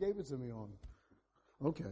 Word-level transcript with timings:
gave 0.00 0.18
it 0.18 0.26
to 0.28 0.38
me 0.38 0.50
on. 0.50 0.70
Okay. 1.62 1.84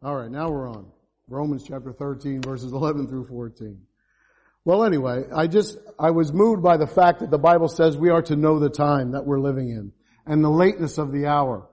All 0.00 0.14
right, 0.14 0.30
now 0.30 0.48
we're 0.48 0.70
on. 0.70 0.86
Romans 1.26 1.64
chapter 1.66 1.92
13 1.92 2.40
verses 2.40 2.72
11 2.72 3.08
through 3.08 3.26
14. 3.26 3.80
Well, 4.64 4.84
anyway, 4.84 5.24
I 5.34 5.48
just, 5.48 5.76
I 5.98 6.12
was 6.12 6.32
moved 6.32 6.62
by 6.62 6.76
the 6.76 6.86
fact 6.86 7.18
that 7.20 7.32
the 7.32 7.38
Bible 7.38 7.66
says 7.66 7.96
we 7.96 8.10
are 8.10 8.22
to 8.22 8.36
know 8.36 8.60
the 8.60 8.70
time 8.70 9.10
that 9.10 9.26
we're 9.26 9.40
living 9.40 9.70
in 9.70 9.92
and 10.24 10.44
the 10.44 10.50
lateness 10.50 10.98
of 10.98 11.10
the 11.10 11.26
hour. 11.26 11.68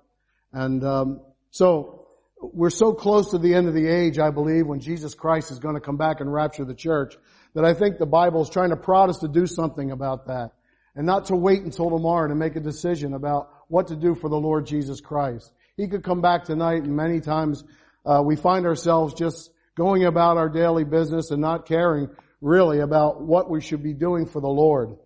And, 0.52 0.84
um, 0.84 1.22
so 1.52 2.08
we're 2.42 2.72
so 2.72 2.94
close 2.94 3.30
to 3.30 3.38
the 3.38 3.54
end 3.54 3.68
of 3.68 3.76
the 3.76 3.88
age, 3.88 4.18
I 4.18 4.32
believe, 4.32 4.66
when 4.66 4.80
Jesus 4.80 5.14
Christ 5.14 5.52
is 5.52 5.60
going 5.60 5.76
to 5.76 5.82
come 5.82 5.98
back 5.98 6.20
and 6.20 6.34
rapture 6.34 6.66
the 6.66 6.74
church, 6.74 7.14
that 7.54 7.64
I 7.64 7.76
think 7.76 8.00
the 8.00 8.08
Bible 8.08 8.42
is 8.42 8.50
trying 8.50 8.72
to 8.72 8.76
prod 8.76 9.12
us 9.12 9.20
to 9.20 9.28
do 9.28 9.46
something 9.46 9.92
about 9.92 10.26
that 10.26 10.54
and 10.96 11.06
not 11.06 11.26
to 11.26 11.36
wait 11.36 11.62
until 11.62 11.90
tomorrow 11.90 12.28
to 12.28 12.36
make 12.36 12.56
a 12.56 12.60
decision 12.60 13.14
about 13.14 13.50
what 13.74 13.88
to 13.88 13.96
do 13.96 14.14
for 14.14 14.30
the 14.30 14.40
Lord 14.40 14.68
Jesus 14.68 15.02
Christ. 15.02 15.52
He 15.76 15.88
could 15.88 16.04
come 16.04 16.22
back 16.22 16.44
tonight 16.44 16.84
and 16.84 16.96
many 16.96 17.20
times 17.20 17.64
uh, 18.06 18.22
we 18.24 18.36
find 18.36 18.68
ourselves 18.68 19.16
just 19.16 19.50
going 19.76 20.06
about 20.06 20.38
our 20.38 20.48
daily 20.48 20.84
business 20.84 21.32
and 21.32 21.42
not 21.42 21.66
caring 21.66 22.08
really 22.40 22.82
about 22.82 23.24
what 23.24 23.50
we 23.50 23.62
should 23.62 23.82
be 23.82 23.94
doing 23.94 24.28
for 24.28 24.40
the 24.42 24.48
Lord. 24.48 24.98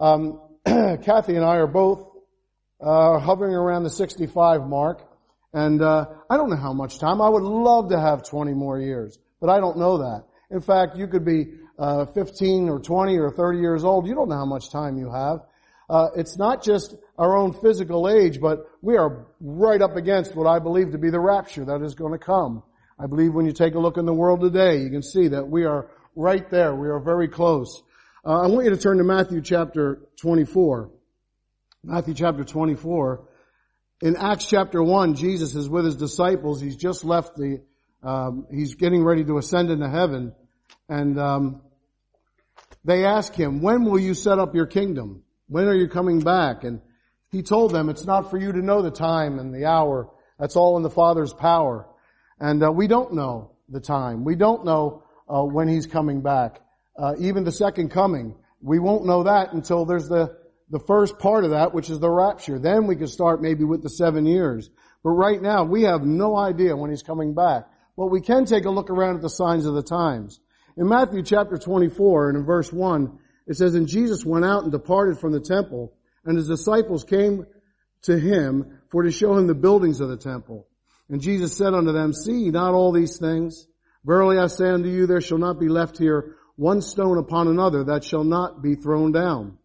Um, 0.00 0.40
Kathy 0.66 1.36
and 1.36 1.44
I 1.44 1.58
are 1.58 1.68
both 1.68 2.04
uh, 2.80 3.20
hovering 3.20 3.54
around 3.54 3.84
the 3.84 3.90
65 3.90 4.66
mark, 4.66 5.08
and 5.52 5.80
uh, 5.80 6.06
I 6.28 6.36
don't 6.36 6.50
know 6.50 6.56
how 6.56 6.72
much 6.72 6.98
time. 6.98 7.22
I 7.22 7.28
would 7.28 7.44
love 7.44 7.90
to 7.90 8.00
have 8.00 8.24
20 8.24 8.54
more 8.54 8.80
years, 8.80 9.16
but 9.40 9.50
I 9.50 9.60
don't 9.60 9.78
know 9.78 9.98
that. 9.98 10.24
In 10.50 10.60
fact, 10.60 10.96
you 10.96 11.06
could 11.06 11.24
be 11.24 11.52
uh, 11.78 12.06
15 12.06 12.70
or 12.70 12.80
20 12.80 13.18
or 13.18 13.30
30 13.30 13.60
years 13.60 13.84
old. 13.84 14.08
You 14.08 14.16
don't 14.16 14.28
know 14.28 14.36
how 14.36 14.46
much 14.46 14.72
time 14.72 14.98
you 14.98 15.12
have. 15.12 15.42
Uh, 15.88 16.08
it's 16.16 16.36
not 16.36 16.62
just 16.62 16.94
our 17.16 17.36
own 17.36 17.52
physical 17.52 18.08
age, 18.08 18.40
but 18.40 18.66
we 18.82 18.96
are 18.96 19.26
right 19.40 19.80
up 19.80 19.96
against 19.96 20.34
what 20.34 20.46
I 20.46 20.58
believe 20.58 20.92
to 20.92 20.98
be 20.98 21.10
the 21.10 21.20
rapture 21.20 21.64
that 21.66 21.82
is 21.82 21.94
going 21.94 22.12
to 22.12 22.18
come. 22.18 22.62
I 22.98 23.06
believe 23.06 23.34
when 23.34 23.46
you 23.46 23.52
take 23.52 23.74
a 23.74 23.78
look 23.78 23.96
in 23.96 24.06
the 24.06 24.14
world 24.14 24.40
today, 24.40 24.78
you 24.78 24.90
can 24.90 25.02
see 25.02 25.28
that 25.28 25.48
we 25.48 25.64
are 25.64 25.90
right 26.16 26.48
there. 26.50 26.74
We 26.74 26.88
are 26.88 26.98
very 26.98 27.28
close. 27.28 27.82
Uh, 28.24 28.40
I 28.40 28.46
want 28.48 28.64
you 28.64 28.70
to 28.70 28.76
turn 28.76 28.98
to 28.98 29.04
Matthew 29.04 29.40
chapter 29.42 30.00
24. 30.20 30.90
Matthew 31.84 32.14
chapter 32.14 32.42
24. 32.42 33.28
In 34.02 34.16
Acts 34.16 34.46
chapter 34.46 34.82
1, 34.82 35.14
Jesus 35.14 35.54
is 35.54 35.68
with 35.68 35.84
his 35.84 35.96
disciples. 35.96 36.60
He's 36.60 36.76
just 36.76 37.04
left 37.04 37.36
the, 37.36 37.62
um, 38.02 38.46
he's 38.50 38.74
getting 38.74 39.04
ready 39.04 39.24
to 39.24 39.38
ascend 39.38 39.70
into 39.70 39.88
heaven. 39.88 40.34
And 40.88 41.18
um, 41.20 41.62
they 42.84 43.04
ask 43.04 43.34
him, 43.34 43.60
when 43.60 43.84
will 43.84 44.00
you 44.00 44.14
set 44.14 44.38
up 44.38 44.54
your 44.54 44.66
kingdom? 44.66 45.22
When 45.48 45.68
are 45.68 45.74
you 45.74 45.88
coming 45.88 46.20
back? 46.20 46.64
And 46.64 46.80
he 47.30 47.42
told 47.42 47.72
them, 47.72 47.88
it's 47.88 48.04
not 48.04 48.30
for 48.30 48.38
you 48.38 48.52
to 48.52 48.62
know 48.62 48.82
the 48.82 48.90
time 48.90 49.38
and 49.38 49.54
the 49.54 49.66
hour. 49.66 50.10
That's 50.38 50.56
all 50.56 50.76
in 50.76 50.82
the 50.82 50.90
Father's 50.90 51.32
power. 51.32 51.86
And 52.38 52.62
uh, 52.62 52.72
we 52.72 52.86
don't 52.86 53.14
know 53.14 53.52
the 53.68 53.80
time. 53.80 54.24
We 54.24 54.36
don't 54.36 54.64
know 54.64 55.02
uh, 55.28 55.42
when 55.42 55.68
he's 55.68 55.86
coming 55.86 56.20
back. 56.20 56.60
Uh, 56.98 57.14
even 57.18 57.44
the 57.44 57.52
second 57.52 57.90
coming, 57.90 58.34
we 58.60 58.78
won't 58.78 59.06
know 59.06 59.24
that 59.24 59.52
until 59.52 59.84
there's 59.84 60.08
the 60.08 60.36
the 60.70 60.80
first 60.80 61.18
part 61.18 61.44
of 61.44 61.50
that, 61.50 61.72
which 61.72 61.90
is 61.90 62.00
the 62.00 62.10
rapture. 62.10 62.58
Then 62.58 62.86
we 62.86 62.96
can 62.96 63.06
start 63.06 63.40
maybe 63.40 63.64
with 63.64 63.82
the 63.82 63.88
seven 63.88 64.26
years. 64.26 64.68
But 65.04 65.10
right 65.10 65.40
now, 65.40 65.64
we 65.64 65.82
have 65.82 66.04
no 66.04 66.36
idea 66.36 66.76
when 66.76 66.90
he's 66.90 67.02
coming 67.02 67.34
back. 67.34 67.68
But 67.96 68.06
we 68.06 68.20
can 68.20 68.44
take 68.44 68.64
a 68.64 68.70
look 68.70 68.90
around 68.90 69.16
at 69.16 69.22
the 69.22 69.30
signs 69.30 69.64
of 69.64 69.74
the 69.74 69.82
times. 69.82 70.40
In 70.76 70.88
Matthew 70.88 71.22
chapter 71.22 71.56
24 71.56 72.30
and 72.30 72.38
in 72.38 72.44
verse 72.44 72.72
1, 72.72 73.18
it 73.46 73.56
says, 73.56 73.74
And 73.74 73.88
Jesus 73.88 74.24
went 74.24 74.44
out 74.44 74.62
and 74.62 74.72
departed 74.72 75.18
from 75.18 75.32
the 75.32 75.40
temple, 75.40 75.92
and 76.24 76.36
his 76.36 76.48
disciples 76.48 77.04
came 77.04 77.46
to 78.02 78.18
him 78.18 78.80
for 78.90 79.02
to 79.02 79.10
show 79.10 79.36
him 79.36 79.46
the 79.46 79.54
buildings 79.54 80.00
of 80.00 80.08
the 80.08 80.16
temple. 80.16 80.66
And 81.08 81.20
Jesus 81.20 81.56
said 81.56 81.74
unto 81.74 81.92
them, 81.92 82.12
See 82.12 82.50
not 82.50 82.74
all 82.74 82.92
these 82.92 83.18
things? 83.18 83.66
Verily 84.04 84.38
I 84.38 84.46
say 84.46 84.68
unto 84.68 84.88
you, 84.88 85.06
there 85.06 85.20
shall 85.20 85.38
not 85.38 85.60
be 85.60 85.68
left 85.68 85.98
here 85.98 86.36
one 86.56 86.80
stone 86.80 87.18
upon 87.18 87.48
another 87.48 87.84
that 87.84 88.04
shall 88.04 88.24
not 88.24 88.62
be 88.62 88.74
thrown 88.74 89.12
down. 89.12 89.58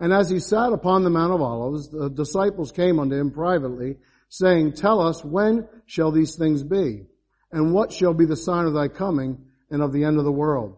And 0.00 0.12
as 0.12 0.30
he 0.30 0.38
sat 0.38 0.72
upon 0.72 1.02
the 1.02 1.10
Mount 1.10 1.32
of 1.32 1.42
Olives, 1.42 1.88
the 1.88 2.08
disciples 2.08 2.70
came 2.70 3.00
unto 3.00 3.16
him 3.16 3.32
privately, 3.32 3.96
saying, 4.28 4.74
Tell 4.74 5.00
us, 5.00 5.24
when 5.24 5.66
shall 5.86 6.12
these 6.12 6.36
things 6.36 6.62
be? 6.62 7.06
And 7.50 7.72
what 7.72 7.92
shall 7.92 8.14
be 8.14 8.26
the 8.26 8.36
sign 8.36 8.66
of 8.66 8.74
thy 8.74 8.88
coming 8.88 9.46
and 9.70 9.82
of 9.82 9.92
the 9.92 10.04
end 10.04 10.18
of 10.18 10.24
the 10.24 10.32
world? 10.32 10.76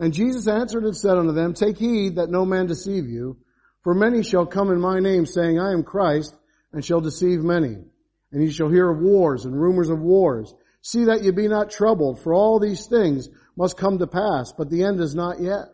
And 0.00 0.12
Jesus 0.12 0.46
answered 0.46 0.84
and 0.84 0.96
said 0.96 1.18
unto 1.18 1.32
them, 1.32 1.54
Take 1.54 1.78
heed 1.78 2.16
that 2.16 2.30
no 2.30 2.44
man 2.44 2.66
deceive 2.66 3.08
you, 3.08 3.36
for 3.82 3.94
many 3.94 4.22
shall 4.22 4.46
come 4.46 4.70
in 4.70 4.80
my 4.80 5.00
name, 5.00 5.26
saying, 5.26 5.58
I 5.58 5.72
am 5.72 5.82
Christ, 5.82 6.34
and 6.72 6.84
shall 6.84 7.00
deceive 7.00 7.40
many. 7.40 7.76
And 8.30 8.42
ye 8.42 8.50
shall 8.50 8.68
hear 8.68 8.88
of 8.88 9.00
wars 9.00 9.44
and 9.44 9.60
rumors 9.60 9.88
of 9.88 10.00
wars. 10.00 10.54
See 10.82 11.04
that 11.04 11.24
ye 11.24 11.30
be 11.32 11.48
not 11.48 11.70
troubled, 11.70 12.20
for 12.20 12.32
all 12.32 12.60
these 12.60 12.86
things 12.86 13.28
must 13.56 13.76
come 13.76 13.98
to 13.98 14.06
pass, 14.06 14.52
but 14.56 14.70
the 14.70 14.84
end 14.84 15.00
is 15.00 15.14
not 15.14 15.40
yet. 15.40 15.66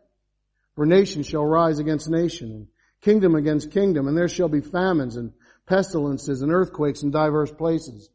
For 0.74 0.86
nation 0.86 1.22
shall 1.22 1.44
rise 1.44 1.78
against 1.78 2.08
nation, 2.08 2.50
and 2.50 2.66
kingdom 3.02 3.34
against 3.34 3.70
kingdom, 3.72 4.08
and 4.08 4.16
there 4.16 4.28
shall 4.28 4.48
be 4.48 4.60
famines 4.60 5.16
and 5.16 5.32
pestilences 5.66 6.40
and 6.40 6.50
earthquakes 6.50 7.02
in 7.02 7.10
diverse 7.10 7.52
places. 7.52 8.08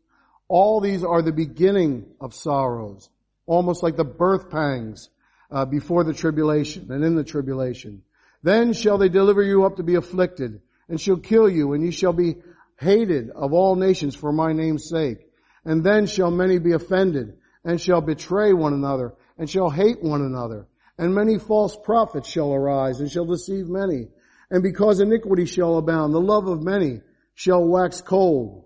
All 0.48 0.82
these 0.82 1.04
are 1.04 1.22
the 1.22 1.32
beginning 1.32 2.08
of 2.20 2.34
sorrows, 2.34 3.10
almost 3.46 3.84
like 3.84 3.96
the 3.96 4.04
birth 4.04 4.50
pangs 4.50 5.10
uh, 5.52 5.66
before 5.66 6.04
the 6.04 6.14
tribulation 6.14 6.92
and 6.92 7.04
in 7.04 7.16
the 7.16 7.24
tribulation. 7.24 8.04
Then 8.44 8.74
shall 8.74 8.98
they 8.98 9.10
deliver 9.10 9.42
you 9.42 9.66
up 9.66 9.78
to 9.78 9.84
be 9.84 9.96
afflicted, 9.96 10.62
and 10.88 11.00
shall 11.00 11.18
kill 11.18 11.50
you, 11.50 11.74
and 11.74 11.84
ye 11.84 11.92
shall 11.92 12.14
be 12.14 12.36
hated 12.80 13.30
of 13.32 13.54
all 13.54 13.76
nations 13.76 14.16
for 14.16 14.32
my 14.32 14.54
name's 14.54 14.88
sake. 14.90 15.20
And 15.66 15.84
then 15.84 16.08
shall 16.08 16.32
many 16.32 16.58
be 16.58 16.72
offended, 16.72 17.38
and 17.64 17.80
shall 17.80 18.02
betray 18.02 18.54
one 18.54 18.74
another, 18.74 19.14
and 19.38 19.50
shall 19.50 19.70
hate 19.70 20.02
one 20.02 20.22
another. 20.22 20.68
And 20.98 21.14
many 21.14 21.38
false 21.38 21.78
prophets 21.84 22.30
shall 22.30 22.54
arise, 22.54 23.02
and 23.02 23.12
shall 23.12 23.26
deceive 23.26 23.68
many. 23.68 24.08
And 24.50 24.64
because 24.64 25.00
iniquity 25.00 25.46
shall 25.46 25.78
abound, 25.78 26.14
the 26.14 26.20
love 26.20 26.48
of 26.48 26.64
many 26.64 27.02
shall 27.36 27.64
wax 27.64 28.02
cold. 28.02 28.66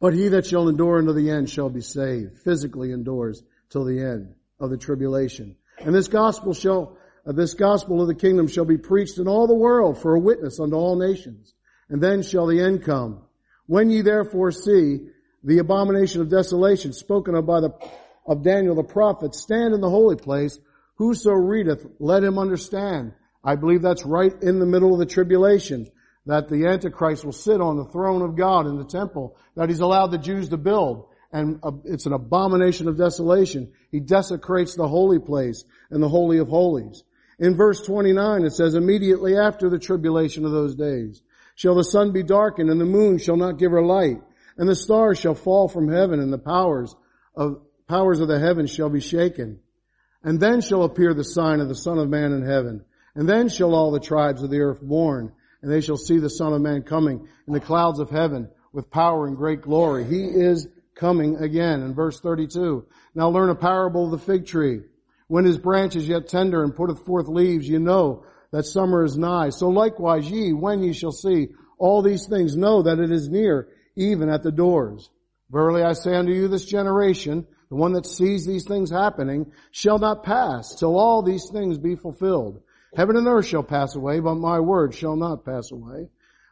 But 0.00 0.12
he 0.12 0.28
that 0.28 0.46
shall 0.46 0.68
endure 0.68 0.98
unto 0.98 1.12
the 1.12 1.30
end 1.30 1.48
shall 1.48 1.70
be 1.70 1.80
saved, 1.80 2.38
physically 2.38 2.92
endures 2.92 3.42
till 3.70 3.84
the 3.84 4.00
end 4.00 4.34
of 4.60 4.70
the 4.70 4.76
tribulation. 4.76 5.56
And 5.78 5.94
this 5.94 6.08
gospel 6.08 6.54
shall, 6.54 6.96
uh, 7.26 7.32
this 7.32 7.54
gospel 7.54 8.00
of 8.00 8.08
the 8.08 8.14
kingdom 8.14 8.48
shall 8.48 8.64
be 8.64 8.78
preached 8.78 9.18
in 9.18 9.28
all 9.28 9.46
the 9.46 9.54
world 9.54 10.00
for 10.00 10.14
a 10.14 10.20
witness 10.20 10.58
unto 10.60 10.76
all 10.76 10.96
nations. 10.96 11.54
And 11.88 12.02
then 12.02 12.22
shall 12.22 12.46
the 12.46 12.60
end 12.60 12.82
come. 12.82 13.22
When 13.66 13.90
ye 13.90 14.02
therefore 14.02 14.52
see 14.52 15.08
the 15.44 15.58
abomination 15.58 16.20
of 16.20 16.30
desolation 16.30 16.92
spoken 16.92 17.34
of 17.34 17.46
by 17.46 17.60
the, 17.60 17.70
of 18.26 18.42
Daniel 18.42 18.74
the 18.74 18.82
prophet 18.82 19.34
stand 19.34 19.74
in 19.74 19.80
the 19.80 19.90
holy 19.90 20.16
place, 20.16 20.58
whoso 20.96 21.32
readeth, 21.32 21.86
let 21.98 22.24
him 22.24 22.38
understand. 22.38 23.12
I 23.44 23.54
believe 23.54 23.82
that's 23.82 24.04
right 24.04 24.32
in 24.42 24.58
the 24.58 24.66
middle 24.66 24.92
of 24.92 24.98
the 24.98 25.06
tribulation, 25.06 25.86
that 26.26 26.48
the 26.48 26.66
Antichrist 26.66 27.24
will 27.24 27.32
sit 27.32 27.60
on 27.60 27.76
the 27.76 27.84
throne 27.84 28.22
of 28.22 28.36
God 28.36 28.66
in 28.66 28.78
the 28.78 28.84
temple 28.84 29.36
that 29.54 29.68
he's 29.68 29.80
allowed 29.80 30.08
the 30.08 30.18
Jews 30.18 30.48
to 30.48 30.56
build. 30.56 31.06
And 31.32 31.58
uh, 31.62 31.72
it's 31.84 32.06
an 32.06 32.12
abomination 32.12 32.88
of 32.88 32.96
desolation. 32.96 33.72
He 33.90 34.00
desecrates 34.00 34.74
the 34.74 34.88
holy 34.88 35.18
place 35.18 35.64
and 35.90 36.02
the 36.02 36.08
holy 36.08 36.38
of 36.38 36.48
holies. 36.48 37.02
In 37.38 37.56
verse 37.56 37.82
29 37.82 38.44
it 38.44 38.52
says, 38.52 38.74
immediately 38.74 39.36
after 39.36 39.68
the 39.68 39.78
tribulation 39.78 40.44
of 40.44 40.52
those 40.52 40.74
days, 40.74 41.22
shall 41.54 41.74
the 41.74 41.84
sun 41.84 42.12
be 42.12 42.22
darkened 42.22 42.70
and 42.70 42.80
the 42.80 42.86
moon 42.86 43.18
shall 43.18 43.36
not 43.36 43.58
give 43.58 43.72
her 43.72 43.82
light, 43.82 44.22
and 44.56 44.68
the 44.68 44.74
stars 44.74 45.18
shall 45.18 45.34
fall 45.34 45.68
from 45.68 45.88
heaven 45.88 46.20
and 46.20 46.32
the 46.32 46.38
powers 46.38 46.94
of, 47.34 47.60
powers 47.88 48.20
of 48.20 48.28
the 48.28 48.38
heavens 48.38 48.70
shall 48.70 48.88
be 48.88 49.00
shaken. 49.00 49.60
And 50.22 50.40
then 50.40 50.60
shall 50.60 50.82
appear 50.82 51.14
the 51.14 51.24
sign 51.24 51.60
of 51.60 51.68
the 51.68 51.74
Son 51.74 51.98
of 51.98 52.08
Man 52.08 52.32
in 52.32 52.42
heaven. 52.42 52.84
And 53.14 53.28
then 53.28 53.48
shall 53.48 53.74
all 53.74 53.90
the 53.90 54.00
tribes 54.00 54.42
of 54.42 54.50
the 54.50 54.60
earth 54.60 54.82
mourn, 54.82 55.32
and 55.62 55.70
they 55.70 55.80
shall 55.80 55.96
see 55.96 56.18
the 56.18 56.30
Son 56.30 56.52
of 56.52 56.60
Man 56.60 56.82
coming 56.82 57.28
in 57.46 57.52
the 57.52 57.60
clouds 57.60 58.00
of 58.00 58.10
heaven 58.10 58.48
with 58.72 58.90
power 58.90 59.26
and 59.26 59.36
great 59.36 59.62
glory. 59.62 60.04
He 60.04 60.24
is 60.24 60.66
coming 60.96 61.36
again. 61.36 61.82
In 61.82 61.94
verse 61.94 62.20
32, 62.20 62.86
now 63.14 63.28
learn 63.28 63.50
a 63.50 63.54
parable 63.54 64.06
of 64.06 64.10
the 64.10 64.18
fig 64.18 64.46
tree. 64.46 64.80
When 65.28 65.44
his 65.44 65.58
branch 65.58 65.94
is 65.94 66.08
yet 66.08 66.28
tender 66.28 66.64
and 66.64 66.74
putteth 66.74 67.04
forth 67.04 67.28
leaves, 67.28 67.68
you 67.68 67.78
know 67.78 68.24
that 68.52 68.64
summer 68.64 69.04
is 69.04 69.16
nigh. 69.16 69.50
So 69.50 69.68
likewise 69.68 70.30
ye, 70.30 70.52
when 70.52 70.82
ye 70.82 70.92
shall 70.92 71.12
see 71.12 71.48
all 71.78 72.02
these 72.02 72.26
things, 72.26 72.56
know 72.56 72.82
that 72.82 72.98
it 72.98 73.10
is 73.10 73.28
near, 73.28 73.68
even 73.96 74.28
at 74.28 74.42
the 74.42 74.52
doors. 74.52 75.10
Verily 75.50 75.82
I 75.82 75.92
say 75.92 76.14
unto 76.14 76.32
you, 76.32 76.48
this 76.48 76.64
generation, 76.64 77.46
the 77.68 77.76
one 77.76 77.92
that 77.92 78.06
sees 78.06 78.46
these 78.46 78.64
things 78.66 78.90
happening, 78.90 79.52
shall 79.72 79.98
not 79.98 80.24
pass 80.24 80.74
till 80.74 80.98
all 80.98 81.22
these 81.22 81.50
things 81.52 81.78
be 81.78 81.96
fulfilled. 81.96 82.60
Heaven 82.96 83.16
and 83.16 83.26
earth 83.26 83.46
shall 83.46 83.62
pass 83.62 83.94
away, 83.94 84.20
but 84.20 84.36
my 84.36 84.60
word 84.60 84.94
shall 84.94 85.16
not 85.16 85.44
pass 85.44 85.70
away. 85.70 86.08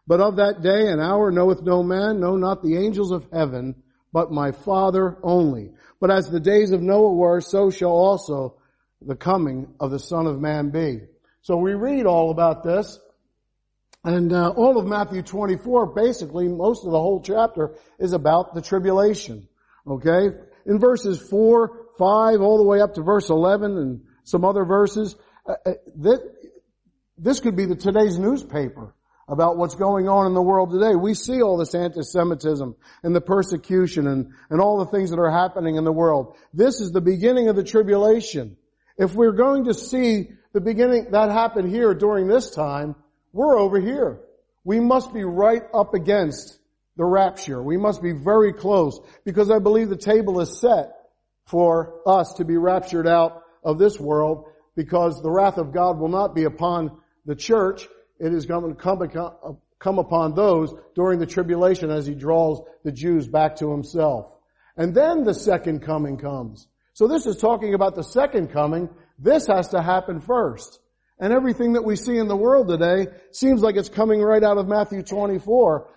But 0.06 0.20
of 0.20 0.36
that 0.36 0.60
day 0.62 0.88
and 0.88 1.00
hour 1.00 1.30
knoweth 1.30 1.62
no 1.62 1.82
man, 1.82 2.20
no 2.20 2.36
not 2.36 2.62
the 2.62 2.76
angels 2.76 3.10
of 3.10 3.26
heaven, 3.32 3.76
but 4.14 4.30
my 4.30 4.52
Father 4.52 5.18
only. 5.24 5.72
But 6.00 6.12
as 6.12 6.30
the 6.30 6.38
days 6.38 6.70
of 6.70 6.80
Noah 6.80 7.12
were, 7.12 7.40
so 7.40 7.68
shall 7.68 7.90
also 7.90 8.54
the 9.02 9.16
coming 9.16 9.74
of 9.80 9.90
the 9.90 9.98
Son 9.98 10.28
of 10.28 10.40
Man 10.40 10.70
be. 10.70 11.00
So 11.42 11.56
we 11.56 11.74
read 11.74 12.06
all 12.06 12.30
about 12.30 12.62
this, 12.62 13.00
And 14.04 14.32
uh, 14.32 14.50
all 14.50 14.78
of 14.78 14.86
Matthew 14.86 15.22
24, 15.22 15.94
basically, 15.94 16.46
most 16.46 16.84
of 16.84 16.92
the 16.92 17.00
whole 17.00 17.20
chapter 17.22 17.74
is 17.98 18.12
about 18.12 18.54
the 18.54 18.62
tribulation. 18.62 19.48
Okay? 19.84 20.28
In 20.64 20.78
verses 20.78 21.20
4, 21.28 21.86
5, 21.98 22.40
all 22.40 22.58
the 22.58 22.68
way 22.68 22.80
up 22.80 22.94
to 22.94 23.02
verse 23.02 23.30
11 23.30 23.76
and 23.76 24.02
some 24.22 24.44
other 24.44 24.64
verses, 24.64 25.16
uh, 25.44 25.54
uh 25.66 25.72
this, 25.96 26.20
this 27.18 27.40
could 27.40 27.56
be 27.56 27.66
the 27.66 27.74
today's 27.74 28.16
newspaper 28.16 28.94
about 29.28 29.56
what's 29.56 29.74
going 29.74 30.08
on 30.08 30.26
in 30.26 30.34
the 30.34 30.42
world 30.42 30.70
today. 30.70 30.94
We 30.94 31.14
see 31.14 31.42
all 31.42 31.56
this 31.56 31.74
anti-Semitism 31.74 32.76
and 33.02 33.16
the 33.16 33.20
persecution 33.20 34.06
and, 34.06 34.32
and 34.50 34.60
all 34.60 34.78
the 34.78 34.90
things 34.90 35.10
that 35.10 35.18
are 35.18 35.30
happening 35.30 35.76
in 35.76 35.84
the 35.84 35.92
world. 35.92 36.36
This 36.52 36.80
is 36.80 36.92
the 36.92 37.00
beginning 37.00 37.48
of 37.48 37.56
the 37.56 37.64
tribulation. 37.64 38.56
If 38.98 39.14
we're 39.14 39.32
going 39.32 39.64
to 39.64 39.74
see 39.74 40.28
the 40.52 40.60
beginning 40.60 41.08
that 41.12 41.30
happened 41.30 41.70
here 41.70 41.94
during 41.94 42.28
this 42.28 42.50
time, 42.50 42.94
we're 43.32 43.58
over 43.58 43.80
here. 43.80 44.20
We 44.62 44.80
must 44.80 45.12
be 45.12 45.24
right 45.24 45.62
up 45.74 45.94
against 45.94 46.58
the 46.96 47.04
rapture. 47.04 47.62
We 47.62 47.76
must 47.76 48.02
be 48.02 48.12
very 48.12 48.52
close 48.52 49.00
because 49.24 49.50
I 49.50 49.58
believe 49.58 49.88
the 49.88 49.96
table 49.96 50.40
is 50.40 50.60
set 50.60 50.92
for 51.46 52.00
us 52.06 52.34
to 52.34 52.44
be 52.44 52.56
raptured 52.56 53.06
out 53.06 53.42
of 53.64 53.78
this 53.78 53.98
world 53.98 54.46
because 54.76 55.20
the 55.20 55.30
wrath 55.30 55.58
of 55.58 55.72
God 55.72 55.98
will 55.98 56.08
not 56.08 56.34
be 56.34 56.44
upon 56.44 56.98
the 57.26 57.34
church 57.34 57.86
it 58.18 58.32
is 58.32 58.46
going 58.46 58.74
to 58.74 58.80
come, 58.80 59.00
come 59.78 59.98
upon 59.98 60.34
those 60.34 60.72
during 60.94 61.18
the 61.18 61.26
tribulation 61.26 61.90
as 61.90 62.06
he 62.06 62.14
draws 62.14 62.62
the 62.84 62.92
Jews 62.92 63.28
back 63.28 63.56
to 63.56 63.70
himself. 63.70 64.32
And 64.76 64.94
then 64.94 65.24
the 65.24 65.34
second 65.34 65.80
coming 65.80 66.16
comes. 66.16 66.66
So 66.94 67.06
this 67.06 67.26
is 67.26 67.36
talking 67.36 67.74
about 67.74 67.94
the 67.94 68.02
second 68.02 68.52
coming. 68.52 68.88
This 69.18 69.46
has 69.46 69.68
to 69.68 69.82
happen 69.82 70.20
first. 70.20 70.80
And 71.18 71.32
everything 71.32 71.74
that 71.74 71.84
we 71.84 71.96
see 71.96 72.18
in 72.18 72.28
the 72.28 72.36
world 72.36 72.68
today 72.68 73.06
seems 73.30 73.62
like 73.62 73.76
it's 73.76 73.88
coming 73.88 74.20
right 74.20 74.42
out 74.42 74.58
of 74.58 74.66
Matthew 74.66 75.02
24. 75.02 75.88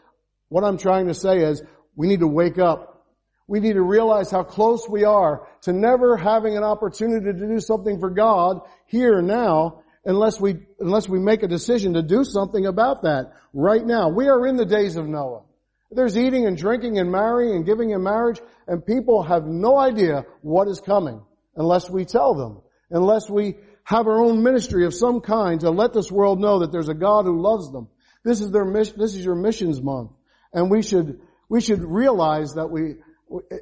What 0.50 0.64
I'm 0.64 0.78
trying 0.78 1.08
to 1.08 1.14
say 1.14 1.40
is 1.40 1.64
we 1.96 2.08
need 2.08 2.20
to 2.20 2.28
wake 2.28 2.60
up. 2.60 3.06
We 3.48 3.60
need 3.60 3.74
to 3.74 3.82
realize 3.82 4.30
how 4.30 4.44
close 4.44 4.88
we 4.90 5.06
are 5.06 5.48
to 5.62 5.74
never 5.74 6.18
having 6.18 6.58
an 6.58 6.64
opportunity 6.64 7.26
to 7.26 7.48
do 7.48 7.60
something 7.60 8.00
for 8.00 8.10
God 8.10 8.60
here 8.86 9.22
now 9.22 9.84
unless 10.08 10.40
we, 10.40 10.56
unless 10.80 11.08
we 11.10 11.20
make 11.20 11.44
a 11.44 11.48
decision 11.48 11.94
to 11.94 12.02
do 12.02 12.24
something 12.24 12.66
about 12.66 13.04
that 13.04 13.34
right 13.54 13.86
now. 13.86 14.10
We 14.10 14.30
are 14.30 14.48
in 14.48 14.56
the 14.56 14.66
days 14.66 14.96
of 14.96 15.06
Noah. 15.06 15.44
There's 15.92 16.18
eating 16.18 16.46
and 16.46 16.58
drinking 16.58 16.98
and 16.98 17.12
marrying 17.12 17.56
and 17.56 17.66
giving 17.66 17.92
in 17.92 18.04
marriage 18.04 18.40
and 18.68 18.86
people 18.86 19.22
have 19.24 19.46
no 19.46 19.78
idea 19.78 20.26
what 20.42 20.70
is 20.70 20.80
coming 20.80 21.22
unless 21.56 21.90
we 21.90 22.06
tell 22.06 22.34
them, 22.34 22.62
unless 22.90 23.30
we 23.30 23.56
have 23.84 24.08
our 24.08 24.24
own 24.24 24.44
ministry 24.44 24.86
of 24.86 24.94
some 24.94 25.20
kind 25.20 25.60
to 25.62 25.72
let 25.72 25.94
this 25.94 26.10
world 26.10 26.40
know 26.40 26.60
that 26.60 26.72
there's 26.72 26.90
a 26.90 26.94
God 26.94 27.26
who 27.26 27.42
loves 27.42 27.72
them. 27.72 27.90
This 28.24 28.40
is 28.40 28.52
their 28.52 28.66
mission, 28.66 28.96
this 28.98 29.14
is 29.14 29.24
your 29.24 29.36
missions 29.36 29.82
month. 29.82 30.12
And 30.54 30.72
we 30.72 30.84
should, 30.84 31.20
we 31.50 31.60
should 31.60 31.84
realize 31.84 32.54
that 32.54 32.70
we, 32.70 32.96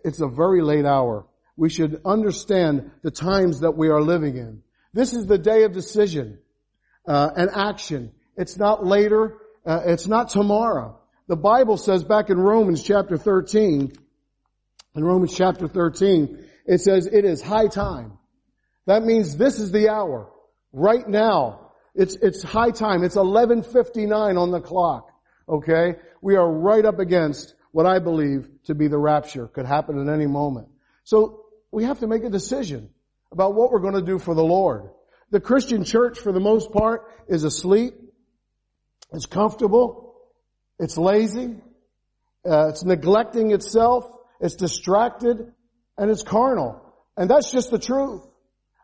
it's 0.03 0.21
a 0.21 0.27
very 0.27 0.61
late 0.61 0.85
hour. 0.85 1.25
We 1.57 1.69
should 1.69 2.01
understand 2.05 2.91
the 3.01 3.11
times 3.11 3.61
that 3.61 3.77
we 3.77 3.89
are 3.89 4.01
living 4.01 4.37
in. 4.37 4.61
This 4.95 5.11
is 5.13 5.25
the 5.25 5.37
day 5.37 5.63
of 5.63 5.73
decision 5.73 6.39
uh, 7.05 7.29
and 7.35 7.49
action. 7.53 8.13
It's 8.37 8.57
not 8.57 8.85
later. 8.85 9.35
Uh, 9.65 9.81
it's 9.87 10.07
not 10.07 10.29
tomorrow. 10.29 10.97
The 11.27 11.35
Bible 11.35 11.75
says 11.75 12.05
back 12.05 12.29
in 12.29 12.39
Romans 12.39 12.81
chapter 12.81 13.17
13, 13.17 13.91
in 14.95 15.03
Romans 15.03 15.35
chapter 15.35 15.67
13, 15.67 16.45
it 16.65 16.79
says 16.79 17.07
it 17.07 17.25
is 17.25 17.41
high 17.41 17.67
time. 17.67 18.17
That 18.85 19.03
means 19.03 19.35
this 19.35 19.59
is 19.59 19.73
the 19.73 19.89
hour. 19.89 20.31
Right 20.71 21.07
now. 21.07 21.71
It's, 21.93 22.15
it's 22.15 22.41
high 22.41 22.71
time. 22.71 23.03
It's 23.03 23.17
1159 23.17 24.37
on 24.37 24.51
the 24.51 24.61
clock. 24.61 25.11
Okay? 25.49 25.95
We 26.21 26.37
are 26.37 26.49
right 26.49 26.85
up 26.85 26.99
against 26.99 27.53
what 27.73 27.85
I 27.85 27.99
believe 27.99 28.47
to 28.67 28.75
be 28.75 28.87
the 28.87 28.97
rapture. 28.97 29.47
Could 29.47 29.65
happen 29.65 29.99
at 29.99 30.13
any 30.13 30.27
moment. 30.27 30.69
So 31.03 31.41
we 31.69 31.83
have 31.83 31.99
to 31.99 32.07
make 32.07 32.23
a 32.23 32.29
decision 32.29 32.91
about 33.31 33.55
what 33.55 33.71
we're 33.71 33.79
going 33.79 33.95
to 33.95 34.01
do 34.01 34.19
for 34.19 34.33
the 34.33 34.43
Lord. 34.43 34.89
The 35.31 35.39
Christian 35.39 35.83
church, 35.83 36.19
for 36.19 36.31
the 36.31 36.39
most 36.39 36.71
part, 36.71 37.11
is 37.27 37.43
asleep. 37.43 37.93
It's 39.11 39.25
comfortable. 39.25 40.15
It's 40.79 40.97
lazy. 40.97 41.55
Uh, 42.49 42.69
it's 42.69 42.83
neglecting 42.83 43.51
itself. 43.51 44.05
It's 44.39 44.55
distracted. 44.55 45.51
And 45.97 46.11
it's 46.11 46.23
carnal. 46.23 46.81
And 47.17 47.29
that's 47.29 47.51
just 47.51 47.71
the 47.71 47.79
truth. 47.79 48.21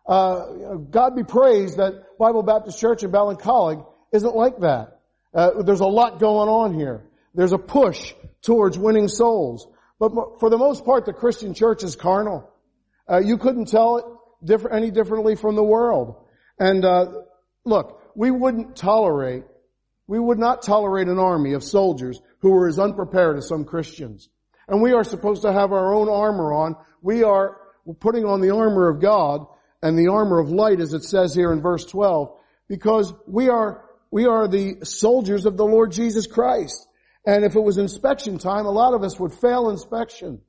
Uh, 0.06 0.76
God 0.90 1.16
be 1.16 1.24
praised 1.24 1.78
that 1.78 2.18
Bible 2.18 2.44
Baptist 2.44 2.80
Church 2.80 3.04
in 3.04 3.12
Ballincollig 3.12 3.86
isn't 4.12 4.36
like 4.36 4.60
that. 4.60 5.00
Uh, 5.34 5.62
there's 5.64 5.80
a 5.80 5.86
lot 5.86 6.20
going 6.20 6.50
on 6.50 6.74
here. 6.74 7.06
There's 7.34 7.54
a 7.54 7.58
push 7.58 8.14
towards 8.42 8.78
winning 8.78 9.08
souls. 9.08 9.68
But 10.00 10.40
for 10.40 10.50
the 10.50 10.58
most 10.58 10.84
part, 10.84 11.06
the 11.06 11.14
Christian 11.14 11.54
church 11.54 11.84
is 11.84 11.96
carnal. 11.96 12.52
Uh, 13.10 13.20
you 13.20 13.38
couldn't 13.38 13.68
tell 13.68 13.98
it 13.98 14.06
different, 14.44 14.76
any 14.76 14.92
differently 14.92 15.36
from 15.36 15.56
the 15.56 15.64
world. 15.64 16.16
And 16.60 16.84
uh, 16.86 17.12
look, 17.66 18.02
we 18.16 18.32
wouldn't 18.32 18.76
tolerate, 18.76 19.44
we 20.08 20.20
would 20.20 20.40
not 20.40 20.62
tolerate 20.62 21.08
an 21.08 21.20
army 21.20 21.54
of 21.54 21.64
soldiers 21.64 22.20
who 22.40 22.52
were 22.52 22.68
as 22.68 22.80
unprepared 22.80 23.38
as 23.38 23.48
some 23.48 23.66
Christians. 23.66 24.30
And 24.68 24.82
we 24.82 24.94
are 24.94 25.04
supposed 25.04 25.42
to 25.44 25.52
have 25.52 25.72
our 25.72 25.94
own 25.94 26.10
armor 26.10 26.54
on. 26.54 26.76
We 27.02 27.24
are 27.24 27.58
putting 28.00 28.26
on 28.26 28.42
the 28.42 28.56
armor 28.56 28.90
of 28.90 29.02
God 29.02 29.46
and 29.82 29.98
the 29.98 30.12
armor 30.12 30.40
of 30.40 30.50
light, 30.50 30.80
as 30.80 30.94
it 30.94 31.04
says 31.04 31.34
here 31.34 31.52
in 31.52 31.62
verse 31.62 31.86
12, 31.86 32.38
because 32.68 33.14
we 33.28 33.50
are 33.50 33.84
we 34.12 34.26
are 34.26 34.48
the 34.48 34.80
soldiers 34.84 35.46
of 35.46 35.56
the 35.56 35.66
Lord 35.66 35.92
Jesus 35.94 36.28
Christ. 36.28 36.88
And 37.26 37.46
if 37.46 37.56
it 37.56 37.62
was 37.62 37.78
inspection 37.78 38.38
time, 38.38 38.66
a 38.66 38.72
lot 38.72 38.94
of 38.94 39.04
us 39.04 39.20
would 39.20 39.34
fail 39.34 39.70
inspection. 39.70 40.42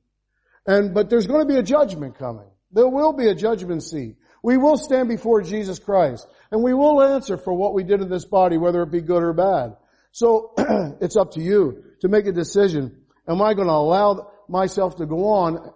And, 0.65 0.93
but 0.93 1.09
there's 1.09 1.27
going 1.27 1.47
to 1.47 1.53
be 1.53 1.57
a 1.57 1.63
judgment 1.63 2.17
coming. 2.17 2.49
There 2.73 2.87
will 2.87 3.13
be 3.13 3.27
a 3.27 3.35
judgment 3.35 3.83
seat. 3.83 4.17
We 4.41 4.57
will 4.57 4.77
stand 4.77 5.07
before 5.07 5.41
Jesus 5.41 5.79
Christ 5.79 6.27
and 6.51 6.61
we 6.61 6.73
will 6.73 7.01
answer 7.01 7.37
for 7.37 7.53
what 7.53 7.73
we 7.73 7.83
did 7.83 8.01
in 8.01 8.09
this 8.09 8.25
body, 8.25 8.57
whether 8.57 8.81
it 8.81 8.91
be 8.91 9.01
good 9.01 9.23
or 9.23 9.33
bad. 9.33 9.77
So 10.11 10.53
it's 11.01 11.15
up 11.15 11.31
to 11.31 11.41
you 11.41 11.83
to 12.01 12.07
make 12.09 12.25
a 12.25 12.31
decision. 12.31 13.03
Am 13.27 13.41
I 13.41 13.53
going 13.53 13.67
to 13.67 13.73
allow 13.73 14.31
myself 14.49 14.97
to 14.97 15.05
go 15.05 15.29
on 15.29 15.71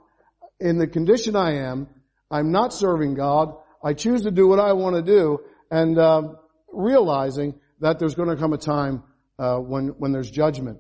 in 0.60 0.78
the 0.78 0.88
condition 0.88 1.36
I 1.36 1.70
am? 1.70 1.88
I'm 2.30 2.52
not 2.52 2.74
serving 2.74 3.14
God. 3.14 3.56
I 3.84 3.94
choose 3.94 4.24
to 4.24 4.32
do 4.32 4.48
what 4.48 4.60
I 4.60 4.74
want 4.74 4.96
to 4.98 5.02
do 5.02 5.40
and 5.72 5.98
um, 5.98 6.38
realizing 6.68 7.56
that 7.80 8.00
there's 8.00 8.16
going 8.16 8.30
to 8.30 8.36
come 8.36 8.54
a 8.54 8.58
time 8.58 9.04
uh, 9.40 9.58
when 9.58 9.90
when 10.00 10.12
there's 10.12 10.30
judgment. 10.30 10.80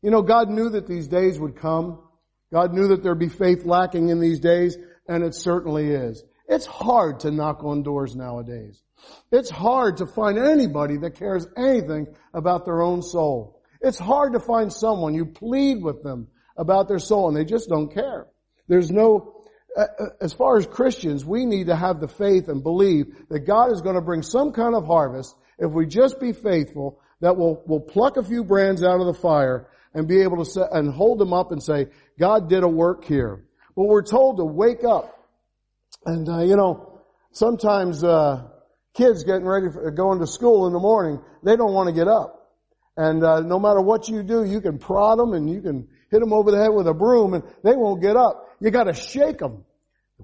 You 0.00 0.10
know, 0.10 0.22
God 0.22 0.48
knew 0.48 0.70
that 0.70 0.86
these 0.86 1.08
days 1.08 1.38
would 1.38 1.56
come. 1.56 2.00
God 2.52 2.72
knew 2.72 2.88
that 2.88 3.02
there'd 3.02 3.18
be 3.18 3.28
faith 3.28 3.64
lacking 3.64 4.08
in 4.08 4.20
these 4.20 4.40
days 4.40 4.76
and 5.10 5.24
it 5.24 5.34
certainly 5.34 5.90
is. 5.90 6.22
It's 6.48 6.66
hard 6.66 7.20
to 7.20 7.32
knock 7.32 7.64
on 7.64 7.82
doors 7.82 8.14
nowadays. 8.14 8.80
It's 9.32 9.50
hard 9.50 9.96
to 9.96 10.06
find 10.06 10.38
anybody 10.38 10.98
that 10.98 11.16
cares 11.16 11.46
anything 11.56 12.06
about 12.32 12.64
their 12.64 12.80
own 12.80 13.02
soul. 13.02 13.60
It's 13.80 13.98
hard 13.98 14.34
to 14.34 14.40
find 14.40 14.72
someone 14.72 15.14
you 15.14 15.26
plead 15.26 15.82
with 15.82 16.04
them 16.04 16.28
about 16.56 16.86
their 16.86 17.00
soul 17.00 17.26
and 17.26 17.36
they 17.36 17.44
just 17.44 17.68
don't 17.68 17.92
care. 17.92 18.28
There's 18.68 18.92
no, 18.92 19.42
uh, 19.76 19.86
uh, 19.98 20.04
as 20.20 20.32
far 20.32 20.58
as 20.58 20.66
Christians, 20.66 21.24
we 21.24 21.44
need 21.44 21.66
to 21.66 21.76
have 21.76 22.00
the 22.00 22.08
faith 22.08 22.48
and 22.48 22.62
believe 22.62 23.06
that 23.30 23.40
God 23.40 23.72
is 23.72 23.80
going 23.80 23.96
to 23.96 24.00
bring 24.02 24.22
some 24.22 24.52
kind 24.52 24.76
of 24.76 24.86
harvest 24.86 25.34
if 25.58 25.72
we 25.72 25.86
just 25.86 26.20
be 26.20 26.32
faithful 26.32 27.00
that 27.20 27.36
will 27.36 27.62
will 27.66 27.80
pluck 27.80 28.16
a 28.16 28.22
few 28.22 28.44
brands 28.44 28.82
out 28.82 29.00
of 29.00 29.06
the 29.06 29.20
fire 29.20 29.68
and 29.92 30.06
be 30.06 30.22
able 30.22 30.38
to 30.38 30.50
set, 30.50 30.68
and 30.72 30.94
hold 30.94 31.18
them 31.18 31.32
up 31.32 31.50
and 31.52 31.62
say, 31.62 31.88
God 32.18 32.48
did 32.48 32.62
a 32.62 32.68
work 32.68 33.04
here. 33.04 33.44
Well, 33.74 33.88
we're 33.88 34.02
told 34.02 34.38
to 34.38 34.44
wake 34.44 34.84
up. 34.84 35.16
And, 36.04 36.28
uh, 36.28 36.40
you 36.40 36.56
know, 36.56 37.00
sometimes, 37.32 38.02
uh, 38.02 38.48
kids 38.94 39.24
getting 39.24 39.46
ready 39.46 39.70
for 39.70 39.90
going 39.90 40.20
to 40.20 40.26
school 40.26 40.66
in 40.66 40.72
the 40.72 40.78
morning, 40.78 41.20
they 41.42 41.56
don't 41.56 41.72
want 41.72 41.88
to 41.88 41.94
get 41.94 42.08
up. 42.08 42.36
And, 42.96 43.24
uh, 43.24 43.40
no 43.40 43.58
matter 43.58 43.80
what 43.80 44.08
you 44.08 44.22
do, 44.22 44.44
you 44.44 44.60
can 44.60 44.78
prod 44.78 45.18
them 45.18 45.32
and 45.32 45.48
you 45.48 45.60
can 45.60 45.88
hit 46.10 46.20
them 46.20 46.32
over 46.32 46.50
the 46.50 46.58
head 46.58 46.70
with 46.70 46.86
a 46.88 46.94
broom 46.94 47.34
and 47.34 47.44
they 47.62 47.76
won't 47.76 48.02
get 48.02 48.16
up. 48.16 48.48
You 48.60 48.70
gotta 48.70 48.92
shake 48.92 49.38
them. 49.38 49.64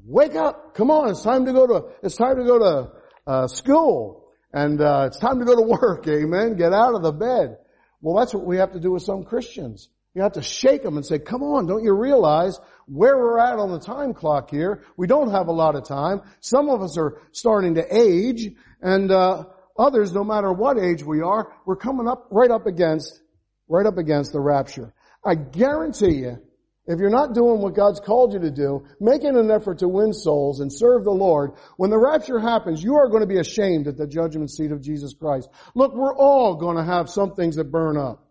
Wake 0.05 0.35
up. 0.35 0.75
Come 0.75 0.91
on. 0.91 1.11
It's 1.11 1.23
time 1.23 1.47
to 1.47 1.53
go 1.53 1.67
to, 1.67 1.87
it's 2.03 2.17
time 2.17 2.37
to 2.37 2.45
go 2.45 2.59
to, 2.59 2.93
uh, 3.27 3.47
school. 3.47 4.25
And, 4.53 4.81
uh, 4.81 5.05
it's 5.07 5.19
time 5.19 5.39
to 5.39 5.45
go 5.45 5.55
to 5.55 5.63
work. 5.63 6.07
Amen. 6.09 6.57
Get 6.57 6.73
out 6.73 6.95
of 6.95 7.03
the 7.03 7.13
bed. 7.13 7.59
Well, 8.01 8.17
that's 8.17 8.35
what 8.35 8.45
we 8.45 8.59
have 8.59 8.73
to 8.73 8.81
do 8.81 8.93
with 8.93 9.03
some 9.03 9.25
Christians. 9.25 9.89
You 10.17 10.23
have 10.23 10.33
to 10.33 10.43
shake 10.43 10.83
them 10.83 10.97
and 10.97 11.05
say, 11.05 11.19
come 11.19 11.43
on, 11.43 11.67
don't 11.67 11.85
you 11.85 11.93
realize 11.93 12.59
where 12.87 13.19
we're 13.19 13.39
at 13.39 13.59
on 13.59 13.71
the 13.71 13.79
time 13.79 14.15
clock 14.15 14.51
here? 14.51 14.83
We 14.97 15.07
don't 15.07 15.31
have 15.31 15.49
a 15.49 15.53
lot 15.53 15.75
of 15.75 15.87
time. 15.87 16.23
Some 16.41 16.71
of 16.71 16.81
us 16.81 16.97
are 16.97 17.21
starting 17.33 17.75
to 17.75 17.85
age 17.95 18.51
and, 18.81 19.11
uh, 19.11 19.45
others, 19.79 20.15
no 20.15 20.25
matter 20.25 20.51
what 20.51 20.79
age 20.79 21.05
we 21.05 21.21
are, 21.21 21.53
we're 21.67 21.77
coming 21.77 22.09
up 22.09 22.29
right 22.31 22.51
up 22.51 22.67
against, 22.67 23.21
right 23.69 23.85
up 23.85 23.99
against 23.99 24.33
the 24.33 24.41
rapture. 24.41 24.95
I 25.23 25.35
guarantee 25.35 26.15
you, 26.15 26.39
if 26.87 26.99
you're 26.99 27.11
not 27.11 27.35
doing 27.35 27.61
what 27.61 27.75
God's 27.75 28.01
called 28.01 28.33
you 28.33 28.39
to 28.39 28.51
do, 28.51 28.87
making 28.99 29.37
an 29.37 29.51
effort 29.51 29.81
to 29.81 29.89
win 29.89 30.15
souls 30.15 30.61
and 30.61 30.73
serve 30.73 31.05
the 31.05 31.11
Lord, 31.11 31.51
when 31.77 31.91
the 31.91 31.99
rapture 31.99 32.39
happens, 32.39 32.83
you 32.83 32.95
are 32.95 33.11
going 33.11 33.21
to 33.21 33.27
be 33.27 33.39
ashamed 33.39 33.87
at 33.87 33.99
the 33.99 34.07
judgment 34.07 34.51
seat 34.51 34.73
of 34.73 34.81
Jesus 34.81 35.13
Christ. 35.13 35.51
Look, 35.75 35.95
we're 35.95 36.17
all 36.17 36.55
going 36.55 36.79
to 36.79 36.85
have 36.85 37.11
some 37.11 37.35
things 37.35 37.57
that 37.57 37.71
burn 37.71 37.99
up. 37.99 38.26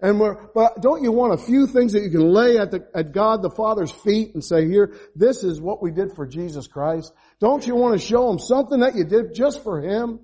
And 0.00 0.20
we're, 0.20 0.48
but 0.54 0.82
don't 0.82 1.02
you 1.02 1.10
want 1.10 1.32
a 1.32 1.42
few 1.42 1.66
things 1.66 1.94
that 1.94 2.02
you 2.02 2.10
can 2.10 2.28
lay 2.32 2.58
at 2.58 2.70
the, 2.70 2.86
at 2.94 3.12
God 3.12 3.42
the 3.42 3.50
Father's 3.50 3.90
feet 3.90 4.34
and 4.34 4.44
say, 4.44 4.66
here, 4.66 4.94
this 5.14 5.42
is 5.42 5.60
what 5.60 5.82
we 5.82 5.90
did 5.90 6.12
for 6.14 6.26
Jesus 6.26 6.66
Christ? 6.66 7.14
Don't 7.40 7.66
you 7.66 7.74
want 7.74 7.98
to 7.98 8.06
show 8.06 8.28
Him 8.28 8.38
something 8.38 8.80
that 8.80 8.94
you 8.94 9.04
did 9.04 9.34
just 9.34 9.62
for 9.62 9.80
Him? 9.80 10.20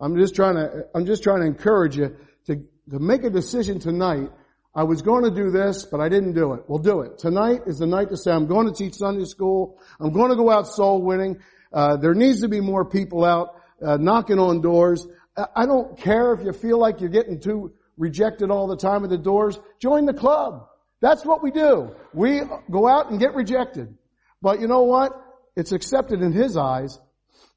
I'm 0.00 0.16
just 0.16 0.36
trying 0.36 0.54
to, 0.54 0.86
I'm 0.94 1.06
just 1.06 1.24
trying 1.24 1.40
to 1.40 1.46
encourage 1.46 1.96
you 1.96 2.16
to, 2.46 2.56
to 2.90 2.98
make 3.00 3.24
a 3.24 3.30
decision 3.30 3.80
tonight. 3.80 4.30
I 4.74 4.84
was 4.84 5.02
going 5.02 5.24
to 5.24 5.30
do 5.30 5.50
this, 5.50 5.84
but 5.84 6.00
I 6.00 6.08
didn't 6.08 6.34
do 6.34 6.52
it. 6.52 6.64
We'll 6.68 6.78
do 6.78 7.00
it. 7.00 7.18
Tonight 7.18 7.62
is 7.66 7.78
the 7.78 7.86
night 7.86 8.10
to 8.10 8.16
say, 8.16 8.30
I'm 8.30 8.46
going 8.46 8.66
to 8.66 8.74
teach 8.74 8.94
Sunday 8.94 9.24
school. 9.24 9.80
I'm 9.98 10.12
going 10.12 10.30
to 10.30 10.36
go 10.36 10.50
out 10.50 10.68
soul 10.68 11.02
winning. 11.02 11.38
Uh, 11.72 11.96
there 11.96 12.14
needs 12.14 12.42
to 12.42 12.48
be 12.48 12.60
more 12.60 12.84
people 12.84 13.24
out, 13.24 13.60
uh, 13.84 13.96
knocking 13.96 14.38
on 14.38 14.60
doors. 14.60 15.06
I 15.54 15.66
don't 15.66 15.98
care 15.98 16.32
if 16.32 16.44
you 16.44 16.52
feel 16.52 16.78
like 16.78 17.00
you're 17.00 17.10
getting 17.10 17.40
too 17.40 17.72
rejected 17.96 18.50
all 18.50 18.66
the 18.66 18.76
time 18.76 19.04
at 19.04 19.10
the 19.10 19.18
doors. 19.18 19.58
Join 19.78 20.06
the 20.06 20.14
club. 20.14 20.68
That's 21.00 21.24
what 21.24 21.42
we 21.42 21.50
do. 21.50 21.94
We 22.12 22.42
go 22.70 22.88
out 22.88 23.10
and 23.10 23.20
get 23.20 23.34
rejected. 23.34 23.96
But 24.40 24.60
you 24.60 24.68
know 24.68 24.82
what? 24.82 25.12
It's 25.56 25.72
accepted 25.72 26.22
in 26.22 26.32
His 26.32 26.56
eyes. 26.56 26.98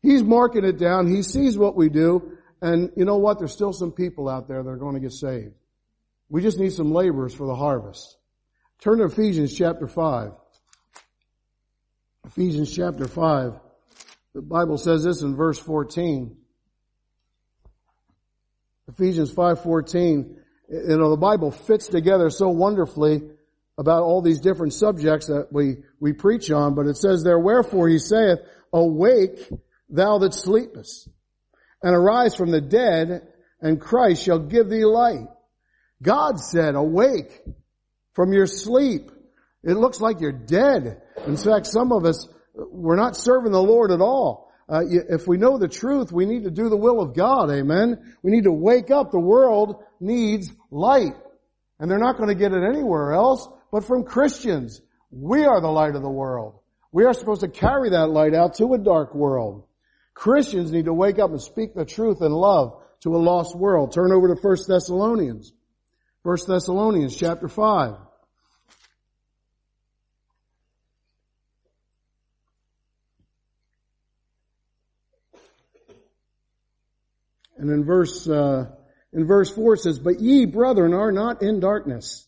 He's 0.01 0.23
marking 0.23 0.63
it 0.63 0.77
down. 0.77 1.07
He 1.07 1.23
sees 1.23 1.57
what 1.57 1.75
we 1.75 1.89
do. 1.89 2.37
And 2.61 2.91
you 2.95 3.05
know 3.05 3.17
what? 3.17 3.39
There's 3.39 3.53
still 3.53 3.73
some 3.73 3.91
people 3.91 4.27
out 4.29 4.47
there 4.47 4.63
that 4.63 4.69
are 4.69 4.77
going 4.77 4.95
to 4.95 5.01
get 5.01 5.13
saved. 5.13 5.53
We 6.29 6.41
just 6.41 6.59
need 6.59 6.73
some 6.73 6.91
laborers 6.91 7.33
for 7.33 7.47
the 7.47 7.55
harvest. 7.55 8.17
Turn 8.81 8.99
to 8.99 9.05
Ephesians 9.05 9.55
chapter 9.55 9.87
5. 9.87 10.31
Ephesians 12.25 12.73
chapter 12.73 13.07
5. 13.07 13.59
The 14.35 14.41
Bible 14.41 14.77
says 14.77 15.03
this 15.03 15.21
in 15.21 15.35
verse 15.35 15.57
14. 15.57 16.37
Ephesians 18.89 19.31
5:14. 19.31 20.35
You 20.69 20.97
know, 20.97 21.11
the 21.11 21.17
Bible 21.17 21.51
fits 21.51 21.87
together 21.87 22.29
so 22.29 22.49
wonderfully 22.49 23.21
about 23.77 24.03
all 24.03 24.21
these 24.21 24.41
different 24.41 24.73
subjects 24.73 25.27
that 25.27 25.47
we, 25.51 25.77
we 25.99 26.13
preach 26.13 26.51
on, 26.51 26.75
but 26.75 26.85
it 26.85 26.97
says 26.97 27.23
there, 27.23 27.39
wherefore 27.39 27.87
he 27.87 27.97
saith, 27.97 28.39
awake 28.73 29.49
thou 29.89 30.19
that 30.19 30.33
sleepest, 30.33 31.07
and 31.81 31.95
arise 31.95 32.35
from 32.35 32.51
the 32.51 32.61
dead, 32.61 33.27
and 33.61 33.79
Christ 33.79 34.23
shall 34.23 34.39
give 34.39 34.69
thee 34.69 34.85
light. 34.85 35.27
God 36.01 36.39
said, 36.39 36.75
awake 36.75 37.41
from 38.13 38.33
your 38.33 38.47
sleep. 38.47 39.11
It 39.63 39.73
looks 39.73 40.01
like 40.01 40.19
you're 40.19 40.31
dead. 40.31 41.01
In 41.25 41.37
fact, 41.37 41.65
some 41.65 41.91
of 41.91 42.05
us, 42.05 42.27
we're 42.53 42.95
not 42.95 43.15
serving 43.15 43.51
the 43.51 43.63
Lord 43.63 43.91
at 43.91 44.01
all. 44.01 44.48
Uh, 44.69 44.83
if 44.85 45.27
we 45.27 45.37
know 45.37 45.57
the 45.57 45.67
truth, 45.67 46.11
we 46.11 46.25
need 46.25 46.43
to 46.43 46.51
do 46.51 46.69
the 46.69 46.77
will 46.77 47.01
of 47.01 47.15
God. 47.15 47.49
Amen. 47.49 48.15
We 48.21 48.31
need 48.31 48.43
to 48.43 48.51
wake 48.51 48.91
up. 48.91 49.11
The 49.11 49.19
world 49.19 49.83
needs 49.99 50.51
light. 50.69 51.15
And 51.79 51.89
they're 51.89 51.97
not 51.97 52.17
going 52.17 52.29
to 52.29 52.35
get 52.35 52.51
it 52.51 52.63
anywhere 52.63 53.13
else 53.13 53.47
but 53.71 53.85
from 53.85 54.03
Christians. 54.03 54.81
We 55.11 55.45
are 55.45 55.61
the 55.61 55.69
light 55.69 55.95
of 55.95 56.01
the 56.01 56.09
world. 56.09 56.59
We 56.91 57.05
are 57.05 57.13
supposed 57.13 57.41
to 57.41 57.47
carry 57.47 57.91
that 57.91 58.07
light 58.07 58.33
out 58.33 58.55
to 58.55 58.73
a 58.73 58.77
dark 58.77 59.13
world. 59.13 59.65
Christians 60.13 60.71
need 60.71 60.85
to 60.85 60.93
wake 60.93 61.19
up 61.19 61.31
and 61.31 61.41
speak 61.41 61.73
the 61.73 61.85
truth 61.85 62.21
in 62.21 62.31
love 62.31 62.81
to 63.01 63.15
a 63.15 63.17
lost 63.17 63.55
world. 63.55 63.93
Turn 63.93 64.11
over 64.11 64.27
to 64.27 64.41
1 64.41 64.57
Thessalonians. 64.67 65.53
1 66.23 66.37
Thessalonians 66.47 67.15
chapter 67.15 67.47
5. 67.47 67.93
And 77.59 77.69
in 77.69 77.83
verse, 77.83 78.27
uh, 78.27 78.67
in 79.11 79.27
verse 79.27 79.51
4 79.51 79.73
it 79.73 79.79
says, 79.79 79.99
But 79.99 80.21
ye, 80.21 80.45
brethren, 80.45 80.93
are 80.93 81.11
not 81.11 81.41
in 81.41 81.59
darkness, 81.59 82.25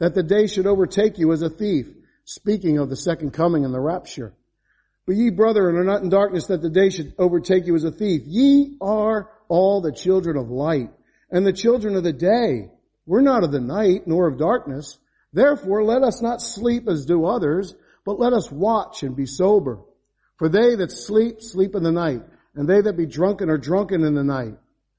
that 0.00 0.14
the 0.14 0.22
day 0.24 0.48
should 0.48 0.66
overtake 0.66 1.16
you 1.16 1.32
as 1.32 1.42
a 1.42 1.48
thief, 1.48 1.86
speaking 2.24 2.78
of 2.78 2.90
the 2.90 2.96
second 2.96 3.32
coming 3.32 3.64
and 3.64 3.72
the 3.72 3.80
rapture. 3.80 4.34
But 5.06 5.14
ye, 5.14 5.30
brethren, 5.30 5.76
are 5.76 5.84
not 5.84 6.02
in 6.02 6.08
darkness, 6.08 6.48
that 6.48 6.60
the 6.60 6.70
day 6.70 6.90
should 6.90 7.14
overtake 7.18 7.66
you 7.66 7.76
as 7.76 7.84
a 7.84 7.92
thief. 7.92 8.22
Ye 8.26 8.76
are 8.80 9.30
all 9.48 9.80
the 9.80 9.92
children 9.92 10.36
of 10.36 10.50
light, 10.50 10.90
and 11.30 11.46
the 11.46 11.52
children 11.52 11.94
of 11.94 12.02
the 12.02 12.12
day. 12.12 12.70
We're 13.06 13.20
not 13.20 13.44
of 13.44 13.52
the 13.52 13.60
night, 13.60 14.06
nor 14.06 14.26
of 14.26 14.38
darkness. 14.38 14.98
Therefore, 15.32 15.84
let 15.84 16.02
us 16.02 16.20
not 16.20 16.40
sleep 16.40 16.88
as 16.88 17.06
do 17.06 17.26
others, 17.26 17.74
but 18.04 18.18
let 18.18 18.32
us 18.32 18.50
watch 18.50 19.04
and 19.04 19.14
be 19.14 19.26
sober. 19.26 19.80
For 20.38 20.48
they 20.48 20.74
that 20.74 20.90
sleep, 20.90 21.36
sleep 21.40 21.76
in 21.76 21.84
the 21.84 21.92
night, 21.92 22.22
and 22.54 22.68
they 22.68 22.80
that 22.80 22.96
be 22.96 23.06
drunken 23.06 23.50
are 23.50 23.58
drunken 23.58 24.02
in 24.02 24.14
the 24.14 24.24
night. 24.24 24.56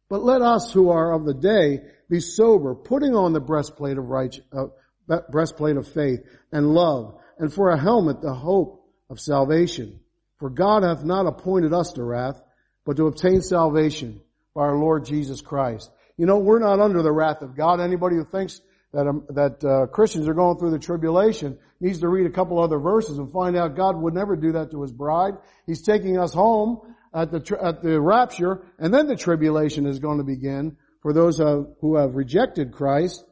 But 0.09 0.23
let 0.23 0.41
us 0.41 0.71
who 0.71 0.89
are 0.89 1.13
of 1.13 1.25
the 1.25 1.33
day 1.33 1.81
be 2.09 2.19
sober, 2.19 2.75
putting 2.75 3.15
on 3.15 3.33
the 3.33 3.39
breastplate 3.39 3.97
of 3.97 4.05
right, 4.05 4.35
uh, 4.55 5.17
breastplate 5.31 5.77
of 5.77 5.87
faith 5.87 6.19
and 6.51 6.73
love, 6.73 7.19
and 7.39 7.51
for 7.51 7.69
a 7.69 7.79
helmet 7.79 8.21
the 8.21 8.33
hope 8.33 8.85
of 9.09 9.19
salvation. 9.19 9.99
For 10.37 10.49
God 10.49 10.83
hath 10.83 11.03
not 11.03 11.25
appointed 11.25 11.73
us 11.73 11.93
to 11.93 12.03
wrath, 12.03 12.41
but 12.85 12.97
to 12.97 13.07
obtain 13.07 13.41
salvation 13.41 14.21
by 14.53 14.61
our 14.61 14.77
Lord 14.77 15.05
Jesus 15.05 15.41
Christ. 15.41 15.89
You 16.17 16.25
know, 16.25 16.37
we're 16.37 16.59
not 16.59 16.79
under 16.79 17.01
the 17.01 17.11
wrath 17.11 17.41
of 17.41 17.55
God. 17.55 17.79
Anybody 17.79 18.15
who 18.15 18.25
thinks 18.25 18.61
that 18.93 19.07
um, 19.07 19.25
that 19.29 19.63
uh, 19.63 19.87
Christians 19.87 20.27
are 20.27 20.33
going 20.33 20.57
through 20.57 20.71
the 20.71 20.79
tribulation 20.79 21.57
needs 21.81 21.99
to 21.99 22.07
read 22.07 22.25
a 22.25 22.31
couple 22.31 22.61
other 22.61 22.79
verses 22.79 23.17
and 23.17 23.31
find 23.31 23.57
out 23.57 23.75
God 23.75 23.97
would 23.97 24.13
never 24.13 24.35
do 24.35 24.53
that 24.53 24.71
to 24.71 24.81
His 24.81 24.93
bride. 24.93 25.33
He's 25.65 25.81
taking 25.81 26.17
us 26.17 26.33
home 26.33 26.94
at 27.15 27.31
the, 27.31 27.57
at 27.61 27.81
the 27.81 27.99
rapture, 27.99 28.61
and 28.77 28.93
then 28.93 29.07
the 29.07 29.15
tribulation 29.15 29.85
is 29.85 29.99
going 29.99 30.17
to 30.17 30.23
begin 30.23 30.75
for 31.01 31.13
those 31.13 31.37
who 31.37 31.95
have 31.95 32.15
rejected 32.15 32.73
Christ. 32.73 33.23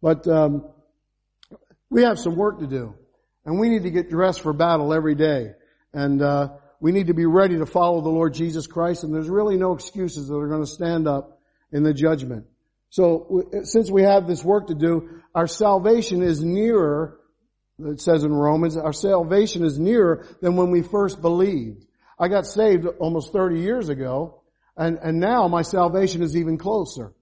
But 0.00 0.26
um, 0.28 0.68
we 1.90 2.02
have 2.02 2.18
some 2.18 2.36
work 2.36 2.60
to 2.60 2.66
do, 2.66 2.94
and 3.44 3.58
we 3.58 3.68
need 3.68 3.82
to 3.82 3.90
get 3.90 4.08
dressed 4.08 4.40
for 4.40 4.52
battle 4.52 4.94
every 4.94 5.16
day, 5.16 5.52
and 5.92 6.22
uh, 6.22 6.48
we 6.80 6.92
need 6.92 7.08
to 7.08 7.14
be 7.14 7.26
ready 7.26 7.58
to 7.58 7.66
follow 7.66 8.00
the 8.02 8.08
Lord 8.08 8.34
Jesus 8.34 8.66
Christ. 8.66 9.02
And 9.02 9.14
there's 9.14 9.28
really 9.28 9.56
no 9.56 9.72
excuses 9.72 10.28
that 10.28 10.34
are 10.34 10.48
going 10.48 10.62
to 10.62 10.70
stand 10.70 11.08
up 11.08 11.40
in 11.72 11.82
the 11.82 11.94
judgment. 11.94 12.46
So 12.90 13.50
since 13.64 13.90
we 13.90 14.02
have 14.02 14.28
this 14.28 14.44
work 14.44 14.68
to 14.68 14.74
do, 14.74 15.22
our 15.34 15.48
salvation 15.48 16.22
is 16.22 16.44
nearer. 16.44 17.18
It 17.80 18.00
says 18.00 18.22
in 18.22 18.32
Romans, 18.32 18.76
our 18.76 18.92
salvation 18.92 19.64
is 19.64 19.78
nearer 19.78 20.24
than 20.40 20.54
when 20.54 20.70
we 20.70 20.82
first 20.82 21.20
believed. 21.20 21.83
I 22.18 22.28
got 22.28 22.46
saved 22.46 22.86
almost 22.98 23.32
30 23.32 23.60
years 23.60 23.88
ago, 23.88 24.42
and, 24.76 24.98
and 25.02 25.20
now 25.20 25.48
my 25.48 25.62
salvation 25.62 26.22
is 26.22 26.36
even 26.36 26.58
closer. 26.58 27.12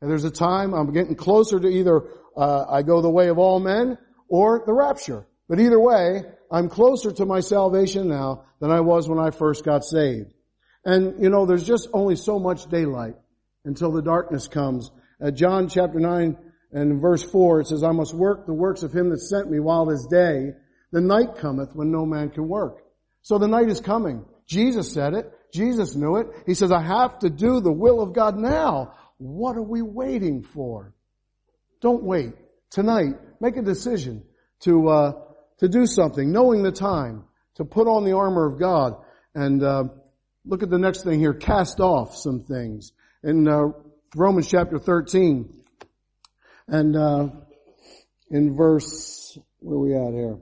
And 0.00 0.10
there's 0.10 0.24
a 0.24 0.30
time 0.30 0.74
I'm 0.74 0.92
getting 0.92 1.14
closer 1.14 1.58
to 1.58 1.68
either 1.68 2.02
uh, 2.36 2.64
I 2.68 2.82
go 2.82 3.00
the 3.00 3.10
way 3.10 3.28
of 3.28 3.38
all 3.38 3.60
men 3.60 3.98
or 4.28 4.62
the 4.66 4.72
rapture. 4.72 5.26
But 5.48 5.60
either 5.60 5.78
way, 5.78 6.22
I'm 6.50 6.68
closer 6.68 7.12
to 7.12 7.26
my 7.26 7.40
salvation 7.40 8.08
now 8.08 8.44
than 8.60 8.70
I 8.70 8.80
was 8.80 9.08
when 9.08 9.18
I 9.18 9.30
first 9.30 9.64
got 9.64 9.84
saved. 9.84 10.32
And 10.84 11.22
you 11.22 11.30
know, 11.30 11.46
there's 11.46 11.66
just 11.66 11.88
only 11.92 12.16
so 12.16 12.38
much 12.38 12.66
daylight 12.66 13.14
until 13.64 13.92
the 13.92 14.02
darkness 14.02 14.48
comes. 14.48 14.90
Uh, 15.22 15.30
John 15.30 15.68
chapter 15.68 16.00
9 16.00 16.36
and 16.72 17.00
verse 17.00 17.22
4, 17.22 17.60
it 17.60 17.66
says, 17.68 17.84
I 17.84 17.92
must 17.92 18.14
work 18.14 18.46
the 18.46 18.54
works 18.54 18.82
of 18.82 18.92
him 18.92 19.10
that 19.10 19.20
sent 19.20 19.50
me 19.50 19.60
while 19.60 19.88
it 19.90 19.94
is 19.94 20.06
day. 20.10 20.52
The 20.90 21.00
night 21.00 21.36
cometh 21.36 21.74
when 21.74 21.92
no 21.92 22.04
man 22.06 22.30
can 22.30 22.48
work. 22.48 22.82
So 23.22 23.38
the 23.38 23.48
night 23.48 23.68
is 23.68 23.80
coming. 23.80 24.24
Jesus 24.52 24.92
said 24.92 25.14
it. 25.14 25.32
Jesus 25.50 25.94
knew 25.94 26.16
it. 26.16 26.26
He 26.44 26.52
says, 26.52 26.70
I 26.70 26.82
have 26.82 27.18
to 27.20 27.30
do 27.30 27.60
the 27.60 27.72
will 27.72 28.02
of 28.02 28.12
God 28.12 28.36
now. 28.36 28.94
What 29.16 29.56
are 29.56 29.62
we 29.62 29.80
waiting 29.80 30.42
for? 30.42 30.92
Don't 31.80 32.02
wait. 32.02 32.34
Tonight, 32.70 33.14
make 33.40 33.56
a 33.56 33.62
decision 33.62 34.24
to, 34.60 34.88
uh, 34.88 35.12
to 35.58 35.68
do 35.68 35.86
something, 35.86 36.30
knowing 36.30 36.62
the 36.62 36.70
time, 36.70 37.24
to 37.54 37.64
put 37.64 37.86
on 37.86 38.04
the 38.04 38.12
armor 38.12 38.46
of 38.46 38.58
God. 38.58 38.96
And, 39.34 39.62
uh, 39.62 39.84
look 40.44 40.62
at 40.62 40.68
the 40.68 40.78
next 40.78 41.02
thing 41.02 41.18
here. 41.18 41.32
Cast 41.32 41.80
off 41.80 42.14
some 42.14 42.40
things. 42.40 42.92
In, 43.22 43.48
uh, 43.48 43.68
Romans 44.14 44.48
chapter 44.48 44.78
13, 44.78 45.48
and, 46.68 46.94
uh, 46.94 47.28
in 48.30 48.54
verse, 48.54 49.38
where 49.60 49.76
are 49.76 49.80
we 49.80 49.94
at 49.94 50.12
here? 50.12 50.38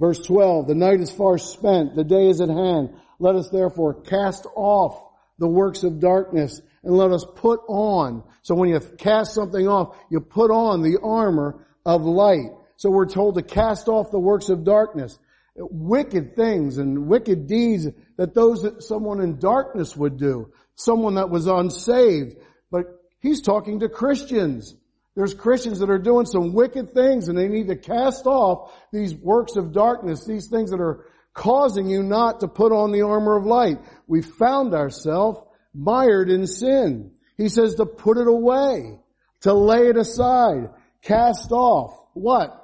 Verse 0.00 0.18
12, 0.18 0.66
the 0.66 0.74
night 0.74 1.00
is 1.00 1.12
far 1.12 1.36
spent, 1.36 1.94
the 1.94 2.04
day 2.04 2.28
is 2.28 2.40
at 2.40 2.48
hand. 2.48 2.88
Let 3.18 3.36
us 3.36 3.50
therefore 3.50 4.00
cast 4.00 4.46
off 4.56 4.98
the 5.38 5.46
works 5.46 5.82
of 5.82 6.00
darkness 6.00 6.62
and 6.82 6.96
let 6.96 7.12
us 7.12 7.26
put 7.36 7.60
on. 7.68 8.24
So 8.40 8.54
when 8.54 8.70
you 8.70 8.80
cast 8.80 9.34
something 9.34 9.68
off, 9.68 9.94
you 10.10 10.20
put 10.20 10.50
on 10.50 10.80
the 10.80 10.98
armor 11.02 11.66
of 11.84 12.06
light. 12.06 12.48
So 12.76 12.88
we're 12.88 13.10
told 13.10 13.34
to 13.34 13.42
cast 13.42 13.88
off 13.88 14.10
the 14.10 14.18
works 14.18 14.48
of 14.48 14.64
darkness. 14.64 15.18
Wicked 15.54 16.34
things 16.34 16.78
and 16.78 17.06
wicked 17.06 17.46
deeds 17.46 17.86
that 18.16 18.32
those 18.32 18.62
that 18.62 18.82
someone 18.82 19.20
in 19.20 19.38
darkness 19.38 19.94
would 19.94 20.16
do. 20.16 20.50
Someone 20.76 21.16
that 21.16 21.28
was 21.28 21.46
unsaved. 21.46 22.36
But 22.70 22.84
he's 23.20 23.42
talking 23.42 23.80
to 23.80 23.90
Christians. 23.90 24.74
There's 25.16 25.34
Christians 25.34 25.80
that 25.80 25.90
are 25.90 25.98
doing 25.98 26.26
some 26.26 26.52
wicked 26.52 26.94
things 26.94 27.28
and 27.28 27.36
they 27.36 27.48
need 27.48 27.68
to 27.68 27.76
cast 27.76 28.26
off 28.26 28.72
these 28.92 29.14
works 29.14 29.56
of 29.56 29.72
darkness, 29.72 30.24
these 30.24 30.48
things 30.48 30.70
that 30.70 30.80
are 30.80 31.06
causing 31.34 31.88
you 31.88 32.02
not 32.02 32.40
to 32.40 32.48
put 32.48 32.72
on 32.72 32.92
the 32.92 33.02
armor 33.02 33.36
of 33.36 33.44
light. 33.44 33.78
We 34.06 34.22
found 34.22 34.74
ourselves 34.74 35.40
mired 35.74 36.30
in 36.30 36.46
sin. 36.46 37.12
He 37.36 37.48
says 37.48 37.76
to 37.76 37.86
put 37.86 38.18
it 38.18 38.28
away, 38.28 38.98
to 39.42 39.52
lay 39.52 39.88
it 39.88 39.96
aside, 39.96 40.70
cast 41.02 41.50
off. 41.50 41.98
What? 42.14 42.56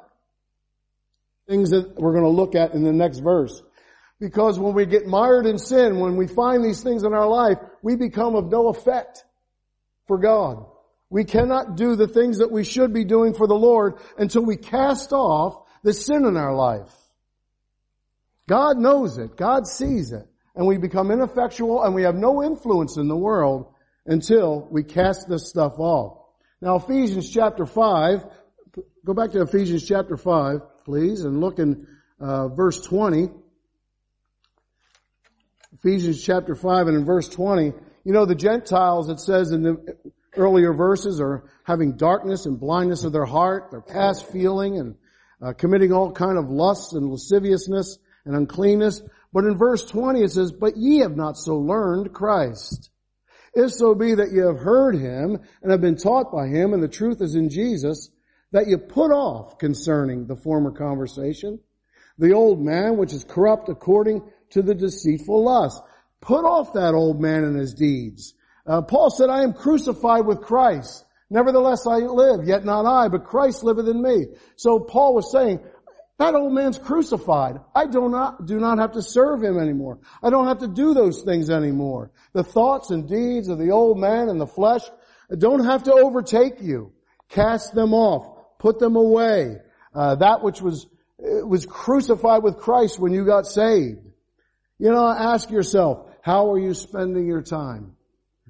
Things 1.48 1.70
that 1.70 1.94
we're 1.96 2.12
going 2.12 2.24
to 2.24 2.30
look 2.30 2.54
at 2.54 2.74
in 2.74 2.84
the 2.84 2.92
next 2.92 3.18
verse. 3.18 3.62
Because 4.20 4.58
when 4.58 4.74
we 4.74 4.86
get 4.86 5.06
mired 5.06 5.46
in 5.46 5.58
sin, 5.58 6.00
when 6.00 6.16
we 6.16 6.26
find 6.26 6.64
these 6.64 6.82
things 6.82 7.04
in 7.04 7.12
our 7.12 7.28
life, 7.28 7.58
we 7.82 7.96
become 7.96 8.34
of 8.34 8.50
no 8.50 8.68
effect 8.68 9.24
for 10.06 10.18
God. 10.18 10.64
We 11.16 11.24
cannot 11.24 11.76
do 11.76 11.96
the 11.96 12.08
things 12.08 12.40
that 12.40 12.52
we 12.52 12.62
should 12.62 12.92
be 12.92 13.02
doing 13.02 13.32
for 13.32 13.46
the 13.46 13.54
Lord 13.54 13.94
until 14.18 14.44
we 14.44 14.58
cast 14.58 15.14
off 15.14 15.56
the 15.82 15.94
sin 15.94 16.26
in 16.26 16.36
our 16.36 16.54
life. 16.54 16.92
God 18.46 18.76
knows 18.76 19.16
it. 19.16 19.34
God 19.34 19.66
sees 19.66 20.12
it. 20.12 20.26
And 20.54 20.66
we 20.66 20.76
become 20.76 21.10
ineffectual 21.10 21.82
and 21.82 21.94
we 21.94 22.02
have 22.02 22.16
no 22.16 22.44
influence 22.44 22.98
in 22.98 23.08
the 23.08 23.16
world 23.16 23.72
until 24.04 24.68
we 24.70 24.84
cast 24.84 25.26
this 25.26 25.48
stuff 25.48 25.78
off. 25.78 26.18
Now 26.60 26.76
Ephesians 26.76 27.30
chapter 27.32 27.64
5, 27.64 28.26
go 29.06 29.14
back 29.14 29.30
to 29.30 29.40
Ephesians 29.40 29.88
chapter 29.88 30.18
5, 30.18 30.84
please, 30.84 31.24
and 31.24 31.40
look 31.40 31.58
in 31.58 31.86
uh, 32.20 32.48
verse 32.48 32.82
20. 32.82 33.30
Ephesians 35.78 36.22
chapter 36.22 36.54
5 36.54 36.88
and 36.88 36.96
in 36.98 37.06
verse 37.06 37.30
20. 37.30 37.72
You 38.04 38.12
know, 38.12 38.26
the 38.26 38.34
Gentiles, 38.34 39.08
it 39.08 39.18
says 39.18 39.50
in 39.50 39.62
the 39.62 39.96
earlier 40.36 40.72
verses, 40.72 41.20
are 41.20 41.44
having 41.64 41.96
darkness 41.96 42.46
and 42.46 42.58
blindness 42.58 43.04
of 43.04 43.12
their 43.12 43.24
heart. 43.24 43.68
They're 43.70 43.80
past 43.80 44.30
feeling 44.30 44.78
and 44.78 44.94
uh, 45.40 45.52
committing 45.52 45.92
all 45.92 46.12
kind 46.12 46.38
of 46.38 46.50
lusts 46.50 46.92
and 46.94 47.10
lasciviousness 47.10 47.98
and 48.24 48.34
uncleanness. 48.34 49.02
But 49.32 49.44
in 49.44 49.58
verse 49.58 49.84
20 49.84 50.22
it 50.22 50.30
says, 50.30 50.52
But 50.52 50.76
ye 50.76 50.98
have 51.00 51.16
not 51.16 51.36
so 51.36 51.56
learned 51.56 52.12
Christ. 52.12 52.90
If 53.54 53.72
so 53.72 53.94
be 53.94 54.14
that 54.14 54.32
ye 54.32 54.40
have 54.40 54.58
heard 54.58 54.96
him 54.96 55.38
and 55.62 55.70
have 55.70 55.80
been 55.80 55.96
taught 55.96 56.30
by 56.30 56.48
him, 56.48 56.74
and 56.74 56.82
the 56.82 56.88
truth 56.88 57.22
is 57.22 57.34
in 57.34 57.48
Jesus, 57.48 58.10
that 58.52 58.66
you 58.66 58.78
put 58.78 59.10
off 59.10 59.58
concerning 59.58 60.26
the 60.26 60.36
former 60.36 60.70
conversation, 60.70 61.58
the 62.18 62.32
old 62.32 62.60
man 62.60 62.96
which 62.96 63.12
is 63.12 63.24
corrupt 63.24 63.68
according 63.68 64.22
to 64.50 64.62
the 64.62 64.74
deceitful 64.74 65.44
lust. 65.44 65.82
Put 66.20 66.44
off 66.44 66.72
that 66.74 66.94
old 66.94 67.20
man 67.20 67.44
and 67.44 67.58
his 67.58 67.74
deeds. 67.74 68.34
Uh, 68.66 68.82
Paul 68.82 69.10
said, 69.10 69.30
I 69.30 69.42
am 69.42 69.52
crucified 69.52 70.26
with 70.26 70.42
Christ. 70.42 71.04
Nevertheless 71.30 71.86
I 71.86 71.96
live, 71.96 72.46
yet 72.46 72.64
not 72.64 72.86
I, 72.86 73.08
but 73.08 73.24
Christ 73.24 73.64
liveth 73.64 73.88
in 73.88 74.00
me. 74.00 74.26
So 74.56 74.80
Paul 74.80 75.14
was 75.14 75.30
saying, 75.30 75.60
that 76.18 76.34
old 76.34 76.52
man's 76.52 76.78
crucified. 76.78 77.60
I 77.74 77.86
do 77.86 78.08
not, 78.08 78.46
do 78.46 78.58
not 78.58 78.78
have 78.78 78.92
to 78.92 79.02
serve 79.02 79.42
him 79.42 79.58
anymore. 79.58 79.98
I 80.22 80.30
don't 80.30 80.46
have 80.46 80.60
to 80.60 80.68
do 80.68 80.94
those 80.94 81.22
things 81.22 81.50
anymore. 81.50 82.10
The 82.32 82.42
thoughts 82.42 82.90
and 82.90 83.08
deeds 83.08 83.48
of 83.48 83.58
the 83.58 83.70
old 83.70 83.98
man 83.98 84.28
and 84.28 84.40
the 84.40 84.46
flesh 84.46 84.82
don't 85.36 85.64
have 85.64 85.82
to 85.84 85.92
overtake 85.92 86.62
you. 86.62 86.92
Cast 87.28 87.74
them 87.74 87.92
off. 87.92 88.58
Put 88.58 88.78
them 88.78 88.96
away. 88.96 89.58
Uh, 89.94 90.14
that 90.16 90.42
which 90.42 90.62
was, 90.62 90.86
was 91.18 91.66
crucified 91.66 92.42
with 92.42 92.58
Christ 92.58 92.98
when 92.98 93.12
you 93.12 93.26
got 93.26 93.46
saved. 93.46 94.00
You 94.78 94.90
know, 94.90 95.06
ask 95.06 95.50
yourself, 95.50 96.08
how 96.22 96.52
are 96.52 96.58
you 96.58 96.72
spending 96.72 97.26
your 97.26 97.42
time? 97.42 97.95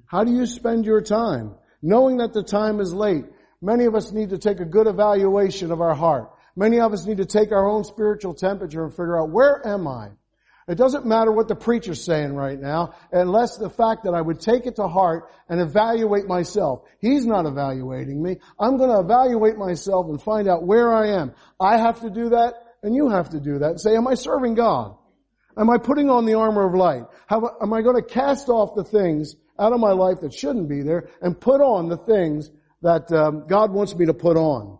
How 0.07 0.23
do 0.23 0.33
you 0.33 0.45
spend 0.45 0.85
your 0.85 1.01
time? 1.01 1.55
Knowing 1.81 2.17
that 2.17 2.33
the 2.33 2.43
time 2.43 2.79
is 2.79 2.93
late, 2.93 3.25
many 3.61 3.85
of 3.85 3.93
us 3.93 4.11
need 4.11 4.29
to 4.29 4.37
take 4.37 4.59
a 4.59 4.65
good 4.65 4.87
evaluation 4.87 5.71
of 5.71 5.81
our 5.81 5.93
heart. 5.93 6.31
Many 6.55 6.79
of 6.79 6.91
us 6.91 7.05
need 7.05 7.17
to 7.17 7.25
take 7.25 7.51
our 7.51 7.69
own 7.69 7.83
spiritual 7.83 8.33
temperature 8.33 8.83
and 8.83 8.91
figure 8.91 9.21
out, 9.21 9.29
where 9.29 9.61
am 9.67 9.87
I? 9.87 10.09
It 10.67 10.75
doesn't 10.75 11.05
matter 11.05 11.31
what 11.31 11.47
the 11.47 11.55
preacher's 11.55 12.03
saying 12.03 12.33
right 12.33 12.59
now, 12.59 12.93
unless 13.11 13.57
the 13.57 13.69
fact 13.69 14.03
that 14.03 14.13
I 14.13 14.21
would 14.21 14.41
take 14.41 14.65
it 14.65 14.75
to 14.77 14.87
heart 14.87 15.29
and 15.47 15.61
evaluate 15.61 16.25
myself. 16.25 16.81
He's 16.99 17.25
not 17.25 17.45
evaluating 17.45 18.21
me. 18.21 18.37
I'm 18.59 18.77
going 18.77 18.89
to 18.89 18.99
evaluate 18.99 19.57
myself 19.57 20.07
and 20.07 20.21
find 20.21 20.49
out 20.49 20.65
where 20.65 20.93
I 20.93 21.21
am. 21.21 21.33
I 21.59 21.77
have 21.77 22.01
to 22.01 22.09
do 22.09 22.29
that, 22.29 22.55
and 22.83 22.93
you 22.93 23.09
have 23.09 23.29
to 23.29 23.39
do 23.39 23.59
that. 23.59 23.79
Say, 23.79 23.95
am 23.95 24.07
I 24.07 24.15
serving 24.15 24.55
God? 24.55 24.97
Am 25.57 25.69
I 25.69 25.77
putting 25.77 26.09
on 26.09 26.25
the 26.25 26.35
armor 26.35 26.67
of 26.67 26.75
light? 26.75 27.03
How, 27.25 27.57
am 27.61 27.73
I 27.73 27.81
going 27.81 27.95
to 27.95 28.01
cast 28.01 28.47
off 28.47 28.75
the 28.75 28.83
things 28.83 29.35
out 29.57 29.73
of 29.73 29.79
my 29.79 29.91
life 29.91 30.21
that 30.21 30.33
shouldn't 30.33 30.69
be 30.69 30.83
there 30.83 31.09
and 31.21 31.39
put 31.39 31.61
on 31.61 31.89
the 31.89 31.97
things 31.97 32.51
that 32.83 33.11
um, 33.11 33.47
God 33.47 33.71
wants 33.71 33.95
me 33.95 34.05
to 34.05 34.13
put 34.13 34.37
on? 34.37 34.77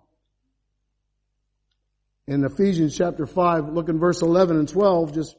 In 2.27 2.43
Ephesians 2.43 2.95
chapter 2.95 3.25
5, 3.25 3.69
look 3.69 3.89
in 3.89 3.99
verse 3.99 4.21
11 4.21 4.57
and 4.57 4.69
12, 4.69 5.13
just 5.13 5.35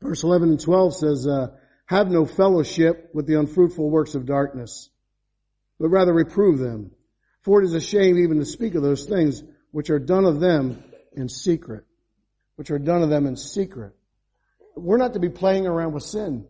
verse 0.00 0.22
11 0.22 0.50
and 0.50 0.60
12 0.60 0.96
says, 0.96 1.26
uh, 1.26 1.48
have 1.86 2.10
no 2.10 2.24
fellowship 2.24 3.10
with 3.12 3.26
the 3.26 3.38
unfruitful 3.38 3.90
works 3.90 4.14
of 4.14 4.24
darkness, 4.24 4.88
but 5.80 5.88
rather 5.88 6.14
reprove 6.14 6.58
them. 6.58 6.92
For 7.42 7.60
it 7.60 7.64
is 7.64 7.74
a 7.74 7.80
shame 7.80 8.18
even 8.18 8.38
to 8.38 8.44
speak 8.44 8.74
of 8.74 8.82
those 8.82 9.06
things 9.06 9.42
which 9.70 9.90
are 9.90 9.98
done 9.98 10.24
of 10.24 10.38
them 10.38 10.82
in 11.12 11.28
secret, 11.28 11.84
which 12.56 12.70
are 12.70 12.78
done 12.78 13.02
of 13.02 13.10
them 13.10 13.26
in 13.26 13.36
secret. 13.36 13.94
We're 14.80 14.98
not 14.98 15.14
to 15.14 15.20
be 15.20 15.28
playing 15.28 15.66
around 15.66 15.92
with 15.92 16.02
sin. 16.02 16.46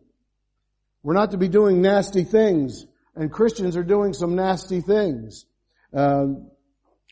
We're 1.03 1.13
not 1.13 1.31
to 1.31 1.37
be 1.37 1.47
doing 1.47 1.81
nasty 1.81 2.23
things, 2.23 2.85
and 3.15 3.31
Christians 3.31 3.77
are 3.77 3.83
doing 3.83 4.13
some 4.13 4.35
nasty 4.35 4.81
things. 4.81 5.45
Um, 5.93 6.51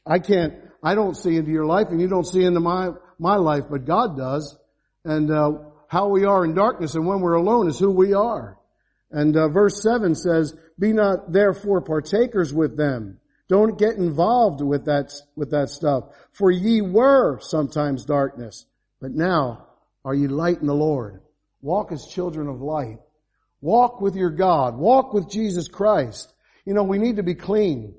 I 0.05 0.19
can't, 0.19 0.53
I 0.83 0.95
don't 0.95 1.15
see 1.15 1.35
into 1.35 1.51
your 1.51 1.65
life, 1.65 1.87
and 1.89 2.01
you 2.01 2.07
don't 2.07 2.25
see 2.25 2.43
into 2.43 2.59
my 2.59 2.89
my 3.19 3.35
life, 3.35 3.63
but 3.69 3.85
God 3.85 4.17
does. 4.17 4.57
And 5.03 5.31
uh, 5.31 5.51
how 5.87 6.09
we 6.09 6.25
are 6.25 6.43
in 6.43 6.53
darkness 6.53 6.95
and 6.95 7.07
when 7.07 7.21
we're 7.21 7.33
alone 7.33 7.69
is 7.69 7.79
who 7.79 7.91
we 7.91 8.13
are. 8.13 8.57
And 9.09 9.35
uh, 9.37 9.47
verse 9.47 9.81
seven 9.81 10.15
says, 10.15 10.53
"Be 10.77 10.91
not 10.91 11.31
therefore 11.31 11.81
partakers 11.81 12.53
with 12.53 12.77
them." 12.77 13.19
Don't 13.47 13.79
get 13.79 13.95
involved 13.95 14.61
with 14.61 14.85
that 14.85 15.13
with 15.35 15.51
that 15.51 15.69
stuff. 15.69 16.03
For 16.33 16.51
ye 16.51 16.81
were 16.81 17.39
sometimes 17.39 18.03
darkness, 18.03 18.65
but 18.99 19.11
now 19.11 19.66
are 20.07 20.15
you 20.15 20.29
light 20.29 20.61
in 20.61 20.67
the 20.67 20.73
Lord? 20.73 21.19
Walk 21.61 21.91
as 21.91 22.07
children 22.07 22.47
of 22.47 22.61
light. 22.61 22.99
Walk 23.59 23.99
with 23.99 24.15
your 24.15 24.29
God. 24.29 24.77
Walk 24.77 25.13
with 25.13 25.29
Jesus 25.29 25.67
Christ. 25.67 26.33
You 26.63 26.73
know, 26.73 26.83
we 26.83 26.97
need 26.97 27.17
to 27.17 27.23
be 27.23 27.35
clean. 27.35 27.93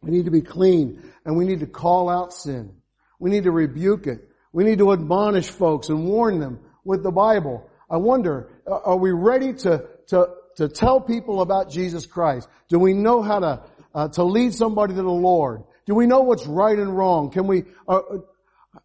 We 0.00 0.12
need 0.12 0.26
to 0.26 0.30
be 0.30 0.42
clean 0.42 1.10
and 1.24 1.36
we 1.36 1.44
need 1.44 1.58
to 1.58 1.66
call 1.66 2.08
out 2.08 2.32
sin. 2.32 2.72
We 3.18 3.30
need 3.30 3.44
to 3.44 3.50
rebuke 3.50 4.06
it. 4.06 4.28
We 4.52 4.62
need 4.62 4.78
to 4.78 4.92
admonish 4.92 5.48
folks 5.48 5.88
and 5.88 6.06
warn 6.06 6.38
them 6.38 6.60
with 6.84 7.02
the 7.02 7.10
Bible. 7.10 7.68
I 7.90 7.96
wonder, 7.96 8.52
are 8.68 8.96
we 8.96 9.10
ready 9.10 9.54
to, 9.54 9.86
to, 10.10 10.28
to 10.58 10.68
tell 10.68 11.00
people 11.00 11.42
about 11.42 11.68
Jesus 11.68 12.06
Christ? 12.06 12.48
Do 12.68 12.78
we 12.78 12.94
know 12.94 13.22
how 13.22 13.40
to, 13.40 13.62
uh, 13.92 14.08
to 14.10 14.22
lead 14.22 14.54
somebody 14.54 14.94
to 14.94 15.02
the 15.02 15.10
Lord? 15.10 15.64
Do 15.84 15.96
we 15.96 16.06
know 16.06 16.20
what's 16.20 16.46
right 16.46 16.78
and 16.78 16.96
wrong? 16.96 17.32
Can 17.32 17.48
we, 17.48 17.64
uh, 17.88 18.02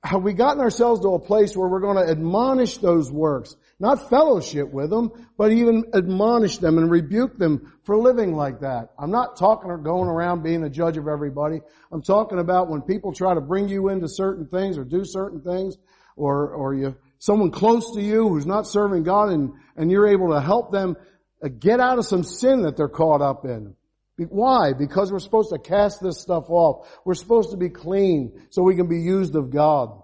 have 0.03 0.23
we 0.23 0.33
gotten 0.33 0.61
ourselves 0.61 1.01
to 1.01 1.09
a 1.09 1.19
place 1.19 1.55
where 1.55 1.67
we're 1.67 1.81
going 1.81 1.97
to 1.97 2.09
admonish 2.09 2.77
those 2.77 3.11
works? 3.11 3.55
Not 3.79 4.09
fellowship 4.09 4.71
with 4.71 4.89
them, 4.89 5.11
but 5.37 5.51
even 5.51 5.83
admonish 5.93 6.57
them 6.57 6.77
and 6.77 6.89
rebuke 6.89 7.37
them 7.37 7.73
for 7.83 7.97
living 7.97 8.33
like 8.35 8.61
that. 8.61 8.89
I'm 8.97 9.11
not 9.11 9.37
talking 9.37 9.69
or 9.69 9.77
going 9.77 10.09
around 10.09 10.43
being 10.43 10.63
a 10.63 10.69
judge 10.69 10.97
of 10.97 11.07
everybody. 11.07 11.61
I'm 11.91 12.01
talking 12.01 12.39
about 12.39 12.69
when 12.69 12.81
people 12.81 13.13
try 13.13 13.33
to 13.33 13.41
bring 13.41 13.67
you 13.67 13.89
into 13.89 14.07
certain 14.07 14.47
things 14.47 14.77
or 14.77 14.85
do 14.85 15.03
certain 15.03 15.41
things 15.41 15.77
or, 16.15 16.49
or 16.49 16.73
you, 16.73 16.95
someone 17.19 17.51
close 17.51 17.93
to 17.95 18.01
you 18.01 18.29
who's 18.29 18.45
not 18.45 18.67
serving 18.67 19.03
God 19.03 19.29
and, 19.29 19.53
and 19.75 19.91
you're 19.91 20.07
able 20.07 20.29
to 20.29 20.41
help 20.41 20.71
them 20.71 20.95
uh, 21.43 21.49
get 21.49 21.79
out 21.79 21.97
of 21.97 22.05
some 22.05 22.23
sin 22.23 22.63
that 22.63 22.77
they're 22.77 22.87
caught 22.87 23.21
up 23.21 23.45
in. 23.45 23.75
Why? 24.17 24.73
Because 24.73 25.11
we're 25.11 25.19
supposed 25.19 25.49
to 25.51 25.59
cast 25.59 26.01
this 26.01 26.19
stuff 26.21 26.49
off. 26.49 26.87
We're 27.03 27.15
supposed 27.15 27.51
to 27.51 27.57
be 27.57 27.69
clean 27.69 28.47
so 28.51 28.61
we 28.61 28.75
can 28.75 28.87
be 28.87 28.99
used 28.99 29.35
of 29.35 29.49
God. 29.49 30.01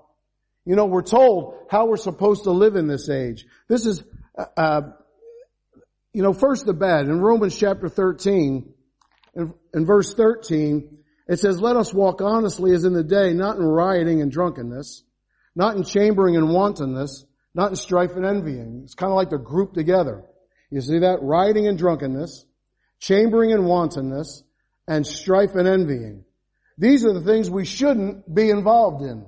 You 0.65 0.76
know, 0.76 0.86
we're 0.86 1.04
told 1.04 1.67
how 1.69 1.88
we're 1.88 1.98
supposed 1.98 2.43
to 2.43 2.52
live 2.52 2.76
in 2.76 2.88
this 2.88 3.10
age. 3.10 3.45
This 3.67 3.86
is, 3.86 4.04
uh, 4.38 4.45
uh 4.58 4.82
you 6.13 6.24
know, 6.24 6.34
first 6.34 6.65
the 6.65 6.74
bad. 6.74 7.06
In 7.06 7.19
Romans 7.19 7.56
chapter 7.56 7.88
13, 7.88 8.74
in, 9.36 9.54
in 9.74 9.86
verse 9.86 10.13
13, 10.13 10.98
it 11.28 11.39
says, 11.39 11.62
let 11.62 11.76
us 11.76 11.93
walk 11.93 12.22
honestly 12.22 12.74
as 12.74 12.86
in 12.86 12.93
the 12.93 13.04
day, 13.04 13.34
not 13.34 13.58
in 13.58 13.63
rioting 13.63 14.22
and 14.22 14.32
drunkenness, 14.32 15.04
not 15.56 15.76
in 15.76 15.84
chambering 15.84 16.36
and 16.36 16.50
wantonness, 16.50 17.26
not 17.54 17.69
in 17.69 17.76
strife 17.76 18.15
and 18.15 18.26
envying. 18.26 18.82
It's 18.84 18.95
kind 18.95 19.12
of 19.12 19.15
like 19.15 19.30
they're 19.30 19.38
grouped 19.38 19.76
together. 19.76 20.24
You 20.72 20.82
see 20.82 21.00
that? 21.00 21.19
Rioting 21.22 21.67
and 21.67 21.78
drunkenness, 21.78 22.45
chambering 22.99 23.51
and 23.51 23.65
wantonness, 23.65 24.43
and 24.88 25.05
strife 25.05 25.55
and 25.55 25.67
envying. 25.67 26.25
These 26.77 27.05
are 27.05 27.13
the 27.13 27.21
things 27.21 27.49
we 27.49 27.65
shouldn't 27.65 28.33
be 28.33 28.49
involved 28.49 29.03
in. 29.03 29.25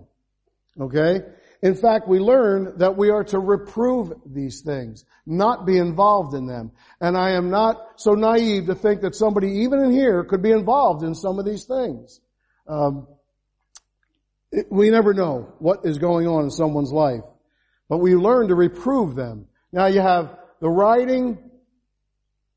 Okay? 0.79 1.21
In 1.62 1.75
fact, 1.75 2.07
we 2.07 2.19
learn 2.19 2.77
that 2.77 2.97
we 2.97 3.12
are 3.12 3.23
to 3.25 3.39
reprove 3.39 4.13
these 4.25 4.62
things, 4.62 5.05
not 5.25 5.65
be 5.65 5.77
involved 5.77 6.34
in 6.34 6.47
them. 6.47 6.71
And 6.99 7.15
I 7.15 7.31
am 7.31 7.51
not 7.51 7.77
so 7.97 8.13
naive 8.13 8.65
to 8.65 8.75
think 8.75 9.01
that 9.01 9.15
somebody, 9.15 9.60
even 9.60 9.79
in 9.79 9.91
here, 9.91 10.23
could 10.23 10.41
be 10.41 10.51
involved 10.51 11.03
in 11.03 11.13
some 11.13 11.38
of 11.38 11.45
these 11.45 11.65
things. 11.65 12.19
Um, 12.67 13.07
it, 14.51 14.67
we 14.71 14.89
never 14.89 15.13
know 15.13 15.53
what 15.60 15.86
is 15.86 15.99
going 15.99 16.27
on 16.27 16.45
in 16.45 16.51
someone's 16.51 16.91
life, 16.91 17.23
but 17.88 17.99
we 17.99 18.15
learn 18.15 18.47
to 18.47 18.55
reprove 18.55 19.15
them. 19.15 19.45
Now 19.71 19.86
you 19.86 20.01
have 20.01 20.36
the 20.62 20.69
rioting 20.69 21.38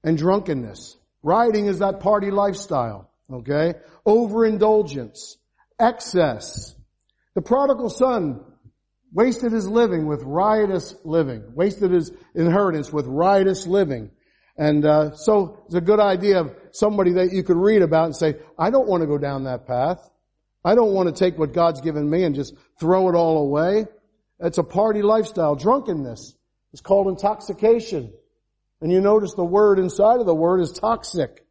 and 0.03 0.17
drunkenness. 0.17 0.97
Rioting 1.25 1.67
is 1.67 1.79
that 1.79 2.01
party 2.01 2.31
lifestyle, 2.31 3.11
okay? 3.33 3.75
Overindulgence, 4.05 5.39
excess. 5.81 6.77
The 7.35 7.41
prodigal 7.41 7.89
son 7.89 8.45
wasted 9.11 9.51
his 9.51 9.67
living 9.67 10.07
with 10.07 10.23
riotous 10.23 10.95
living, 11.03 11.43
wasted 11.55 11.93
his 11.93 12.13
inheritance 12.35 12.93
with 12.93 13.07
riotous 13.07 13.67
living. 13.67 14.11
And 14.59 14.85
uh, 14.85 15.15
so 15.15 15.63
it's 15.65 15.75
a 15.75 15.81
good 15.81 15.99
idea 15.99 16.41
of 16.41 16.55
somebody 16.73 17.13
that 17.13 17.33
you 17.33 17.43
could 17.43 17.57
read 17.57 17.81
about 17.81 18.05
and 18.05 18.17
say, 18.17 18.35
I 18.59 18.69
don't 18.69 18.87
want 18.87 19.01
to 19.01 19.07
go 19.07 19.17
down 19.17 19.45
that 19.45 19.67
path. 19.67 20.07
I 20.63 20.75
don't 20.75 20.93
want 20.93 21.09
to 21.09 21.19
take 21.19 21.39
what 21.39 21.55
God's 21.55 21.81
given 21.81 22.09
me 22.09 22.25
and 22.25 22.35
just 22.35 22.55
throw 22.79 23.09
it 23.09 23.15
all 23.15 23.39
away. 23.39 23.87
It's 24.41 24.59
a 24.59 24.63
party 24.63 25.01
lifestyle. 25.01 25.57
Drunkenness 25.57 26.37
is 26.75 26.81
called 26.83 27.09
intoxication. 27.09 28.13
And 28.85 28.93
you 28.93 29.01
notice 29.01 29.33
the 29.33 29.43
word 29.43 29.79
inside 29.79 30.21
of 30.21 30.27
the 30.27 30.35
word 30.35 30.61
is 30.61 30.71
toxic. 30.71 31.47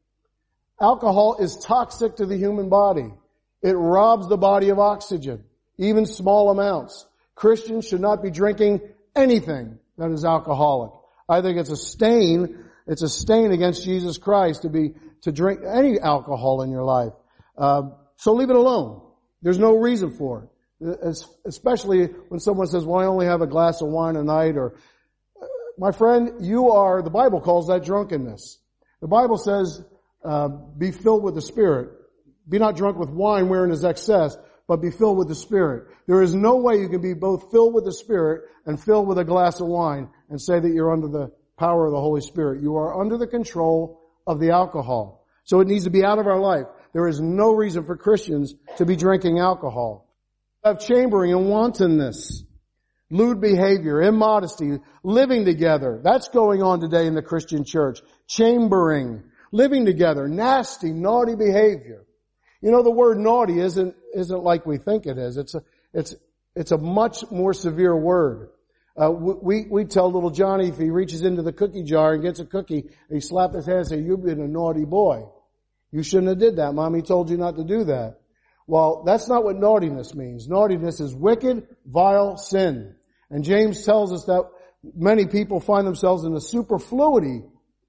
Alcohol 0.79 1.37
is 1.39 1.57
toxic 1.65 2.17
to 2.17 2.27
the 2.27 2.37
human 2.37 2.69
body. 2.69 3.11
It 3.63 3.71
robs 3.71 4.29
the 4.29 4.37
body 4.37 4.69
of 4.69 4.77
oxygen, 4.77 5.43
even 5.79 6.05
small 6.05 6.51
amounts. 6.51 7.07
Christians 7.33 7.87
should 7.87 8.01
not 8.01 8.21
be 8.21 8.29
drinking 8.29 8.81
anything 9.15 9.79
that 9.97 10.11
is 10.11 10.23
alcoholic. 10.23 10.91
I 11.27 11.41
think 11.41 11.57
it's 11.57 11.71
a 11.71 11.75
stain, 11.75 12.65
it's 12.85 13.01
a 13.01 13.09
stain 13.09 13.51
against 13.51 13.83
Jesus 13.83 14.19
Christ 14.19 14.61
to 14.61 14.69
be, 14.69 14.93
to 15.23 15.31
drink 15.31 15.61
any 15.67 15.99
alcohol 15.99 16.61
in 16.61 16.69
your 16.69 16.83
life. 16.83 17.13
Uh, 17.57 17.89
so 18.15 18.33
leave 18.33 18.51
it 18.51 18.55
alone. 18.55 19.01
There's 19.41 19.57
no 19.57 19.75
reason 19.75 20.11
for 20.11 20.43
it. 20.79 21.25
Especially 21.45 22.05
when 22.27 22.39
someone 22.39 22.67
says, 22.67 22.85
well, 22.85 23.01
I 23.01 23.07
only 23.07 23.25
have 23.25 23.41
a 23.41 23.47
glass 23.47 23.81
of 23.81 23.87
wine 23.87 24.17
a 24.17 24.23
night 24.23 24.55
or, 24.55 24.75
my 25.77 25.91
friend, 25.91 26.45
you 26.45 26.71
are, 26.71 27.01
the 27.01 27.09
Bible 27.09 27.41
calls 27.41 27.67
that 27.67 27.83
drunkenness. 27.83 28.59
The 29.01 29.07
Bible 29.07 29.37
says, 29.37 29.83
uh, 30.23 30.47
be 30.47 30.91
filled 30.91 31.23
with 31.23 31.35
the 31.35 31.41
Spirit. 31.41 31.91
Be 32.47 32.59
not 32.59 32.75
drunk 32.75 32.97
with 32.97 33.09
wine 33.09 33.49
wherein 33.49 33.71
is 33.71 33.83
excess, 33.83 34.37
but 34.67 34.77
be 34.77 34.91
filled 34.91 35.17
with 35.17 35.27
the 35.27 35.35
Spirit. 35.35 35.87
There 36.07 36.21
is 36.21 36.35
no 36.35 36.57
way 36.57 36.79
you 36.79 36.89
can 36.89 37.01
be 37.01 37.13
both 37.13 37.51
filled 37.51 37.73
with 37.73 37.85
the 37.85 37.93
Spirit 37.93 38.43
and 38.65 38.81
filled 38.81 39.07
with 39.07 39.17
a 39.17 39.23
glass 39.23 39.59
of 39.59 39.67
wine 39.67 40.09
and 40.29 40.41
say 40.41 40.59
that 40.59 40.69
you're 40.69 40.91
under 40.91 41.07
the 41.07 41.31
power 41.57 41.85
of 41.85 41.91
the 41.91 41.99
Holy 41.99 42.21
Spirit. 42.21 42.61
You 42.61 42.77
are 42.77 42.99
under 42.99 43.17
the 43.17 43.27
control 43.27 44.01
of 44.25 44.39
the 44.39 44.51
alcohol. 44.51 45.25
So 45.45 45.59
it 45.59 45.67
needs 45.67 45.83
to 45.83 45.89
be 45.89 46.03
out 46.03 46.19
of 46.19 46.27
our 46.27 46.39
life. 46.39 46.65
There 46.93 47.07
is 47.07 47.19
no 47.19 47.51
reason 47.51 47.85
for 47.85 47.97
Christians 47.97 48.53
to 48.77 48.85
be 48.85 48.95
drinking 48.95 49.39
alcohol. 49.39 50.07
Have 50.63 50.79
chambering 50.79 51.33
and 51.33 51.49
wantonness, 51.49 52.43
lewd 53.13 53.39
behavior, 53.39 54.01
immodesty, 54.01 54.79
living 55.03 55.45
together. 55.45 56.01
That's 56.03 56.29
going 56.29 56.63
on 56.63 56.79
today 56.79 57.05
in 57.05 57.13
the 57.13 57.21
Christian 57.21 57.63
church. 57.63 57.99
Chambering, 58.27 59.23
living 59.51 59.85
together, 59.85 60.27
nasty, 60.27 60.91
naughty 60.91 61.35
behavior. 61.35 62.05
You 62.61 62.71
know, 62.71 62.81
the 62.81 62.91
word 62.91 63.19
naughty 63.19 63.59
isn't, 63.59 63.95
isn't 64.15 64.43
like 64.43 64.65
we 64.65 64.77
think 64.77 65.05
it 65.05 65.19
is. 65.19 65.37
It's 65.37 65.53
a, 65.53 65.63
it's, 65.93 66.15
it's 66.55 66.71
a 66.71 66.77
much 66.77 67.29
more 67.29 67.53
severe 67.53 67.95
word. 67.95 68.49
Uh, 68.99 69.11
we, 69.11 69.65
we 69.69 69.85
tell 69.85 70.11
little 70.11 70.31
Johnny 70.31 70.69
if 70.69 70.77
he 70.77 70.89
reaches 70.89 71.21
into 71.21 71.43
the 71.43 71.53
cookie 71.53 71.83
jar 71.83 72.13
and 72.13 72.23
gets 72.23 72.39
a 72.39 72.45
cookie, 72.45 72.89
he 73.11 73.19
slap 73.19 73.53
his 73.53 73.65
hand 73.67 73.79
and 73.79 73.87
say, 73.87 73.99
you've 73.99 74.23
been 74.23 74.41
a 74.41 74.47
naughty 74.47 74.85
boy. 74.85 75.23
You 75.91 76.01
shouldn't 76.01 76.29
have 76.29 76.39
did 76.39 76.55
that. 76.55 76.73
Mommy 76.73 77.03
told 77.03 77.29
you 77.29 77.37
not 77.37 77.57
to 77.57 77.63
do 77.63 77.83
that. 77.85 78.19
Well, 78.65 79.03
that's 79.05 79.27
not 79.27 79.43
what 79.43 79.57
naughtiness 79.57 80.15
means. 80.15 80.47
Naughtiness 80.47 80.99
is 80.99 81.13
wicked, 81.13 81.67
vile 81.85 82.37
sin. 82.37 82.95
And 83.29 83.43
James 83.43 83.85
tells 83.85 84.13
us 84.13 84.25
that 84.25 84.43
many 84.95 85.25
people 85.25 85.59
find 85.59 85.87
themselves 85.87 86.23
in 86.23 86.35
a 86.35 86.41
superfluity 86.41 87.43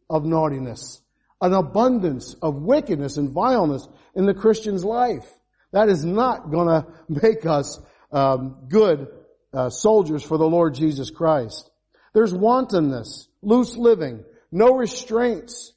of 0.09 0.25
naughtiness, 0.25 1.01
an 1.41 1.53
abundance 1.53 2.35
of 2.43 2.57
wickedness 2.57 3.17
and 3.17 3.31
vileness 3.31 3.87
in 4.15 4.27
the 4.27 4.35
Christian's 4.35 4.85
life. 4.85 5.27
That 5.73 5.89
is 5.89 6.05
not 6.05 6.51
going 6.51 6.69
to 6.69 6.87
make 7.09 7.47
us 7.47 7.81
um, 8.13 8.67
good 8.69 9.09
uh, 9.53 9.71
soldiers 9.71 10.23
for 10.23 10.39
the 10.39 10.49
Lord 10.49 10.75
Jesus 10.75 11.11
Christ. 11.11 11.71
There's 12.13 12.33
wantonness, 12.33 13.29
loose 13.43 13.77
living, 13.77 14.25
no 14.53 14.77
restraints, 14.77 15.73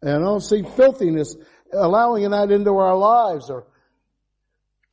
and 0.00 0.16
I 0.16 0.18
don't 0.18 0.40
see 0.40 0.62
filthiness, 0.62 1.36
allowing 1.72 2.30
that 2.30 2.50
into 2.50 2.76
our 2.76 2.96
lives 2.96 3.50
or 3.50 3.66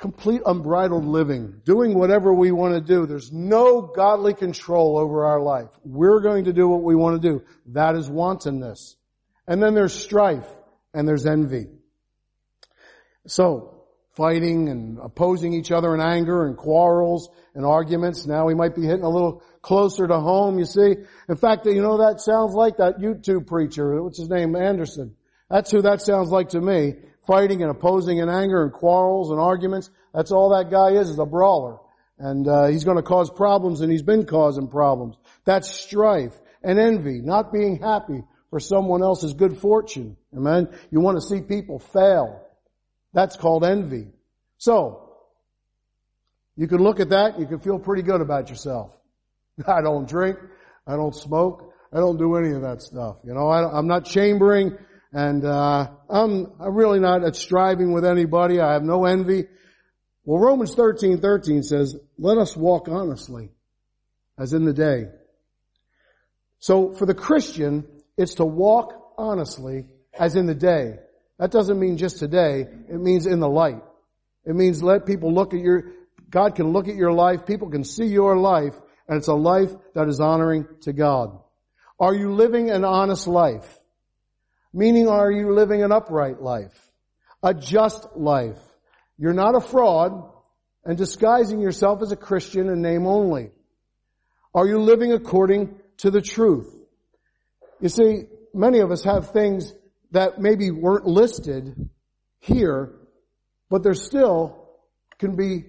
complete 0.01 0.41
unbridled 0.47 1.05
living, 1.05 1.61
doing 1.63 1.93
whatever 1.93 2.33
we 2.33 2.51
want 2.51 2.73
to 2.73 2.81
do. 2.81 3.05
There's 3.05 3.31
no 3.31 3.81
godly 3.83 4.33
control 4.33 4.97
over 4.97 5.25
our 5.25 5.39
life. 5.39 5.69
We're 5.85 6.21
going 6.21 6.45
to 6.45 6.53
do 6.53 6.67
what 6.67 6.81
we 6.81 6.95
want 6.95 7.21
to 7.21 7.29
do. 7.29 7.43
That 7.67 7.95
is 7.95 8.09
wantonness. 8.09 8.95
And 9.47 9.61
then 9.61 9.75
there's 9.75 9.93
strife 9.93 10.47
and 10.91 11.07
there's 11.07 11.27
envy. 11.27 11.67
So, 13.27 13.83
fighting 14.15 14.69
and 14.69 14.97
opposing 14.97 15.53
each 15.53 15.71
other 15.71 15.93
in 15.93 16.01
anger 16.01 16.47
and 16.47 16.57
quarrels 16.57 17.29
and 17.53 17.63
arguments. 17.63 18.25
Now 18.25 18.47
we 18.47 18.55
might 18.55 18.75
be 18.75 18.81
hitting 18.81 19.03
a 19.03 19.09
little 19.09 19.43
closer 19.61 20.07
to 20.07 20.19
home, 20.19 20.57
you 20.57 20.65
see. 20.65 20.95
In 21.29 21.37
fact, 21.37 21.67
you 21.67 21.81
know, 21.83 21.99
that 21.99 22.21
sounds 22.21 22.55
like 22.55 22.77
that 22.77 22.97
YouTube 22.97 23.45
preacher, 23.45 24.01
what's 24.01 24.17
his 24.17 24.29
name, 24.29 24.55
Anderson. 24.55 25.15
That's 25.47 25.69
who 25.69 25.83
that 25.83 26.01
sounds 26.01 26.29
like 26.29 26.49
to 26.49 26.61
me. 26.61 26.95
Fighting 27.27 27.62
and 27.62 27.71
opposing 27.71 28.17
in 28.17 28.29
anger 28.29 28.63
and 28.63 28.73
quarrels 28.73 29.31
and 29.31 29.39
arguments. 29.39 29.89
That's 30.13 30.31
all 30.31 30.49
that 30.57 30.71
guy 30.71 30.99
is, 30.99 31.10
is 31.10 31.19
a 31.19 31.25
brawler. 31.25 31.77
And 32.17 32.47
uh, 32.47 32.67
he's 32.67 32.84
going 32.84 32.97
to 32.97 33.03
cause 33.03 33.29
problems 33.29 33.81
and 33.81 33.91
he's 33.91 34.03
been 34.03 34.25
causing 34.25 34.67
problems. 34.67 35.17
That's 35.45 35.69
strife 35.69 36.34
and 36.63 36.79
envy, 36.79 37.21
not 37.21 37.51
being 37.51 37.79
happy 37.79 38.23
for 38.49 38.60
someone 38.60 39.01
else's 39.01 39.34
good 39.34 39.57
fortune. 39.57 40.17
Amen. 40.36 40.69
You 40.91 40.99
want 40.99 41.17
to 41.19 41.27
see 41.27 41.41
people 41.41 41.79
fail. 41.79 42.45
That's 43.13 43.36
called 43.36 43.63
envy. 43.63 44.07
So, 44.57 45.12
you 46.55 46.67
can 46.67 46.84
look 46.84 46.99
at 46.99 47.10
that, 47.10 47.39
you 47.39 47.47
can 47.47 47.60
feel 47.60 47.79
pretty 47.79 48.03
good 48.03 48.21
about 48.21 48.49
yourself. 48.49 48.91
I 49.67 49.81
don't 49.81 50.07
drink, 50.07 50.38
I 50.86 50.95
don't 50.95 51.15
smoke, 51.15 51.73
I 51.93 51.97
don't 51.97 52.17
do 52.17 52.36
any 52.36 52.55
of 52.55 52.62
that 52.62 52.81
stuff. 52.81 53.17
You 53.23 53.34
know, 53.34 53.47
I, 53.47 53.79
am 53.79 53.88
not 53.88 54.05
chambering, 54.05 54.77
and 55.13 55.43
uh, 55.43 55.89
I'm, 56.10 56.54
really 56.60 57.00
not 57.00 57.24
at 57.24 57.36
striving 57.36 57.91
with 57.91 58.06
anybody. 58.06 58.60
I 58.60 58.74
have 58.74 58.84
no 58.84 59.06
envy. 59.06 59.45
Well, 60.24 60.39
Romans 60.39 60.74
13, 60.74 61.19
13 61.19 61.63
says, 61.63 61.95
let 62.17 62.38
us 62.38 62.56
walk 62.56 62.88
honestly, 62.88 63.50
as 64.38 64.54
in 64.54 64.65
the 64.65 64.74
day. 64.74 65.06
So 66.60 66.93
for 66.93 67.06
the 67.06 67.15
Christian, 67.15 67.86
it's 68.17 68.36
to 68.36 68.45
walk 68.45 69.13
honestly, 69.17 69.88
as 70.17 70.36
in 70.36 70.45
the 70.45 70.56
day. 70.56 70.95
That 71.39 71.52
doesn't 71.52 71.80
mean 71.80 71.97
just 71.97 72.19
today. 72.19 72.62
It 72.62 73.00
means 73.02 73.26
in 73.26 73.39
the 73.39 73.50
light. 73.50 73.82
It 74.45 74.56
means 74.56 74.82
let 74.82 75.06
people 75.06 75.34
look 75.34 75.54
at 75.54 75.60
your, 75.60 75.91
God 76.30 76.56
can 76.56 76.71
look 76.71 76.88
at 76.88 76.95
your 76.95 77.12
life, 77.12 77.45
people 77.45 77.69
can 77.69 77.84
see 77.84 78.06
your 78.06 78.38
life, 78.38 78.76
and 79.08 79.17
it's 79.17 79.28
a 79.28 79.34
life 79.34 79.71
that 79.93 80.08
is 80.08 80.19
honoring 80.19 80.67
to 80.82 80.93
God. 80.93 81.38
Are 82.00 82.13
you 82.13 82.34
living 82.34 82.69
an 82.69 82.86
honest 82.86 83.28
life? 83.28 83.81
Meaning 84.73 85.07
are 85.07 85.31
you 85.31 85.53
living 85.53 85.84
an 85.84 85.91
upright 85.91 86.41
life? 86.41 86.77
A 87.43 87.53
just 87.53 88.15
life? 88.15 88.60
You're 89.17 89.34
not 89.34 89.55
a 89.55 89.62
fraud 89.62 90.31
and 90.86 90.97
disguising 90.97 91.62
yourself 91.62 92.01
as 92.01 92.12
a 92.12 92.15
Christian 92.15 92.69
in 92.69 92.81
name 92.81 93.05
only. 93.05 93.51
Are 94.53 94.67
you 94.67 94.79
living 94.79 95.13
according 95.13 95.75
to 95.97 96.12
the 96.12 96.21
truth? 96.21 96.73
You 97.79 97.89
see, 97.89 98.23
many 98.53 98.79
of 98.79 98.91
us 98.91 99.03
have 99.03 99.31
things 99.31 99.73
that 100.12 100.39
maybe 100.39 100.71
weren't 100.71 101.05
listed 101.05 101.89
here, 102.39 102.93
but 103.69 103.84
they're 103.84 103.93
still 103.93 104.69
can 105.19 105.36
be, 105.36 105.65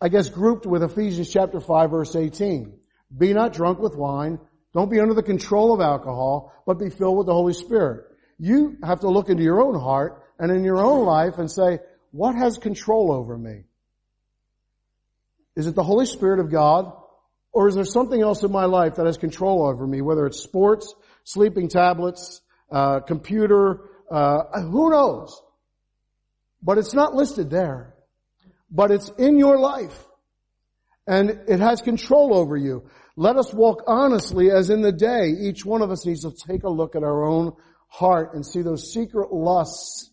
I 0.00 0.08
guess, 0.08 0.28
grouped 0.28 0.66
with 0.66 0.82
Ephesians 0.82 1.30
chapter 1.32 1.60
5 1.60 1.90
verse 1.90 2.16
18. 2.16 2.78
Be 3.16 3.32
not 3.32 3.52
drunk 3.52 3.78
with 3.78 3.96
wine. 3.96 4.40
Don't 4.72 4.90
be 4.90 5.00
under 5.00 5.14
the 5.14 5.22
control 5.22 5.74
of 5.74 5.80
alcohol, 5.80 6.52
but 6.66 6.78
be 6.78 6.90
filled 6.90 7.18
with 7.18 7.26
the 7.26 7.34
Holy 7.34 7.54
Spirit. 7.54 8.04
You 8.38 8.76
have 8.84 9.00
to 9.00 9.08
look 9.08 9.28
into 9.28 9.42
your 9.42 9.60
own 9.60 9.78
heart 9.78 10.22
and 10.38 10.50
in 10.50 10.64
your 10.64 10.78
own 10.78 11.04
life 11.04 11.38
and 11.38 11.50
say, 11.50 11.80
what 12.12 12.34
has 12.34 12.56
control 12.56 13.12
over 13.12 13.36
me? 13.36 13.64
Is 15.56 15.66
it 15.66 15.74
the 15.74 15.82
Holy 15.82 16.06
Spirit 16.06 16.40
of 16.40 16.50
God? 16.50 16.92
Or 17.52 17.68
is 17.68 17.74
there 17.74 17.84
something 17.84 18.20
else 18.20 18.44
in 18.44 18.52
my 18.52 18.66
life 18.66 18.94
that 18.94 19.06
has 19.06 19.18
control 19.18 19.66
over 19.66 19.84
me, 19.86 20.00
whether 20.00 20.24
it's 20.26 20.40
sports, 20.40 20.94
sleeping 21.24 21.68
tablets, 21.68 22.40
uh, 22.70 23.00
computer, 23.00 23.80
uh, 24.10 24.60
who 24.62 24.90
knows? 24.90 25.42
But 26.62 26.78
it's 26.78 26.94
not 26.94 27.14
listed 27.14 27.50
there. 27.50 27.94
But 28.70 28.92
it's 28.92 29.10
in 29.18 29.36
your 29.36 29.58
life. 29.58 30.06
and 31.10 31.30
it 31.48 31.60
has 31.60 31.82
control 31.82 32.36
over 32.36 32.56
you. 32.56 32.88
Let 33.16 33.36
us 33.36 33.52
walk 33.52 33.84
honestly 33.86 34.50
as 34.50 34.70
in 34.70 34.82
the 34.82 34.92
day. 34.92 35.28
Each 35.28 35.64
one 35.64 35.82
of 35.82 35.90
us 35.90 36.06
needs 36.06 36.22
to 36.22 36.32
take 36.32 36.64
a 36.64 36.70
look 36.70 36.94
at 36.94 37.02
our 37.02 37.24
own 37.24 37.52
heart 37.88 38.34
and 38.34 38.46
see 38.46 38.62
those 38.62 38.92
secret 38.92 39.32
lusts 39.32 40.10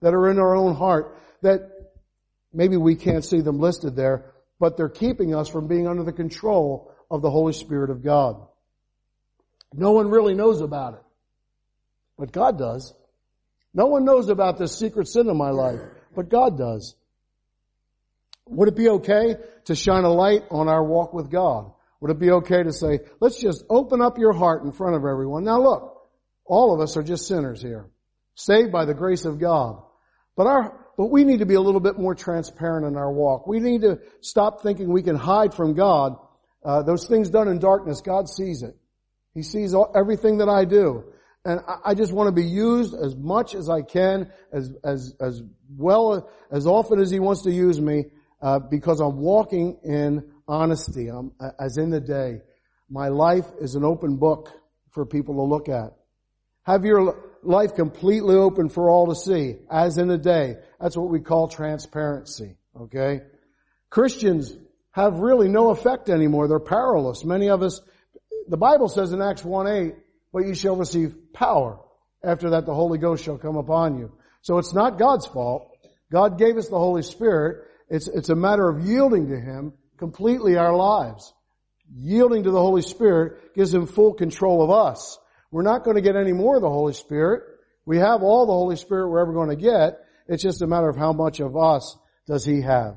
that 0.00 0.14
are 0.14 0.30
in 0.30 0.38
our 0.38 0.54
own 0.54 0.74
heart 0.74 1.18
that 1.42 1.70
maybe 2.52 2.76
we 2.76 2.96
can't 2.96 3.24
see 3.24 3.40
them 3.40 3.60
listed 3.60 3.96
there, 3.96 4.32
but 4.58 4.76
they're 4.76 4.88
keeping 4.88 5.34
us 5.34 5.48
from 5.48 5.68
being 5.68 5.86
under 5.86 6.02
the 6.02 6.12
control 6.12 6.92
of 7.10 7.22
the 7.22 7.30
Holy 7.30 7.52
Spirit 7.52 7.90
of 7.90 8.02
God. 8.02 8.36
No 9.72 9.92
one 9.92 10.08
really 10.08 10.34
knows 10.34 10.60
about 10.60 10.94
it, 10.94 11.02
but 12.18 12.32
God 12.32 12.58
does. 12.58 12.92
No 13.72 13.86
one 13.86 14.04
knows 14.04 14.28
about 14.28 14.58
this 14.58 14.76
secret 14.76 15.08
sin 15.08 15.28
in 15.28 15.36
my 15.36 15.50
life, 15.50 15.80
but 16.14 16.28
God 16.28 16.58
does. 16.58 16.94
Would 18.46 18.68
it 18.68 18.76
be 18.76 18.88
okay 18.88 19.36
to 19.66 19.74
shine 19.74 20.04
a 20.04 20.12
light 20.12 20.42
on 20.50 20.68
our 20.68 20.84
walk 20.84 21.14
with 21.14 21.30
God? 21.30 21.72
Would 22.02 22.10
it 22.10 22.18
be 22.18 22.32
okay 22.32 22.64
to 22.64 22.72
say, 22.72 22.98
let's 23.20 23.40
just 23.40 23.64
open 23.70 24.02
up 24.02 24.18
your 24.18 24.32
heart 24.32 24.64
in 24.64 24.72
front 24.72 24.96
of 24.96 25.04
everyone? 25.04 25.44
Now 25.44 25.62
look, 25.62 26.02
all 26.44 26.74
of 26.74 26.80
us 26.80 26.96
are 26.96 27.02
just 27.04 27.28
sinners 27.28 27.62
here, 27.62 27.88
saved 28.34 28.72
by 28.72 28.86
the 28.86 28.92
grace 28.92 29.24
of 29.24 29.38
God. 29.38 29.80
But 30.36 30.48
our, 30.48 30.84
but 30.98 31.12
we 31.12 31.22
need 31.22 31.38
to 31.38 31.46
be 31.46 31.54
a 31.54 31.60
little 31.60 31.80
bit 31.80 32.00
more 32.00 32.16
transparent 32.16 32.86
in 32.86 32.96
our 32.96 33.12
walk. 33.12 33.46
We 33.46 33.60
need 33.60 33.82
to 33.82 34.00
stop 34.20 34.62
thinking 34.64 34.92
we 34.92 35.04
can 35.04 35.14
hide 35.14 35.54
from 35.54 35.74
God. 35.74 36.16
Uh, 36.64 36.82
those 36.82 37.06
things 37.06 37.30
done 37.30 37.46
in 37.46 37.60
darkness, 37.60 38.00
God 38.00 38.28
sees 38.28 38.64
it. 38.64 38.76
He 39.32 39.44
sees 39.44 39.72
all, 39.72 39.92
everything 39.94 40.38
that 40.38 40.48
I 40.48 40.64
do. 40.64 41.04
And 41.44 41.60
I, 41.84 41.94
just 41.94 42.12
want 42.12 42.26
to 42.26 42.32
be 42.32 42.48
used 42.48 42.94
as 42.94 43.14
much 43.14 43.54
as 43.54 43.70
I 43.70 43.82
can, 43.82 44.32
as, 44.52 44.72
as, 44.82 45.14
as 45.20 45.40
well, 45.76 46.28
as 46.50 46.66
often 46.66 46.98
as 46.98 47.12
He 47.12 47.20
wants 47.20 47.42
to 47.42 47.52
use 47.52 47.80
me, 47.80 48.06
uh, 48.40 48.58
because 48.58 48.98
I'm 48.98 49.18
walking 49.18 49.78
in 49.84 50.31
honesty. 50.52 51.10
Um, 51.10 51.32
I'm, 51.40 51.52
as 51.58 51.78
in 51.78 51.90
the 51.90 52.00
day. 52.00 52.42
My 52.88 53.08
life 53.08 53.46
is 53.60 53.74
an 53.74 53.84
open 53.84 54.16
book 54.16 54.50
for 54.90 55.06
people 55.06 55.36
to 55.36 55.42
look 55.42 55.68
at. 55.68 55.94
Have 56.64 56.84
your 56.84 57.16
life 57.42 57.74
completely 57.74 58.36
open 58.36 58.68
for 58.68 58.90
all 58.90 59.06
to 59.06 59.16
see, 59.16 59.56
as 59.70 59.96
in 59.96 60.10
a 60.10 60.18
day. 60.18 60.56
That's 60.78 60.96
what 60.96 61.08
we 61.08 61.20
call 61.20 61.48
transparency, 61.48 62.56
okay? 62.78 63.22
Christians 63.88 64.54
have 64.90 65.18
really 65.20 65.48
no 65.48 65.70
effect 65.70 66.10
anymore. 66.10 66.48
They're 66.48 66.60
powerless. 66.60 67.24
Many 67.24 67.48
of 67.48 67.62
us, 67.62 67.80
the 68.46 68.58
Bible 68.58 68.88
says 68.88 69.12
in 69.12 69.22
Acts 69.22 69.42
1-8, 69.42 69.96
but 70.32 70.46
you 70.46 70.54
shall 70.54 70.76
receive 70.76 71.32
power. 71.32 71.80
After 72.22 72.50
that, 72.50 72.66
the 72.66 72.74
Holy 72.74 72.98
Ghost 72.98 73.24
shall 73.24 73.38
come 73.38 73.56
upon 73.56 73.98
you. 73.98 74.12
So 74.42 74.58
it's 74.58 74.74
not 74.74 74.98
God's 74.98 75.26
fault. 75.26 75.68
God 76.12 76.38
gave 76.38 76.58
us 76.58 76.68
the 76.68 76.78
Holy 76.78 77.02
Spirit. 77.02 77.66
It's, 77.88 78.06
it's 78.06 78.28
a 78.28 78.36
matter 78.36 78.68
of 78.68 78.86
yielding 78.86 79.28
to 79.28 79.40
Him 79.40 79.72
completely 80.02 80.56
our 80.56 80.74
lives. 80.74 81.32
Yielding 81.94 82.42
to 82.42 82.50
the 82.50 82.58
Holy 82.58 82.82
Spirit 82.82 83.54
gives 83.54 83.72
Him 83.72 83.86
full 83.86 84.14
control 84.14 84.60
of 84.60 84.68
us. 84.68 85.16
We're 85.52 85.62
not 85.62 85.84
going 85.84 85.94
to 85.94 86.02
get 86.02 86.16
any 86.16 86.32
more 86.32 86.56
of 86.56 86.62
the 86.62 86.68
Holy 86.68 86.92
Spirit. 86.92 87.44
We 87.86 87.98
have 87.98 88.24
all 88.24 88.44
the 88.44 88.52
Holy 88.52 88.74
Spirit 88.74 89.10
we're 89.10 89.20
ever 89.20 89.32
going 89.32 89.50
to 89.50 89.56
get. 89.56 90.00
It's 90.26 90.42
just 90.42 90.60
a 90.60 90.66
matter 90.66 90.88
of 90.88 90.96
how 90.96 91.12
much 91.12 91.38
of 91.38 91.56
us 91.56 91.96
does 92.26 92.44
He 92.44 92.62
have. 92.62 92.96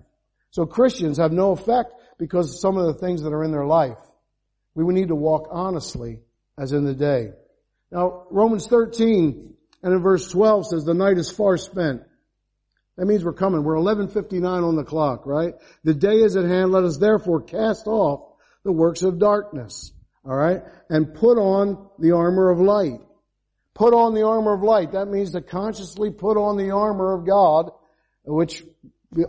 So 0.50 0.66
Christians 0.66 1.20
have 1.20 1.32
no 1.32 1.52
effect 1.52 1.94
because 2.18 2.52
of 2.52 2.60
some 2.60 2.76
of 2.76 2.88
the 2.88 3.00
things 3.00 3.22
that 3.22 3.34
are 3.34 3.44
in 3.44 3.52
their 3.52 3.68
life. 3.68 4.00
We 4.74 4.84
would 4.84 4.96
need 4.96 5.10
to 5.10 5.16
walk 5.16 5.50
honestly 5.52 6.22
as 6.58 6.72
in 6.72 6.86
the 6.86 6.96
day. 6.96 7.34
Now, 7.92 8.26
Romans 8.32 8.66
13 8.66 9.54
and 9.84 9.94
in 9.94 10.02
verse 10.02 10.28
12 10.32 10.70
says 10.70 10.86
the 10.86 10.96
night 10.96 11.20
is 11.20 11.30
far 11.30 11.58
spent. 11.58 12.02
That 12.98 13.06
means 13.06 13.24
we're 13.24 13.34
coming. 13.34 13.64
We're 13.64 13.76
11.59 13.76 14.46
on 14.46 14.76
the 14.76 14.84
clock, 14.84 15.26
right? 15.26 15.54
The 15.84 15.94
day 15.94 16.22
is 16.22 16.36
at 16.36 16.46
hand. 16.46 16.72
Let 16.72 16.84
us 16.84 16.98
therefore 16.98 17.42
cast 17.42 17.88
off 17.88 18.22
the 18.64 18.72
works 18.72 19.04
of 19.04 19.20
darkness 19.20 19.92
Alright? 20.26 20.64
And 20.90 21.14
put 21.14 21.38
on 21.38 21.90
the 22.00 22.14
armor 22.14 22.50
of 22.50 22.60
light. 22.60 23.00
Put 23.76 23.94
on 23.94 24.14
the 24.14 24.26
armor 24.26 24.54
of 24.54 24.64
light. 24.64 24.94
That 24.94 25.08
means 25.08 25.32
to 25.32 25.42
consciously 25.42 26.10
put 26.10 26.38
on 26.38 26.58
the 26.58 26.72
armor 26.72 27.14
of 27.14 27.26
God, 27.26 27.72
which 28.24 28.64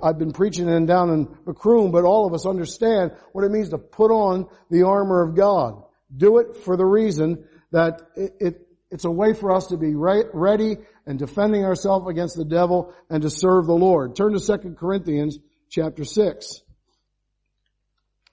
I've 0.03 0.19
been 0.19 0.33
preaching 0.33 0.69
in 0.69 0.87
down 0.87 1.11
in 1.11 1.29
Macroom, 1.45 1.91
but 1.91 2.05
all 2.05 2.27
of 2.27 2.33
us 2.33 2.47
understand 2.47 3.13
what 3.33 3.45
it 3.45 3.51
means 3.51 3.71
to 3.71 3.79
put 3.79 4.11
on 4.11 4.49
the 4.71 4.85
armor 4.85 5.23
of 5.23 5.37
God. 5.37 5.83
Do 6.17 6.39
it 6.39 6.57
for 6.59 6.77
the 6.77 6.87
reason 6.87 7.45
that 7.73 8.01
it, 8.17 8.35
it, 8.41 8.69
it's 8.91 9.05
a 9.05 9.11
way 9.11 9.35
for 9.35 9.53
us 9.53 9.67
to 9.69 9.77
be 9.77 9.95
right, 9.95 10.25
ready 10.33 10.79
and 11.07 11.19
defending 11.19 11.65
ourselves 11.65 12.09
against 12.09 12.37
the 12.37 12.45
devil 12.45 12.93
and 13.09 13.23
to 13.23 13.31
serve 13.31 13.67
the 13.67 13.75
Lord. 13.75 14.17
Turn 14.17 14.33
to 14.33 14.41
2 14.41 14.75
Corinthians 14.79 15.39
chapter 15.71 16.05
6. 16.05 16.63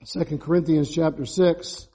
2 0.06 0.38
Corinthians 0.38 0.90
chapter 0.90 1.24
6. 1.24 1.88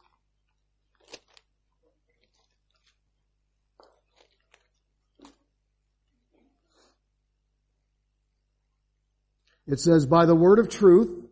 It 9.68 9.80
says, 9.80 10.08
by 10.08 10.26
the 10.26 10.34
word 10.34 10.58
of 10.58 10.68
truth, 10.68 11.26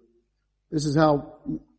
this 0.69 0.85
is 0.85 0.95
how 0.95 1.37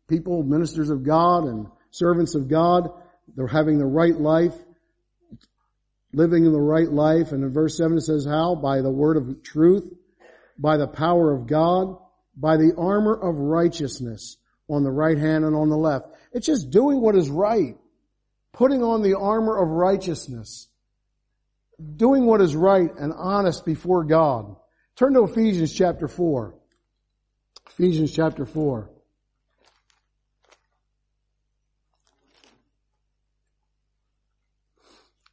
people, 0.09 0.42
ministers 0.42 0.90
of 0.90 1.04
God 1.04 1.44
and 1.44 1.68
servants 1.92 2.35
of 2.35 2.48
God, 2.48 2.90
they're 3.37 3.46
having 3.46 3.78
the 3.78 3.87
right 3.87 4.18
life, 4.18 4.54
living 6.12 6.44
in 6.44 6.53
the 6.53 6.61
right 6.61 6.90
life. 6.90 7.33
And 7.33 7.44
in 7.44 7.53
verse 7.53 7.77
7 7.77 7.99
it 7.99 8.03
says 8.03 8.25
how? 8.25 8.55
By 8.55 8.81
the 8.81 8.90
word 8.90 9.16
of 9.16 9.42
truth, 9.42 9.85
by 10.59 10.77
the 10.77 10.88
power 10.88 11.33
of 11.33 11.47
God, 11.47 11.97
by 12.37 12.57
the 12.57 12.75
armor 12.77 13.14
of 13.14 13.37
righteousness 13.37 14.37
on 14.68 14.85
the 14.85 14.90
right 14.90 15.18
hand 15.18 15.44
and 15.44 15.57
on 15.57 15.68
the 15.68 15.77
left. 15.77 16.07
It's 16.33 16.47
just 16.47 16.71
doing 16.71 17.01
what 17.01 17.16
is 17.16 17.31
right. 17.31 17.77
Putting 18.53 18.83
on 18.83 19.03
the 19.03 19.18
armor 19.18 19.57
of 19.57 19.68
righteousness. 19.68 20.68
Doing 21.97 22.27
what 22.27 22.40
is 22.40 22.57
right 22.57 22.90
and 22.99 23.12
honest 23.16 23.64
before 23.64 24.05
God. 24.05 24.57
Turn 24.97 25.14
to 25.14 25.23
Ephesians 25.25 25.73
chapter 25.73 26.09
4. 26.09 26.55
Ephesians 27.71 28.12
chapter 28.12 28.44
4. 28.44 28.90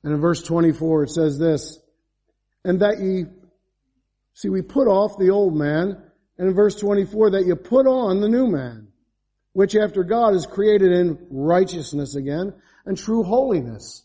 And 0.05 0.13
in 0.13 0.21
verse 0.21 0.43
24 0.43 1.03
it 1.05 1.09
says 1.09 1.39
this, 1.39 1.79
and 2.63 2.81
that 2.81 2.99
ye, 2.99 3.25
see 4.35 4.49
we 4.49 4.61
put 4.61 4.87
off 4.87 5.17
the 5.17 5.31
old 5.31 5.55
man, 5.55 5.99
and 6.37 6.47
in 6.47 6.53
verse 6.53 6.75
24 6.75 7.31
that 7.31 7.47
you 7.47 7.55
put 7.55 7.87
on 7.87 8.21
the 8.21 8.29
new 8.29 8.45
man, 8.45 8.89
which 9.53 9.75
after 9.75 10.03
God 10.03 10.35
is 10.35 10.45
created 10.45 10.91
in 10.91 11.25
righteousness 11.31 12.15
again 12.15 12.53
and 12.85 12.95
true 12.95 13.23
holiness. 13.23 14.03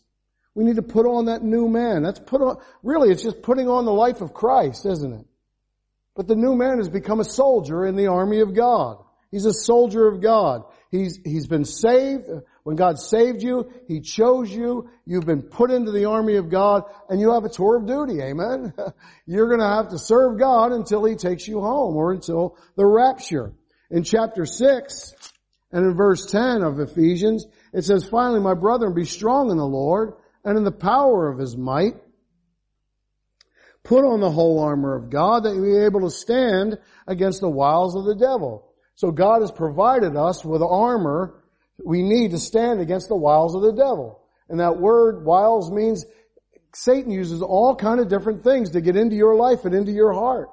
We 0.55 0.63
need 0.63 0.77
to 0.77 0.81
put 0.81 1.05
on 1.05 1.25
that 1.25 1.43
new 1.43 1.69
man. 1.69 2.01
That's 2.01 2.19
put 2.19 2.41
on, 2.41 2.57
really 2.81 3.11
it's 3.11 3.21
just 3.21 3.43
putting 3.43 3.69
on 3.69 3.85
the 3.85 3.93
life 3.93 4.21
of 4.21 4.33
Christ, 4.33 4.87
isn't 4.87 5.13
it? 5.13 5.25
But 6.15 6.27
the 6.27 6.35
new 6.35 6.55
man 6.55 6.79
has 6.79 6.89
become 6.89 7.19
a 7.19 7.25
soldier 7.25 7.85
in 7.85 7.95
the 7.95 8.07
army 8.07 8.39
of 8.39 8.55
God. 8.55 8.97
He's 9.29 9.45
a 9.45 9.53
soldier 9.53 10.07
of 10.07 10.19
God. 10.19 10.63
He's, 10.89 11.19
he's 11.23 11.45
been 11.45 11.63
saved. 11.63 12.25
When 12.63 12.75
God 12.75 12.99
saved 12.99 13.41
you, 13.41 13.71
He 13.87 14.01
chose 14.01 14.51
you. 14.51 14.89
You've 15.05 15.25
been 15.25 15.41
put 15.41 15.71
into 15.71 15.91
the 15.91 16.05
army 16.05 16.35
of 16.35 16.49
God 16.49 16.83
and 17.09 17.19
you 17.19 17.33
have 17.33 17.43
a 17.43 17.49
tour 17.49 17.77
of 17.77 17.87
duty. 17.87 18.21
Amen. 18.21 18.73
You're 19.25 19.57
to 19.57 19.63
have 19.63 19.89
to 19.89 19.97
serve 19.97 20.37
God 20.37 20.71
until 20.71 21.03
He 21.03 21.15
takes 21.15 21.47
you 21.47 21.59
home 21.61 21.95
or 21.95 22.11
until 22.11 22.57
the 22.75 22.85
rapture. 22.85 23.53
In 23.89 24.03
chapter 24.03 24.45
6 24.45 25.13
and 25.71 25.85
in 25.85 25.95
verse 25.95 26.27
10 26.27 26.61
of 26.63 26.79
Ephesians, 26.79 27.45
it 27.73 27.83
says, 27.83 28.07
finally, 28.07 28.39
my 28.39 28.53
brethren, 28.53 28.93
be 28.93 29.05
strong 29.05 29.49
in 29.49 29.57
the 29.57 29.65
Lord 29.65 30.13
and 30.45 30.57
in 30.57 30.63
the 30.63 30.71
power 30.71 31.29
of 31.29 31.39
His 31.39 31.57
might. 31.57 31.95
Put 33.83 34.05
on 34.05 34.19
the 34.19 34.29
whole 34.29 34.59
armor 34.59 34.95
of 34.95 35.09
God 35.09 35.43
that 35.43 35.55
you 35.55 35.63
be 35.63 35.77
able 35.77 36.01
to 36.01 36.11
stand 36.11 36.77
against 37.07 37.41
the 37.41 37.49
wiles 37.49 37.95
of 37.95 38.05
the 38.05 38.15
devil. 38.15 38.71
So 38.93 39.09
God 39.09 39.41
has 39.41 39.51
provided 39.51 40.15
us 40.15 40.45
with 40.45 40.61
armor 40.61 41.40
we 41.85 42.01
need 42.01 42.31
to 42.31 42.39
stand 42.39 42.79
against 42.79 43.07
the 43.07 43.15
wiles 43.15 43.55
of 43.55 43.61
the 43.61 43.71
devil. 43.71 44.21
And 44.49 44.59
that 44.59 44.77
word 44.77 45.25
wiles 45.25 45.71
means 45.71 46.05
Satan 46.73 47.11
uses 47.11 47.41
all 47.41 47.75
kind 47.75 47.99
of 47.99 48.07
different 48.07 48.43
things 48.43 48.71
to 48.71 48.81
get 48.81 48.95
into 48.95 49.15
your 49.15 49.35
life 49.35 49.65
and 49.65 49.73
into 49.73 49.91
your 49.91 50.13
heart. 50.13 50.49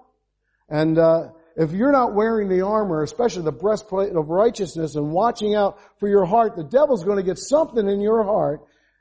And 0.68 0.98
uh, 0.98 1.28
if 1.56 1.72
you're 1.72 1.92
not 1.92 2.14
wearing 2.14 2.48
the 2.48 2.62
armor, 2.62 3.02
especially 3.02 3.42
the 3.42 3.52
breastplate 3.52 4.14
of 4.14 4.28
righteousness 4.28 4.94
and 4.94 5.10
watching 5.10 5.54
out 5.54 5.78
for 5.98 6.08
your 6.08 6.24
heart, 6.24 6.56
the 6.56 6.64
devil's 6.64 7.04
going 7.04 7.16
to 7.16 7.22
get 7.22 7.38
something 7.38 7.88
in 7.88 8.00
your 8.00 8.22
heart 8.22 8.60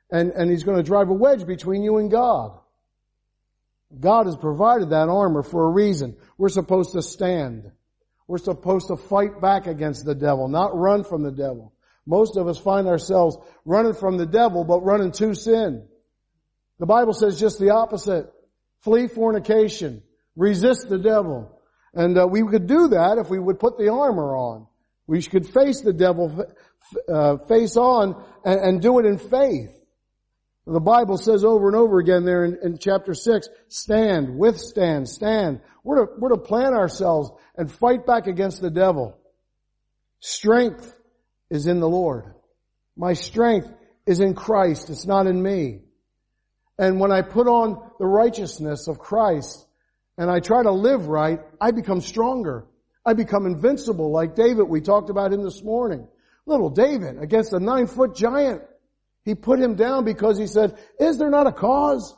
and, 0.10 0.32
and 0.32 0.50
he's 0.50 0.64
going 0.64 0.78
to 0.78 0.84
drive 0.84 1.10
a 1.10 1.14
wedge 1.14 1.46
between 1.46 1.84
you 1.84 1.98
and 1.98 2.10
God. 2.10 2.58
God 4.00 4.26
has 4.26 4.36
provided 4.36 4.90
that 4.90 5.10
armor 5.10 5.44
for 5.44 5.66
a 5.66 5.70
reason. 5.70 6.16
We're 6.38 6.50
supposed 6.50 6.94
to 6.94 7.02
stand. 7.02 7.72
We're 8.28 8.38
supposed 8.38 8.88
to 8.88 8.98
fight 8.98 9.40
back 9.40 9.68
against 9.68 10.06
the 10.06 10.16
devil, 10.16 10.48
not 10.48 10.76
run 10.76 11.04
from 11.04 11.24
the 11.24 11.32
devil. 11.32 11.74
Most 12.08 12.38
of 12.38 12.48
us 12.48 12.58
find 12.58 12.88
ourselves 12.88 13.38
running 13.66 13.94
from 13.94 14.18
the 14.18 14.26
devil, 14.26 14.64
but 14.64 14.86
running 14.86 15.12
to 15.12 15.36
sin. 15.36 15.86
The 16.80 16.86
Bible 16.86 17.14
says 17.14 17.38
just 17.38 17.60
the 17.60 17.72
opposite. 17.72 18.32
Flee 18.82 19.08
fornication. 19.08 20.02
Resist 20.38 20.88
the 20.88 21.00
devil. 21.00 21.60
And 21.94 22.18
uh, 22.18 22.26
we 22.26 22.48
could 22.48 22.66
do 22.66 22.90
that 22.90 23.18
if 23.18 23.30
we 23.30 23.38
would 23.38 23.60
put 23.60 23.78
the 23.78 23.92
armor 23.92 24.36
on. 24.38 24.68
We 25.06 25.22
could 25.22 25.48
face 25.48 25.82
the 25.82 25.94
devil 25.94 26.46
uh, 27.12 27.38
face 27.50 27.76
on 27.76 28.24
and, 28.46 28.60
and, 28.60 28.82
do 28.82 29.00
it 29.00 29.06
in 29.06 29.18
faith. 29.18 29.72
The 30.66 30.80
Bible 30.80 31.18
says 31.18 31.44
over 31.44 31.68
and 31.68 31.76
over 31.76 32.00
again 32.00 32.24
there 32.24 32.46
in, 32.46 32.58
in 32.62 32.78
chapter 32.78 33.14
6, 33.14 33.48
stand, 33.68 34.38
withstand, 34.38 35.08
stand. 35.10 35.62
We're 35.84 36.06
to, 36.06 36.12
we're 36.18 36.30
to 36.30 36.38
plan 36.38 36.74
ourselves 36.74 37.32
and 37.56 37.72
fight 37.72 38.06
back 38.06 38.28
against 38.28 38.62
the 38.62 38.70
devil. 38.70 39.18
Strength 40.20 40.94
is 41.50 41.68
in 41.68 41.80
the 41.80 41.90
Lord. 41.90 42.34
My 42.96 43.14
strength 43.14 43.70
is 44.06 44.20
in 44.20 44.34
Christ. 44.34 44.90
It's 44.90 45.06
not 45.06 45.28
in 45.28 45.42
me. 45.42 45.82
And 46.80 47.00
when 47.00 47.12
I 47.12 47.22
put 47.22 47.48
on 47.48 47.92
the 48.00 48.06
righteousness 48.06 48.88
of 48.88 49.00
Christ 49.00 49.66
and 50.18 50.30
I 50.30 50.40
try 50.40 50.64
to 50.64 50.72
live 50.72 51.08
right, 51.08 51.40
I 51.60 51.72
become 51.72 52.02
stronger. 52.02 52.66
I 53.06 53.14
become 53.14 53.46
invincible 53.46 54.12
like 54.12 54.36
David. 54.36 54.64
We 54.64 54.82
talked 54.82 55.10
about 55.10 55.34
him 55.34 55.44
this 55.44 55.64
morning. 55.64 56.08
Little 56.46 56.70
David 56.70 57.22
against 57.22 57.54
a 57.54 57.60
nine 57.60 57.88
foot 57.88 58.16
giant. 58.16 58.62
He 59.24 59.36
put 59.36 59.60
him 59.60 59.76
down 59.76 60.06
because 60.06 60.38
he 60.38 60.48
said, 60.48 60.78
is 61.00 61.18
there 61.18 61.30
not 61.30 61.48
a 61.48 61.52
cause? 61.52 62.16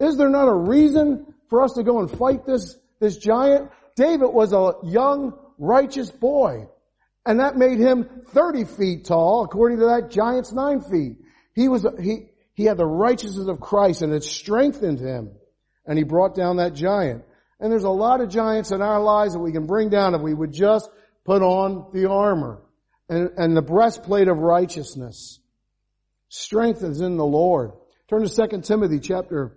Is 0.00 0.16
there 0.16 0.28
not 0.28 0.48
a 0.48 0.54
reason 0.54 1.26
for 1.48 1.62
us 1.62 1.74
to 1.74 1.82
go 1.82 2.00
and 2.00 2.10
fight 2.10 2.46
this, 2.46 2.76
this 2.98 3.16
giant? 3.18 3.70
David 3.94 4.28
was 4.28 4.52
a 4.52 4.74
young, 4.82 5.38
righteous 5.58 6.10
boy. 6.10 6.66
And 7.30 7.38
that 7.38 7.56
made 7.56 7.78
him 7.78 8.08
30 8.30 8.64
feet 8.64 9.04
tall, 9.04 9.44
according 9.44 9.78
to 9.78 9.84
that 9.84 10.10
giant's 10.10 10.52
nine 10.52 10.80
feet. 10.80 11.16
He 11.54 11.68
was, 11.68 11.86
he, 12.02 12.30
he 12.54 12.64
had 12.64 12.76
the 12.76 12.84
righteousness 12.84 13.46
of 13.46 13.60
Christ 13.60 14.02
and 14.02 14.12
it 14.12 14.24
strengthened 14.24 14.98
him. 14.98 15.30
And 15.86 15.96
he 15.96 16.02
brought 16.02 16.34
down 16.34 16.56
that 16.56 16.74
giant. 16.74 17.22
And 17.60 17.70
there's 17.70 17.84
a 17.84 17.88
lot 17.88 18.20
of 18.20 18.30
giants 18.30 18.72
in 18.72 18.82
our 18.82 19.00
lives 19.00 19.34
that 19.34 19.38
we 19.38 19.52
can 19.52 19.66
bring 19.66 19.90
down 19.90 20.16
if 20.16 20.22
we 20.22 20.34
would 20.34 20.52
just 20.52 20.90
put 21.24 21.40
on 21.40 21.92
the 21.94 22.10
armor 22.10 22.62
and, 23.08 23.30
and 23.36 23.56
the 23.56 23.62
breastplate 23.62 24.26
of 24.26 24.38
righteousness. 24.38 25.38
Strength 26.30 26.82
is 26.82 27.00
in 27.00 27.16
the 27.16 27.24
Lord. 27.24 27.70
Turn 28.08 28.26
to 28.26 28.48
2 28.48 28.62
Timothy 28.62 28.98
chapter, 28.98 29.56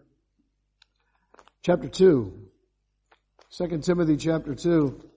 chapter 1.64 1.88
2. 1.88 2.40
2 3.58 3.78
Timothy 3.80 4.18
chapter 4.18 4.54
2. 4.54 5.10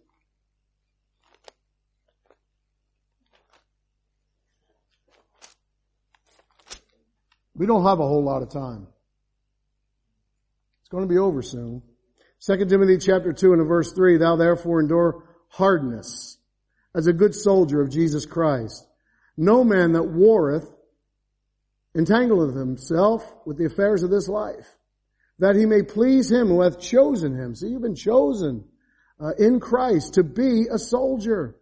We 7.57 7.67
don't 7.67 7.85
have 7.85 8.01
a 8.01 8.07
whole 8.07 8.23
lot 8.23 8.43
of 8.43 8.51
time. 8.51 8.87
It's 10.83 10.91
going 10.91 11.05
to 11.05 11.13
be 11.13 11.19
over 11.19 11.43
soon. 11.43 11.83
2 12.45 12.67
Timothy 12.67 12.99
chapter 12.99 13.33
2 13.33 13.55
and 13.55 13.67
verse 13.67 13.93
3, 13.93 14.19
Thou 14.19 14.37
therefore 14.37 14.81
endure 14.81 15.25
hardness 15.49 16.37
as 16.95 17.07
a 17.07 17.13
good 17.13 17.35
soldier 17.35 17.81
of 17.81 17.91
Jesus 17.91 18.27
Christ. 18.27 18.87
No 19.37 19.65
man 19.65 19.93
that 19.93 20.05
warreth 20.05 20.71
entangleth 21.97 22.55
himself 22.55 23.35
with 23.47 23.57
the 23.57 23.65
affairs 23.65 24.03
of 24.03 24.11
this 24.11 24.29
life, 24.29 24.77
that 25.39 25.57
he 25.57 25.65
may 25.65 25.83
please 25.83 26.31
him 26.31 26.49
who 26.49 26.61
hath 26.61 26.79
chosen 26.79 27.35
him. 27.35 27.55
So 27.55 27.67
you've 27.67 27.83
been 27.83 27.95
chosen 27.95 28.65
uh, 29.19 29.33
in 29.39 29.61
Christ 29.61 30.15
to 30.15 30.23
be 30.23 30.67
a 30.71 30.79
soldier. 30.79 31.57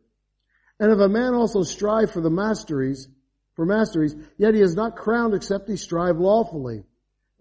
And 0.81 0.91
if 0.91 0.99
a 0.99 1.09
man 1.09 1.35
also 1.35 1.63
strive 1.63 2.11
for 2.11 2.21
the 2.21 2.31
masteries, 2.31 3.09
for 3.55 3.65
masteries, 3.65 4.15
yet 4.37 4.55
he 4.55 4.61
is 4.61 4.75
not 4.75 4.97
crowned 4.97 5.35
except 5.35 5.69
he 5.69 5.77
strive 5.77 6.19
lawfully. 6.19 6.83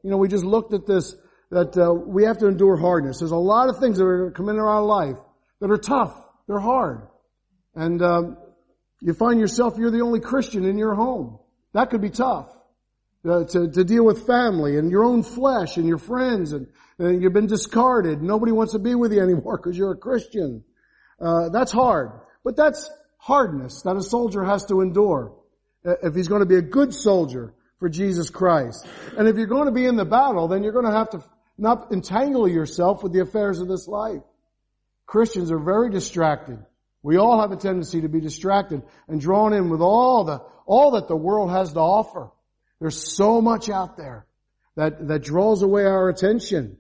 You 0.04 0.10
know, 0.10 0.18
we 0.18 0.28
just 0.28 0.44
looked 0.44 0.74
at 0.74 0.86
this, 0.86 1.16
that 1.50 1.78
uh, 1.78 1.94
we 1.94 2.26
have 2.26 2.38
to 2.40 2.48
endure 2.48 2.76
hardness. 2.76 3.20
There's 3.20 3.32
a 3.32 3.36
lot 3.36 3.70
of 3.70 3.80
things 3.80 3.98
that 3.98 4.06
are 4.06 4.32
come 4.32 4.50
into 4.50 4.62
our 4.62 4.84
life 4.84 5.18
that 5.60 5.72
are 5.72 5.78
tough. 5.78 6.16
They're 6.48 6.60
hard. 6.60 7.08
And 7.76 8.02
um, 8.02 8.38
you 9.02 9.14
find 9.14 9.40
yourself, 9.40 9.76
you're 9.78 9.92
the 9.92 10.02
only 10.02 10.20
Christian 10.20 10.66
in 10.66 10.78
your 10.78 10.94
home. 10.94 11.40
That 11.74 11.90
could 11.90 12.02
be 12.02 12.10
tough. 12.10 12.50
Uh, 13.26 13.46
to, 13.46 13.72
to 13.72 13.86
deal 13.86 14.04
with 14.04 14.28
family 14.28 14.78
and 14.78 14.92
your 14.92 15.06
own 15.06 15.24
flesh 15.24 15.78
and 15.78 15.88
your 15.88 15.98
friends 15.98 16.52
and, 16.52 16.68
and 17.00 17.24
you've 17.24 17.32
been 17.32 17.48
discarded. 17.48 18.22
Nobody 18.22 18.52
wants 18.52 18.74
to 18.74 18.80
be 18.80 18.96
with 18.96 19.14
you 19.14 19.22
anymore 19.24 19.58
because 19.58 19.78
you're 19.78 19.94
a 19.94 19.98
Christian. 19.98 20.66
Uh, 21.22 21.48
that's 21.48 21.72
hard. 21.72 22.12
But 22.44 22.58
that's 22.58 22.90
hardness 23.18 23.84
that 23.84 23.96
a 23.96 24.04
soldier 24.04 24.44
has 24.44 24.66
to 24.66 24.82
endure 24.82 25.34
Uh, 25.86 25.96
if 26.04 26.16
he's 26.16 26.28
going 26.28 26.42
to 26.42 26.46
be 26.46 26.56
a 26.56 26.62
good 26.62 26.94
soldier 26.94 27.54
for 27.80 27.90
Jesus 27.90 28.30
Christ. 28.30 28.88
And 29.18 29.28
if 29.28 29.36
you're 29.36 29.48
going 29.48 29.66
to 29.66 29.74
be 29.74 29.86
in 29.86 29.98
the 29.98 30.06
battle, 30.06 30.48
then 30.48 30.64
you're 30.64 30.72
going 30.72 30.86
to 30.86 30.92
have 30.92 31.10
to 31.12 31.24
not 31.58 31.92
entangle 31.92 32.48
yourself 32.48 33.04
with 33.04 33.14
the 33.14 33.20
affairs 33.20 33.60
of 33.60 33.68
this 33.68 33.88
life. 33.88 34.22
Christians 35.06 35.52
are 35.52 35.60
very 35.60 35.90
distracted. 35.90 36.60
We 37.02 37.18
all 37.18 37.42
have 37.42 37.52
a 37.52 37.58
tendency 37.58 38.02
to 38.02 38.08
be 38.08 38.22
distracted 38.22 38.84
and 39.08 39.20
drawn 39.20 39.54
in 39.54 39.70
with 39.70 39.82
all 39.82 40.24
the, 40.24 40.42
all 40.66 40.92
that 40.92 41.10
the 41.10 41.16
world 41.16 41.52
has 41.52 41.74
to 41.74 41.80
offer. 41.80 42.32
There's 42.80 43.16
so 43.16 43.42
much 43.42 43.70
out 43.70 43.98
there 43.98 44.26
that, 44.76 45.08
that 45.10 45.24
draws 45.24 45.62
away 45.62 45.84
our 45.84 46.10
attention. 46.10 46.78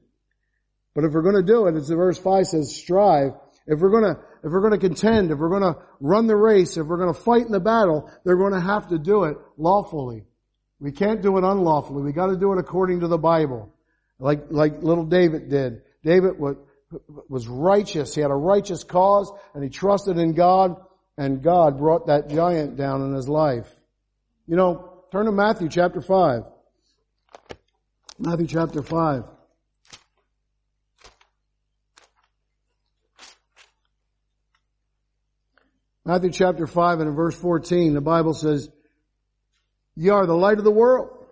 But 0.96 1.04
if 1.04 1.12
we're 1.12 1.22
going 1.22 1.36
to 1.36 1.44
do 1.44 1.68
it, 1.68 1.76
as 1.76 1.89
the 1.89 1.96
verse 1.96 2.18
5 2.18 2.48
says, 2.48 2.76
strive, 2.76 3.34
if 3.68 3.80
we're 3.80 3.89
gonna, 3.89 4.20
if 4.43 4.51
we're 4.51 4.62
gonna 4.62 4.77
contend, 4.77 5.32
if 5.32 5.39
we're 5.39 5.49
gonna 5.49 5.77
run 6.01 6.27
the 6.27 6.36
race, 6.36 6.75
if 6.75 6.86
we're 6.86 6.97
gonna 6.97 7.13
fight 7.13 7.45
in 7.45 7.51
the 7.51 7.62
battle, 7.62 8.12
they're 8.25 8.36
gonna 8.36 8.60
have 8.60 8.89
to 8.89 8.99
do 8.99 9.23
it 9.23 9.38
lawfully. 9.58 10.25
We 10.82 10.91
can't 10.91 11.21
do 11.21 11.38
it 11.38 11.45
unlawfully. 11.45 12.03
We 12.03 12.12
gotta 12.12 12.36
do 12.36 12.51
it 12.51 12.60
according 12.60 12.99
to 12.99 13.08
the 13.08 13.17
Bible. 13.17 13.73
Like, 14.19 14.51
like 14.51 14.84
little 14.84 15.06
David 15.06 15.49
did. 15.49 15.82
David 16.03 16.38
was, 16.38 16.58
was 17.29 17.47
righteous. 17.47 18.13
He 18.13 18.21
had 18.21 18.32
a 18.32 18.36
righteous 18.36 18.84
cause 18.84 19.32
and 19.53 19.63
he 19.63 19.69
trusted 19.69 20.17
in 20.17 20.34
God 20.34 20.75
and 21.17 21.41
God 21.41 21.77
brought 21.77 22.08
that 22.08 22.29
giant 22.29 22.75
down 22.75 23.01
in 23.01 23.13
his 23.13 23.29
life. 23.29 23.69
You 24.45 24.58
know, 24.58 25.03
turn 25.12 25.25
to 25.25 25.32
Matthew 25.32 25.69
chapter 25.69 26.01
5. 26.01 26.43
Matthew 28.19 28.47
chapter 28.47 28.82
5. 28.82 29.23
Matthew 36.06 36.32
chapter 36.32 36.68
5 36.68 37.00
and 37.00 37.10
in 37.10 37.16
verse 37.16 37.36
14, 37.36 37.94
the 37.94 38.02
Bible 38.02 38.34
says, 38.34 38.70
Ye 39.96 40.10
are 40.10 40.26
the 40.26 40.36
light 40.36 40.58
of 40.58 40.66
the 40.66 40.72
world. 40.72 41.26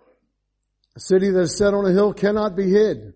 A 0.96 1.00
city 1.00 1.30
that 1.30 1.40
is 1.40 1.58
set 1.58 1.74
on 1.74 1.84
a 1.84 1.92
hill 1.92 2.14
cannot 2.14 2.56
be 2.56 2.70
hid. 2.70 3.12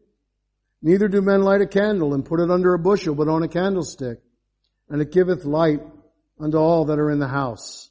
Neither 0.82 1.08
do 1.08 1.22
men 1.22 1.42
light 1.42 1.62
a 1.62 1.66
candle 1.66 2.12
and 2.12 2.24
put 2.24 2.40
it 2.40 2.50
under 2.50 2.74
a 2.74 2.78
bushel, 2.78 3.14
but 3.14 3.28
on 3.28 3.42
a 3.42 3.48
candlestick. 3.48 4.18
And 4.90 5.00
it 5.00 5.12
giveth 5.12 5.44
light 5.44 5.80
unto 6.38 6.58
all 6.58 6.86
that 6.86 6.98
are 6.98 7.10
in 7.10 7.18
the 7.18 7.28
house. 7.28 7.90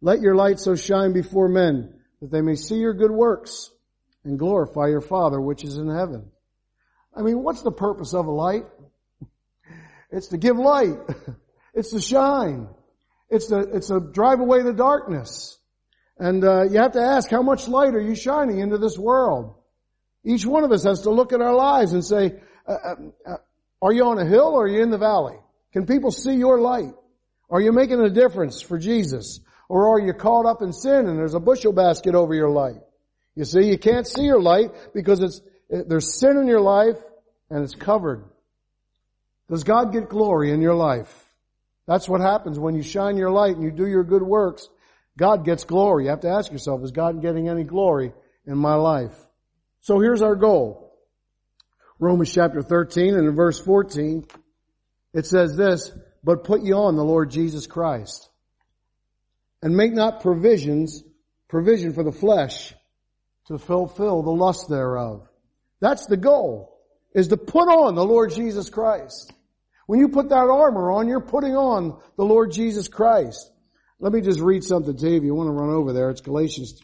Let 0.00 0.20
your 0.20 0.34
light 0.34 0.58
so 0.58 0.74
shine 0.74 1.12
before 1.12 1.48
men 1.48 1.94
that 2.20 2.32
they 2.32 2.40
may 2.40 2.56
see 2.56 2.76
your 2.76 2.94
good 2.94 3.12
works 3.12 3.70
and 4.24 4.38
glorify 4.38 4.88
your 4.88 5.00
Father 5.00 5.40
which 5.40 5.62
is 5.62 5.76
in 5.76 5.88
heaven. 5.88 6.30
I 7.14 7.22
mean, 7.22 7.42
what's 7.44 7.62
the 7.62 7.72
purpose 7.72 8.12
of 8.12 8.26
a 8.26 8.32
light? 8.32 8.64
It's 10.10 10.28
to 10.28 10.38
give 10.38 10.56
light. 10.56 10.98
It's 11.74 11.90
to 11.90 12.00
shine. 12.00 12.68
It's 13.30 13.48
to, 13.48 13.58
it's 13.58 13.90
drive 14.12 14.40
away 14.40 14.62
the 14.62 14.72
darkness. 14.72 15.58
And 16.18 16.44
uh, 16.44 16.64
you 16.64 16.78
have 16.78 16.92
to 16.92 17.00
ask, 17.00 17.30
how 17.30 17.42
much 17.42 17.68
light 17.68 17.94
are 17.94 18.00
you 18.00 18.14
shining 18.14 18.58
into 18.58 18.78
this 18.78 18.98
world? 18.98 19.54
Each 20.24 20.44
one 20.44 20.64
of 20.64 20.72
us 20.72 20.84
has 20.84 21.02
to 21.02 21.10
look 21.10 21.32
at 21.32 21.40
our 21.40 21.54
lives 21.54 21.92
and 21.92 22.04
say, 22.04 22.40
uh, 22.66 22.72
uh, 22.72 22.94
uh, 23.26 23.36
are 23.80 23.92
you 23.92 24.04
on 24.04 24.18
a 24.18 24.26
hill 24.26 24.54
or 24.54 24.64
are 24.64 24.68
you 24.68 24.82
in 24.82 24.90
the 24.90 24.98
valley? 24.98 25.36
Can 25.72 25.86
people 25.86 26.10
see 26.10 26.34
your 26.34 26.60
light? 26.60 26.92
Are 27.50 27.60
you 27.60 27.72
making 27.72 28.00
a 28.00 28.10
difference 28.10 28.60
for 28.60 28.78
Jesus? 28.78 29.40
Or 29.68 29.94
are 29.94 30.00
you 30.00 30.12
caught 30.12 30.46
up 30.46 30.60
in 30.62 30.72
sin 30.72 31.06
and 31.06 31.18
there's 31.18 31.34
a 31.34 31.40
bushel 31.40 31.72
basket 31.72 32.14
over 32.14 32.34
your 32.34 32.50
light? 32.50 32.80
You 33.36 33.44
see, 33.44 33.68
you 33.68 33.78
can't 33.78 34.06
see 34.06 34.24
your 34.24 34.40
light 34.40 34.70
because 34.94 35.20
it's, 35.20 35.40
there's 35.70 36.18
sin 36.18 36.36
in 36.36 36.46
your 36.46 36.60
life 36.60 36.96
and 37.50 37.62
it's 37.62 37.74
covered. 37.74 38.24
Does 39.48 39.62
God 39.62 39.92
get 39.92 40.08
glory 40.08 40.50
in 40.50 40.60
your 40.60 40.74
life? 40.74 41.27
That's 41.88 42.06
what 42.06 42.20
happens 42.20 42.58
when 42.58 42.76
you 42.76 42.82
shine 42.82 43.16
your 43.16 43.30
light 43.30 43.56
and 43.56 43.64
you 43.64 43.70
do 43.70 43.88
your 43.88 44.04
good 44.04 44.22
works. 44.22 44.68
God 45.16 45.46
gets 45.46 45.64
glory. 45.64 46.04
You 46.04 46.10
have 46.10 46.20
to 46.20 46.28
ask 46.28 46.52
yourself, 46.52 46.84
is 46.84 46.92
God 46.92 47.22
getting 47.22 47.48
any 47.48 47.64
glory 47.64 48.12
in 48.46 48.58
my 48.58 48.74
life? 48.74 49.16
So 49.80 49.98
here's 49.98 50.20
our 50.20 50.36
goal. 50.36 50.94
Romans 51.98 52.30
chapter 52.30 52.60
13 52.60 53.14
and 53.14 53.26
in 53.26 53.34
verse 53.34 53.58
14, 53.58 54.26
it 55.14 55.24
says 55.24 55.56
this, 55.56 55.90
but 56.22 56.44
put 56.44 56.62
ye 56.62 56.72
on 56.72 56.94
the 56.94 57.04
Lord 57.04 57.30
Jesus 57.30 57.66
Christ 57.66 58.28
and 59.62 59.74
make 59.74 59.94
not 59.94 60.20
provisions, 60.20 61.02
provision 61.48 61.94
for 61.94 62.04
the 62.04 62.12
flesh 62.12 62.74
to 63.46 63.56
fulfill 63.56 64.22
the 64.22 64.30
lust 64.30 64.68
thereof. 64.68 65.26
That's 65.80 66.04
the 66.04 66.18
goal, 66.18 66.78
is 67.14 67.28
to 67.28 67.38
put 67.38 67.68
on 67.68 67.94
the 67.94 68.04
Lord 68.04 68.30
Jesus 68.30 68.68
Christ. 68.68 69.32
When 69.88 70.00
you 70.00 70.10
put 70.10 70.28
that 70.28 70.36
armor 70.36 70.90
on, 70.90 71.08
you're 71.08 71.18
putting 71.18 71.56
on 71.56 71.98
the 72.16 72.22
Lord 72.22 72.52
Jesus 72.52 72.88
Christ. 72.88 73.50
Let 73.98 74.12
me 74.12 74.20
just 74.20 74.38
read 74.38 74.62
something 74.62 74.94
to 74.94 75.08
you 75.08 75.16
if 75.16 75.22
you 75.24 75.34
want 75.34 75.48
to 75.48 75.52
run 75.52 75.70
over 75.70 75.94
there. 75.94 76.10
It's 76.10 76.20
Galatians 76.20 76.78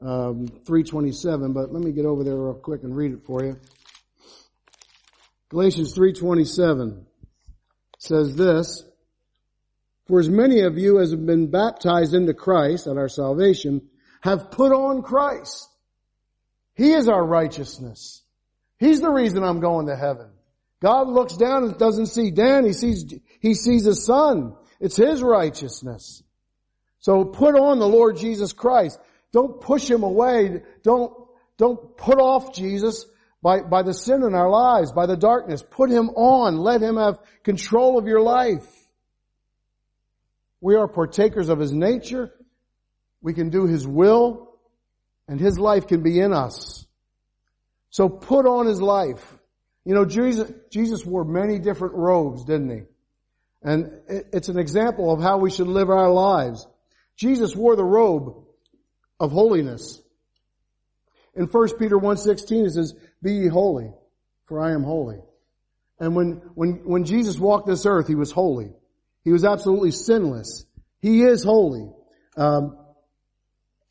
um, 0.00 0.48
3.27, 0.64 1.52
but 1.52 1.70
let 1.74 1.82
me 1.82 1.92
get 1.92 2.06
over 2.06 2.24
there 2.24 2.36
real 2.36 2.54
quick 2.54 2.84
and 2.84 2.96
read 2.96 3.12
it 3.12 3.26
for 3.26 3.44
you. 3.44 3.60
Galatians 5.50 5.94
3.27 5.94 7.04
says 7.98 8.34
this, 8.34 8.82
For 10.06 10.18
as 10.18 10.30
many 10.30 10.60
of 10.60 10.78
you 10.78 11.00
as 11.00 11.10
have 11.10 11.26
been 11.26 11.50
baptized 11.50 12.14
into 12.14 12.32
Christ 12.32 12.86
at 12.86 12.96
our 12.96 13.10
salvation 13.10 13.90
have 14.22 14.50
put 14.50 14.72
on 14.72 15.02
Christ. 15.02 15.68
He 16.74 16.92
is 16.92 17.10
our 17.10 17.22
righteousness. 17.22 18.22
He's 18.78 19.02
the 19.02 19.10
reason 19.10 19.44
I'm 19.44 19.60
going 19.60 19.88
to 19.88 19.96
heaven. 19.96 20.30
God 20.80 21.08
looks 21.08 21.36
down 21.36 21.64
and 21.64 21.78
doesn't 21.78 22.06
see 22.06 22.30
Dan, 22.30 22.64
he 22.64 22.72
sees, 22.72 23.04
he 23.40 23.54
sees 23.54 23.84
his 23.84 24.04
son. 24.04 24.54
It's 24.80 24.96
his 24.96 25.22
righteousness. 25.22 26.22
So 27.00 27.24
put 27.24 27.56
on 27.56 27.78
the 27.78 27.88
Lord 27.88 28.16
Jesus 28.16 28.52
Christ. 28.52 28.98
Don't 29.32 29.60
push 29.60 29.90
him 29.90 30.02
away. 30.02 30.62
Don't, 30.82 31.12
don't 31.56 31.96
put 31.96 32.18
off 32.18 32.54
Jesus 32.54 33.06
by, 33.42 33.62
by 33.62 33.82
the 33.82 33.94
sin 33.94 34.22
in 34.22 34.34
our 34.34 34.48
lives, 34.48 34.92
by 34.92 35.06
the 35.06 35.16
darkness. 35.16 35.62
Put 35.68 35.90
him 35.90 36.10
on. 36.10 36.58
Let 36.58 36.80
him 36.80 36.96
have 36.96 37.18
control 37.42 37.98
of 37.98 38.06
your 38.06 38.20
life. 38.20 38.66
We 40.60 40.76
are 40.76 40.88
partakers 40.88 41.48
of 41.48 41.58
his 41.58 41.72
nature. 41.72 42.32
We 43.20 43.34
can 43.34 43.50
do 43.50 43.66
his 43.66 43.86
will 43.86 44.48
and 45.28 45.38
his 45.38 45.58
life 45.58 45.86
can 45.86 46.02
be 46.02 46.18
in 46.18 46.32
us. 46.32 46.86
So 47.90 48.08
put 48.08 48.46
on 48.46 48.66
his 48.66 48.80
life. 48.80 49.37
You 49.88 49.94
know, 49.94 50.04
Jesus, 50.04 50.52
Jesus 50.68 51.02
wore 51.06 51.24
many 51.24 51.58
different 51.58 51.94
robes, 51.94 52.44
didn't 52.44 52.68
he? 52.68 52.82
And 53.62 53.90
it's 54.06 54.50
an 54.50 54.58
example 54.58 55.10
of 55.10 55.22
how 55.22 55.38
we 55.38 55.50
should 55.50 55.66
live 55.66 55.88
our 55.88 56.10
lives. 56.10 56.66
Jesus 57.16 57.56
wore 57.56 57.74
the 57.74 57.86
robe 57.86 58.44
of 59.18 59.32
holiness. 59.32 59.98
In 61.34 61.46
1 61.46 61.78
Peter 61.78 61.96
1.16 61.96 62.66
it 62.66 62.70
says, 62.72 62.94
Be 63.22 63.32
ye 63.32 63.48
holy, 63.48 63.90
for 64.44 64.60
I 64.60 64.72
am 64.72 64.82
holy. 64.82 65.20
And 65.98 66.14
when, 66.14 66.42
when, 66.52 66.84
when 66.84 67.06
Jesus 67.06 67.38
walked 67.38 67.66
this 67.66 67.86
earth, 67.86 68.08
He 68.08 68.14
was 68.14 68.30
holy. 68.30 68.74
He 69.24 69.32
was 69.32 69.46
absolutely 69.46 69.92
sinless. 69.92 70.66
He 71.00 71.22
is 71.22 71.42
holy. 71.42 71.90
Um, 72.36 72.76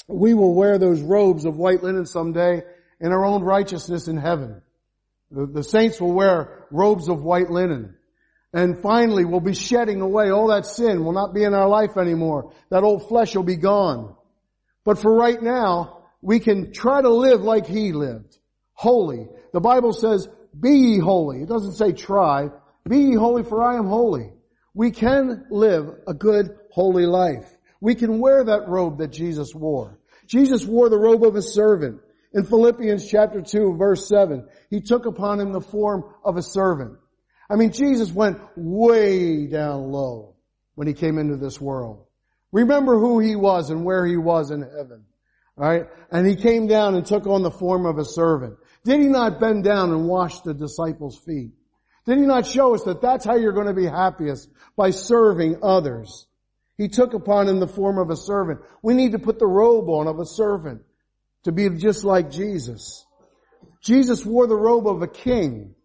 we 0.07 0.35
will 0.35 0.53
wear 0.53 0.77
those 0.77 1.01
robes 1.01 1.45
of 1.45 1.57
white 1.57 1.81
linen 1.81 2.05
someday 2.05 2.61
in 2.99 3.11
our 3.11 3.25
own 3.25 3.41
righteousness 3.41 4.07
in 4.07 4.17
heaven. 4.17 4.61
The, 5.31 5.45
the 5.45 5.63
saints 5.63 5.99
will 5.99 6.13
wear 6.13 6.65
robes 6.71 7.09
of 7.09 7.23
white 7.23 7.49
linen. 7.49 7.95
And 8.53 8.81
finally, 8.81 9.25
we'll 9.25 9.39
be 9.39 9.53
shedding 9.53 10.01
away 10.01 10.31
all 10.31 10.47
that 10.47 10.65
sin 10.65 11.03
will 11.03 11.11
not 11.11 11.33
be 11.33 11.43
in 11.43 11.53
our 11.53 11.67
life 11.67 11.97
anymore. 11.97 12.53
That 12.69 12.83
old 12.83 13.07
flesh 13.07 13.35
will 13.35 13.43
be 13.43 13.57
gone. 13.57 14.15
But 14.85 14.99
for 14.99 15.13
right 15.13 15.41
now, 15.41 16.05
we 16.21 16.39
can 16.39 16.71
try 16.71 17.01
to 17.01 17.09
live 17.09 17.41
like 17.41 17.67
He 17.67 17.91
lived. 17.91 18.37
Holy. 18.73 19.27
The 19.53 19.59
Bible 19.59 19.91
says, 19.91 20.27
be 20.59 20.71
ye 20.71 20.99
holy. 20.99 21.41
It 21.41 21.49
doesn't 21.49 21.73
say 21.73 21.91
try. 21.91 22.49
Be 22.87 22.99
ye 22.99 23.15
holy 23.15 23.43
for 23.43 23.61
I 23.61 23.77
am 23.77 23.87
holy. 23.87 24.31
We 24.73 24.91
can 24.91 25.45
live 25.49 25.89
a 26.07 26.13
good, 26.13 26.55
holy 26.71 27.05
life. 27.05 27.45
We 27.81 27.95
can 27.95 28.19
wear 28.19 28.43
that 28.43 28.67
robe 28.67 28.99
that 28.99 29.11
Jesus 29.11 29.53
wore. 29.53 29.99
Jesus 30.25 30.65
wore 30.65 30.89
the 30.89 30.99
robe 30.99 31.23
of 31.23 31.35
a 31.35 31.41
servant. 31.41 32.01
In 32.33 32.45
Philippians 32.45 33.07
chapter 33.07 33.41
2 33.41 33.77
verse 33.77 34.07
7, 34.07 34.47
He 34.69 34.81
took 34.81 35.05
upon 35.05 35.39
Him 35.39 35.53
the 35.53 35.61
form 35.61 36.03
of 36.23 36.37
a 36.37 36.41
servant. 36.41 36.97
I 37.49 37.55
mean, 37.55 37.71
Jesus 37.71 38.11
went 38.11 38.39
way 38.55 39.47
down 39.47 39.91
low 39.91 40.35
when 40.75 40.87
He 40.87 40.93
came 40.93 41.17
into 41.17 41.37
this 41.37 41.61
world. 41.61 42.05
Remember 42.51 42.99
who 42.99 43.19
He 43.19 43.35
was 43.35 43.69
and 43.69 43.85
where 43.85 44.05
He 44.05 44.17
was 44.17 44.51
in 44.51 44.61
heaven. 44.61 45.05
Alright? 45.57 45.87
And 46.11 46.27
He 46.27 46.35
came 46.35 46.67
down 46.67 46.95
and 46.95 47.05
took 47.05 47.25
on 47.27 47.43
the 47.43 47.51
form 47.51 47.85
of 47.85 47.97
a 47.97 48.05
servant. 48.05 48.57
Did 48.83 48.99
He 48.99 49.07
not 49.07 49.39
bend 49.39 49.63
down 49.63 49.91
and 49.91 50.07
wash 50.07 50.41
the 50.41 50.53
disciples' 50.53 51.17
feet? 51.17 51.51
Did 52.05 52.17
He 52.17 52.25
not 52.25 52.45
show 52.45 52.75
us 52.75 52.83
that 52.83 53.01
that's 53.01 53.25
how 53.25 53.35
you're 53.35 53.53
going 53.53 53.67
to 53.67 53.73
be 53.73 53.85
happiest? 53.85 54.49
By 54.75 54.89
serving 54.89 55.59
others. 55.63 56.27
He 56.77 56.89
took 56.89 57.13
upon 57.13 57.47
Him 57.47 57.59
the 57.59 57.67
form 57.67 57.97
of 57.97 58.09
a 58.09 58.17
servant. 58.17 58.59
We 58.81 58.93
need 58.93 59.13
to 59.13 59.19
put 59.19 59.39
the 59.39 59.47
robe 59.47 59.89
on 59.89 60.07
of 60.07 60.19
a 60.19 60.25
servant 60.25 60.81
to 61.47 61.53
be 61.53 61.69
just 61.69 62.03
like 62.03 62.29
Jesus. 62.29 63.05
Jesus 63.81 64.25
wore 64.25 64.47
the 64.47 64.55
robe 64.55 64.85
of 64.85 65.01
a 65.01 65.07
king. 65.07 65.75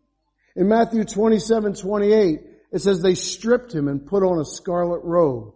In 0.57 0.69
Matthew 0.69 1.05
27, 1.05 1.75
28, 1.75 2.41
it 2.73 2.79
says 2.81 3.01
they 3.01 3.15
stripped 3.15 3.73
him 3.73 3.87
and 3.87 4.05
put 4.05 4.25
on 4.25 4.41
a 4.41 4.45
scarlet 4.45 5.03
robe. 5.05 5.55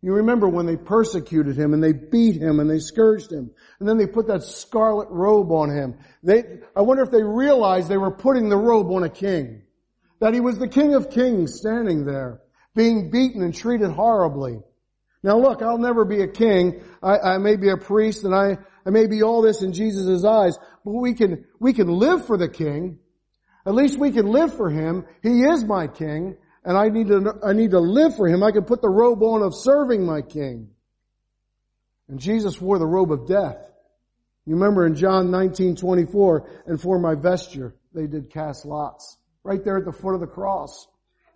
You 0.00 0.14
remember 0.14 0.48
when 0.48 0.64
they 0.64 0.78
persecuted 0.78 1.58
him 1.58 1.74
and 1.74 1.84
they 1.84 1.92
beat 1.92 2.36
him 2.40 2.58
and 2.58 2.70
they 2.70 2.78
scourged 2.78 3.30
him 3.30 3.50
and 3.80 3.86
then 3.86 3.98
they 3.98 4.06
put 4.06 4.28
that 4.28 4.44
scarlet 4.44 5.08
robe 5.10 5.52
on 5.52 5.68
him. 5.68 5.98
They, 6.22 6.42
I 6.74 6.80
wonder 6.80 7.02
if 7.02 7.10
they 7.10 7.22
realized 7.22 7.90
they 7.90 7.98
were 7.98 8.16
putting 8.16 8.48
the 8.48 8.56
robe 8.56 8.90
on 8.90 9.04
a 9.04 9.10
king. 9.10 9.60
That 10.20 10.32
he 10.32 10.40
was 10.40 10.58
the 10.58 10.68
king 10.68 10.94
of 10.94 11.10
kings 11.10 11.58
standing 11.58 12.06
there, 12.06 12.40
being 12.74 13.10
beaten 13.10 13.42
and 13.42 13.54
treated 13.54 13.90
horribly. 13.90 14.60
Now 15.22 15.38
look, 15.38 15.60
I'll 15.60 15.78
never 15.78 16.06
be 16.06 16.22
a 16.22 16.28
king. 16.28 16.82
I, 17.02 17.18
I 17.18 17.38
may 17.38 17.56
be 17.56 17.68
a 17.68 17.76
priest 17.76 18.24
and 18.24 18.34
I, 18.34 18.58
I 18.86 18.90
may 18.90 19.06
be 19.06 19.22
all 19.22 19.42
this 19.42 19.62
in 19.62 19.72
Jesus' 19.72 20.24
eyes, 20.24 20.58
but 20.84 20.92
we 20.92 21.14
can, 21.14 21.46
we 21.58 21.72
can 21.72 21.88
live 21.88 22.26
for 22.26 22.36
the 22.36 22.48
king. 22.48 22.98
At 23.66 23.74
least 23.74 23.98
we 23.98 24.10
can 24.10 24.26
live 24.26 24.54
for 24.54 24.68
him. 24.68 25.06
He 25.22 25.42
is 25.42 25.64
my 25.64 25.86
king, 25.86 26.36
and 26.64 26.76
I 26.76 26.88
need 26.88 27.08
to, 27.08 27.38
I 27.42 27.54
need 27.54 27.70
to 27.70 27.80
live 27.80 28.16
for 28.16 28.28
him. 28.28 28.42
I 28.42 28.52
can 28.52 28.64
put 28.64 28.82
the 28.82 28.90
robe 28.90 29.22
on 29.22 29.42
of 29.42 29.54
serving 29.54 30.04
my 30.04 30.20
king. 30.20 30.68
And 32.08 32.20
Jesus 32.20 32.60
wore 32.60 32.78
the 32.78 32.86
robe 32.86 33.10
of 33.10 33.26
death. 33.26 33.56
You 34.46 34.54
remember 34.54 34.86
in 34.86 34.94
John 34.94 35.30
19, 35.30 35.76
24, 35.76 36.64
and 36.66 36.80
for 36.80 36.98
my 36.98 37.14
vesture, 37.14 37.74
they 37.94 38.06
did 38.06 38.30
cast 38.30 38.66
lots. 38.66 39.16
Right 39.42 39.64
there 39.64 39.78
at 39.78 39.86
the 39.86 39.92
foot 39.92 40.14
of 40.14 40.20
the 40.20 40.26
cross. 40.26 40.86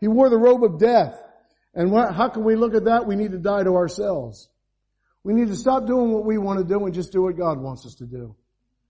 He 0.00 0.08
wore 0.08 0.28
the 0.28 0.38
robe 0.38 0.62
of 0.64 0.78
death. 0.78 1.14
And 1.74 1.90
what, 1.90 2.14
how 2.14 2.28
can 2.28 2.44
we 2.44 2.56
look 2.56 2.74
at 2.74 2.84
that? 2.84 3.06
We 3.06 3.16
need 3.16 3.32
to 3.32 3.38
die 3.38 3.62
to 3.62 3.74
ourselves. 3.74 4.48
We 5.24 5.34
need 5.34 5.48
to 5.48 5.56
stop 5.56 5.86
doing 5.86 6.12
what 6.12 6.24
we 6.24 6.38
want 6.38 6.58
to 6.58 6.64
do 6.64 6.84
and 6.84 6.94
just 6.94 7.12
do 7.12 7.22
what 7.22 7.36
God 7.36 7.58
wants 7.58 7.84
us 7.86 7.96
to 7.96 8.06
do. 8.06 8.34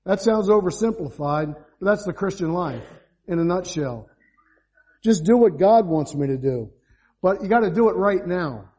That 0.05 0.21
sounds 0.21 0.49
oversimplified, 0.49 1.55
but 1.55 1.87
that's 1.87 2.05
the 2.05 2.13
Christian 2.13 2.53
life 2.53 2.85
in 3.27 3.39
a 3.39 3.45
nutshell. 3.45 4.09
Just 5.03 5.25
do 5.25 5.37
what 5.37 5.59
God 5.59 5.87
wants 5.87 6.15
me 6.15 6.29
to 6.29 6.37
do. 6.37 6.71
But 7.23 7.43
you 7.43 7.49
gotta 7.49 7.71
do 7.71 7.89
it 7.89 7.97
right 7.97 8.25
now. 8.27 8.71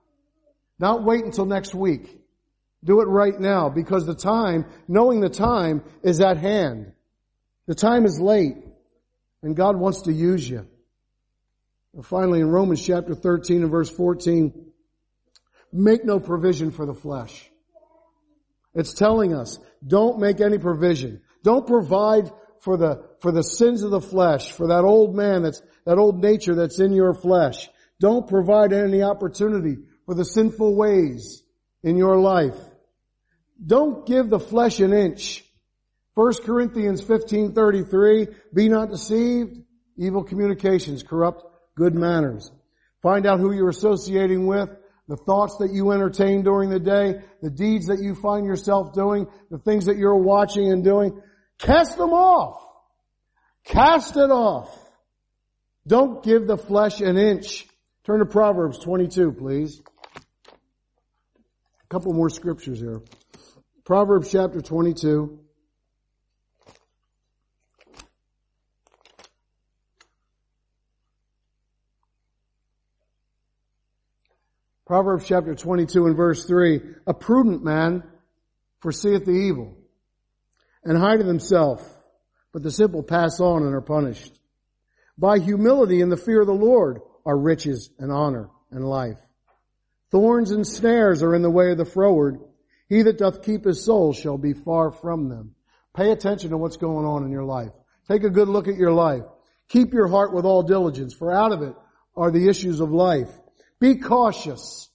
Not 0.79 1.03
wait 1.03 1.25
until 1.25 1.45
next 1.45 1.75
week. 1.75 2.19
Do 2.83 3.01
it 3.01 3.05
right 3.05 3.37
now 3.37 3.69
because 3.69 4.05
the 4.05 4.15
time, 4.15 4.65
knowing 4.87 5.19
the 5.19 5.29
time 5.29 5.83
is 6.01 6.21
at 6.21 6.37
hand. 6.37 6.93
The 7.67 7.75
time 7.75 8.05
is 8.05 8.19
late 8.19 8.55
and 9.43 9.55
God 9.55 9.75
wants 9.77 10.03
to 10.03 10.13
use 10.13 10.49
you. 10.49 10.65
And 11.93 12.05
finally 12.05 12.39
in 12.39 12.49
Romans 12.49 12.83
chapter 12.85 13.13
13 13.13 13.63
and 13.63 13.71
verse 13.71 13.89
14, 13.89 14.68
make 15.71 16.03
no 16.05 16.19
provision 16.19 16.71
for 16.71 16.85
the 16.85 16.93
flesh. 16.93 17.49
It's 18.73 18.93
telling 18.93 19.33
us, 19.33 19.59
don't 19.85 20.19
make 20.19 20.41
any 20.41 20.57
provision. 20.57 21.21
Don't 21.43 21.65
provide 21.65 22.31
for 22.61 22.77
the, 22.77 23.03
for 23.21 23.31
the 23.31 23.43
sins 23.43 23.83
of 23.83 23.91
the 23.91 24.01
flesh, 24.01 24.51
for 24.51 24.67
that 24.67 24.83
old 24.83 25.15
man 25.15 25.43
that's, 25.43 25.61
that 25.85 25.97
old 25.97 26.21
nature 26.21 26.55
that's 26.55 26.79
in 26.79 26.93
your 26.93 27.13
flesh. 27.13 27.69
Don't 27.99 28.27
provide 28.27 28.73
any 28.73 29.01
opportunity 29.01 29.77
for 30.05 30.15
the 30.15 30.25
sinful 30.25 30.75
ways 30.75 31.43
in 31.83 31.97
your 31.97 32.17
life. 32.17 32.57
Don't 33.65 34.05
give 34.05 34.29
the 34.29 34.39
flesh 34.39 34.79
an 34.79 34.93
inch. 34.93 35.43
1 36.15 36.33
Corinthians 36.43 37.01
15:33, 37.01 38.33
be 38.53 38.69
not 38.69 38.89
deceived, 38.89 39.57
evil 39.97 40.23
communications 40.23 41.03
corrupt 41.03 41.43
good 41.75 41.95
manners. 41.95 42.51
Find 43.01 43.25
out 43.25 43.39
who 43.39 43.53
you're 43.53 43.69
associating 43.69 44.45
with, 44.45 44.69
the 45.09 45.17
thoughts 45.17 45.57
that 45.57 45.73
you 45.73 45.91
entertain 45.91 46.43
during 46.43 46.69
the 46.69 46.79
day, 46.79 47.15
the 47.41 47.49
deeds 47.49 47.87
that 47.87 47.99
you 47.99 48.13
find 48.13 48.45
yourself 48.45 48.93
doing, 48.93 49.25
the 49.49 49.57
things 49.57 49.87
that 49.87 49.97
you're 49.97 50.15
watching 50.15 50.71
and 50.71 50.83
doing. 50.83 51.19
Cast 51.57 51.97
them 51.97 52.11
off. 52.11 52.63
Cast 53.65 54.15
it 54.17 54.29
off. 54.29 54.69
Don't 55.87 56.23
give 56.23 56.45
the 56.45 56.57
flesh 56.57 57.01
an 57.01 57.17
inch. 57.17 57.65
Turn 58.05 58.19
to 58.19 58.25
Proverbs 58.25 58.77
22, 58.77 59.31
please. 59.31 59.81
A 60.47 61.87
couple 61.89 62.13
more 62.13 62.29
scriptures 62.29 62.79
here. 62.79 63.01
Proverbs 63.85 64.31
chapter 64.31 64.61
22. 64.61 65.39
Proverbs 74.89 75.27
chapter 75.27 75.53
22 75.53 76.07
and 76.07 76.17
verse 76.17 76.45
3, 76.45 76.81
a 77.05 77.13
prudent 77.13 77.63
man 77.63 78.01
foreseeth 78.79 79.23
the 79.23 79.33
evil 79.33 79.77
and 80.83 80.97
hideth 80.97 81.27
himself, 81.27 81.87
but 82.51 82.63
the 82.63 82.71
simple 82.71 83.03
pass 83.03 83.39
on 83.39 83.61
and 83.61 83.75
are 83.75 83.81
punished. 83.81 84.33
By 85.15 85.37
humility 85.37 86.01
and 86.01 86.11
the 86.11 86.17
fear 86.17 86.41
of 86.41 86.47
the 86.47 86.53
Lord 86.55 87.01
are 87.23 87.37
riches 87.37 87.91
and 87.99 88.11
honor 88.11 88.49
and 88.71 88.83
life. 88.83 89.19
Thorns 90.09 90.49
and 90.49 90.65
snares 90.65 91.21
are 91.21 91.35
in 91.35 91.43
the 91.43 91.51
way 91.51 91.69
of 91.69 91.77
the 91.77 91.85
froward. 91.85 92.39
He 92.87 93.03
that 93.03 93.19
doth 93.19 93.43
keep 93.43 93.65
his 93.65 93.85
soul 93.85 94.11
shall 94.11 94.39
be 94.39 94.53
far 94.53 94.89
from 94.89 95.29
them. 95.29 95.53
Pay 95.95 96.09
attention 96.09 96.49
to 96.49 96.57
what's 96.57 96.77
going 96.77 97.05
on 97.05 97.23
in 97.23 97.31
your 97.31 97.45
life. 97.45 97.73
Take 98.07 98.23
a 98.23 98.31
good 98.31 98.49
look 98.49 98.67
at 98.67 98.75
your 98.75 98.93
life. 98.93 99.21
Keep 99.67 99.93
your 99.93 100.07
heart 100.07 100.33
with 100.33 100.45
all 100.45 100.63
diligence, 100.63 101.13
for 101.13 101.31
out 101.31 101.51
of 101.51 101.61
it 101.61 101.75
are 102.17 102.31
the 102.31 102.49
issues 102.49 102.79
of 102.79 102.89
life. 102.89 103.29
Be 103.79 103.95
cautious 103.95 104.89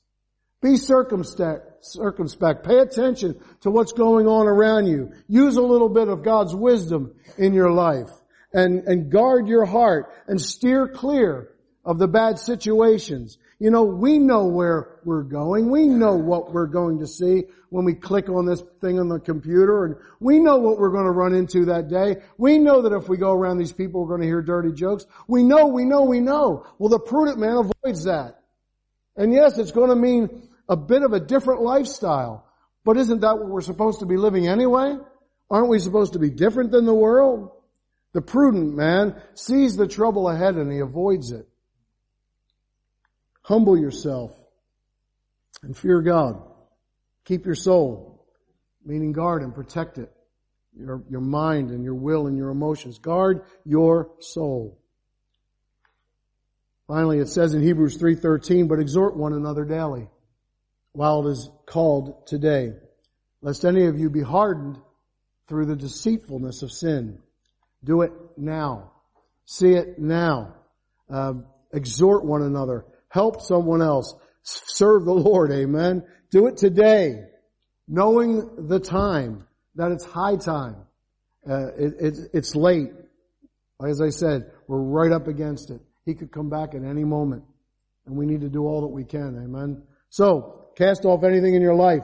Be 0.62 0.78
circumspect, 0.78 1.84
circumspect. 1.84 2.66
Pay 2.66 2.78
attention 2.78 3.38
to 3.60 3.70
what's 3.70 3.92
going 3.92 4.26
on 4.26 4.46
around 4.46 4.86
you. 4.86 5.12
Use 5.28 5.56
a 5.56 5.62
little 5.62 5.90
bit 5.90 6.08
of 6.08 6.22
God's 6.22 6.54
wisdom 6.54 7.14
in 7.36 7.52
your 7.52 7.70
life 7.70 8.10
and, 8.54 8.84
and 8.88 9.12
guard 9.12 9.46
your 9.46 9.66
heart 9.66 10.10
and 10.26 10.40
steer 10.40 10.88
clear 10.88 11.50
of 11.84 11.98
the 11.98 12.08
bad 12.08 12.38
situations. 12.38 13.36
You 13.58 13.70
know, 13.70 13.84
we 13.84 14.18
know 14.18 14.46
where 14.46 15.00
we're 15.04 15.24
going. 15.24 15.70
We 15.70 15.86
know 15.86 16.16
what 16.16 16.52
we're 16.52 16.66
going 16.66 17.00
to 17.00 17.06
see 17.06 17.44
when 17.68 17.84
we 17.84 17.92
click 17.92 18.30
on 18.30 18.46
this 18.46 18.62
thing 18.80 18.98
on 18.98 19.10
the 19.10 19.20
computer 19.20 19.84
and 19.84 19.96
we 20.18 20.40
know 20.40 20.56
what 20.56 20.78
we're 20.78 20.92
going 20.92 21.04
to 21.04 21.10
run 21.10 21.34
into 21.34 21.66
that 21.66 21.88
day. 21.88 22.22
We 22.38 22.56
know 22.56 22.82
that 22.82 22.96
if 22.96 23.06
we 23.06 23.18
go 23.18 23.32
around 23.32 23.58
these 23.58 23.74
people, 23.74 24.00
we're 24.00 24.16
going 24.16 24.22
to 24.22 24.26
hear 24.26 24.40
dirty 24.40 24.72
jokes. 24.72 25.04
We 25.28 25.42
know, 25.42 25.66
we 25.66 25.84
know, 25.84 26.04
we 26.04 26.20
know. 26.20 26.66
Well, 26.78 26.88
the 26.88 26.98
prudent 26.98 27.38
man 27.38 27.56
avoids 27.56 28.04
that. 28.04 28.40
And 29.16 29.32
yes, 29.32 29.58
it's 29.58 29.72
going 29.72 29.90
to 29.90 29.96
mean 29.96 30.48
a 30.68 30.76
bit 30.76 31.02
of 31.02 31.12
a 31.12 31.20
different 31.20 31.62
lifestyle. 31.62 32.46
But 32.84 32.96
isn't 32.96 33.20
that 33.20 33.38
what 33.38 33.48
we're 33.48 33.60
supposed 33.60 34.00
to 34.00 34.06
be 34.06 34.16
living 34.16 34.46
anyway? 34.46 34.96
Aren't 35.50 35.68
we 35.68 35.78
supposed 35.78 36.14
to 36.14 36.18
be 36.18 36.30
different 36.30 36.70
than 36.70 36.84
the 36.84 36.94
world? 36.94 37.50
The 38.12 38.22
prudent 38.22 38.74
man 38.74 39.20
sees 39.34 39.76
the 39.76 39.88
trouble 39.88 40.28
ahead 40.28 40.54
and 40.54 40.70
he 40.70 40.78
avoids 40.78 41.32
it. 41.32 41.48
Humble 43.42 43.78
yourself 43.78 44.32
and 45.62 45.76
fear 45.76 46.00
God. 46.00 46.42
Keep 47.24 47.46
your 47.46 47.54
soul, 47.54 48.26
meaning 48.84 49.12
guard 49.12 49.42
and 49.42 49.54
protect 49.54 49.98
it. 49.98 50.10
Your, 50.76 51.02
your 51.08 51.20
mind 51.20 51.70
and 51.70 51.84
your 51.84 51.94
will 51.94 52.26
and 52.26 52.36
your 52.36 52.50
emotions. 52.50 52.98
Guard 52.98 53.42
your 53.64 54.10
soul. 54.20 54.80
Finally, 56.86 57.18
it 57.18 57.28
says 57.28 57.54
in 57.54 57.62
Hebrews 57.62 57.96
3.13, 57.98 58.68
but 58.68 58.78
exhort 58.78 59.16
one 59.16 59.32
another 59.32 59.64
daily 59.64 60.08
while 60.92 61.26
it 61.26 61.30
is 61.32 61.50
called 61.66 62.26
today, 62.26 62.72
lest 63.40 63.64
any 63.64 63.86
of 63.86 63.98
you 63.98 64.10
be 64.10 64.22
hardened 64.22 64.78
through 65.48 65.66
the 65.66 65.76
deceitfulness 65.76 66.62
of 66.62 66.70
sin. 66.70 67.18
Do 67.82 68.02
it 68.02 68.12
now. 68.36 68.92
See 69.46 69.72
it 69.72 69.98
now. 69.98 70.54
Uh, 71.10 71.34
exhort 71.72 72.24
one 72.24 72.42
another. 72.42 72.84
Help 73.08 73.42
someone 73.42 73.82
else. 73.82 74.14
Serve 74.42 75.04
the 75.04 75.14
Lord. 75.14 75.52
Amen. 75.52 76.04
Do 76.30 76.46
it 76.46 76.56
today. 76.56 77.24
Knowing 77.88 78.68
the 78.68 78.80
time, 78.80 79.46
that 79.74 79.90
it's 79.90 80.04
high 80.04 80.36
time. 80.36 80.76
Uh, 81.48 81.66
it, 81.76 81.94
it, 82.00 82.18
it's 82.32 82.54
late. 82.54 82.90
As 83.84 84.00
I 84.00 84.08
said, 84.10 84.50
we're 84.66 84.80
right 84.80 85.12
up 85.12 85.28
against 85.28 85.70
it. 85.70 85.80
He 86.04 86.14
could 86.14 86.30
come 86.30 86.50
back 86.50 86.74
at 86.74 86.82
any 86.82 87.04
moment. 87.04 87.44
And 88.06 88.16
we 88.16 88.26
need 88.26 88.42
to 88.42 88.48
do 88.48 88.66
all 88.66 88.82
that 88.82 88.88
we 88.88 89.04
can. 89.04 89.40
Amen. 89.42 89.82
So, 90.10 90.64
Cast 90.76 91.04
off 91.04 91.22
anything 91.22 91.54
in 91.54 91.62
your 91.62 91.74
life 91.74 92.02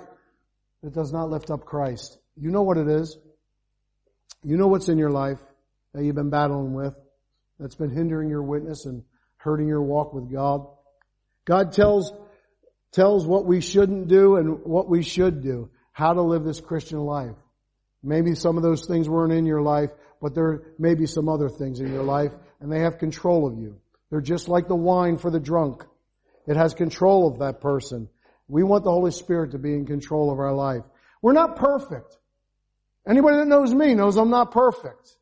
that 0.83 0.95
does 0.95 1.13
not 1.13 1.29
lift 1.29 1.51
up 1.51 1.65
Christ. 1.65 2.19
You 2.37 2.51
know 2.51 2.63
what 2.63 2.79
it 2.79 2.89
is. 2.89 3.17
You 4.45 4.57
know 4.57 4.69
what's 4.69 4.89
in 4.89 4.97
your 4.97 5.11
life 5.11 5.39
that 5.93 6.05
you've 6.05 6.15
been 6.15 6.31
battling 6.31 6.73
with 6.73 6.95
that's 7.59 7.75
been 7.75 7.91
hindering 7.91 8.31
your 8.31 8.43
witness 8.43 8.87
and 8.87 9.03
hurting 9.37 9.67
your 9.67 9.83
walk 9.83 10.15
with 10.15 10.33
God. 10.33 10.67
God 11.45 11.73
tells, 11.73 12.13
tells 12.93 13.27
what 13.27 13.45
we 13.45 13.61
shouldn't 13.61 14.09
do 14.09 14.37
and 14.37 14.65
what 14.65 14.89
we 14.89 15.03
should 15.03 15.43
do, 15.43 15.69
how 15.93 16.13
to 16.13 16.23
live 16.23 16.45
this 16.45 16.61
Christian 16.61 17.01
life. 17.01 17.35
Maybe 18.03 18.35
some 18.35 18.57
of 18.57 18.63
those 18.63 18.87
things 18.87 19.09
weren't 19.09 19.33
in 19.33 19.45
your 19.45 19.61
life, 19.61 19.91
but 20.23 20.35
there 20.35 20.63
may 20.79 20.95
be 20.95 21.07
some 21.07 21.29
other 21.29 21.49
things 21.49 21.81
in 21.81 21.93
your 21.93 22.05
life 22.05 22.33
and 22.61 22.73
they 22.73 22.81
have 22.81 22.99
control 22.99 23.47
of 23.47 23.59
you. 23.59 23.77
They're 24.11 24.21
just 24.21 24.49
like 24.49 24.69
the 24.69 24.77
wine 24.77 25.19
for 25.19 25.31
the 25.31 25.41
drunk. 25.41 25.85
It 26.47 26.57
has 26.57 26.75
control 26.75 27.29
of 27.29 27.39
that 27.39 27.61
person. 27.61 28.09
We 28.49 28.63
want 28.63 28.85
the 28.85 28.91
Holy 28.91 29.13
Spirit 29.13 29.53
to 29.53 29.59
be 29.59 29.73
in 29.73 29.87
control 29.87 30.33
of 30.33 30.39
our 30.39 30.53
life. 30.53 30.83
We're 31.23 31.33
not 31.33 31.57
perfect. 31.57 32.17
Anybody 33.09 33.37
that 33.37 33.47
knows 33.47 33.73
me 33.73 33.95
knows 33.95 34.17
I'm 34.17 34.31
not 34.31 34.51
perfect. 34.51 35.17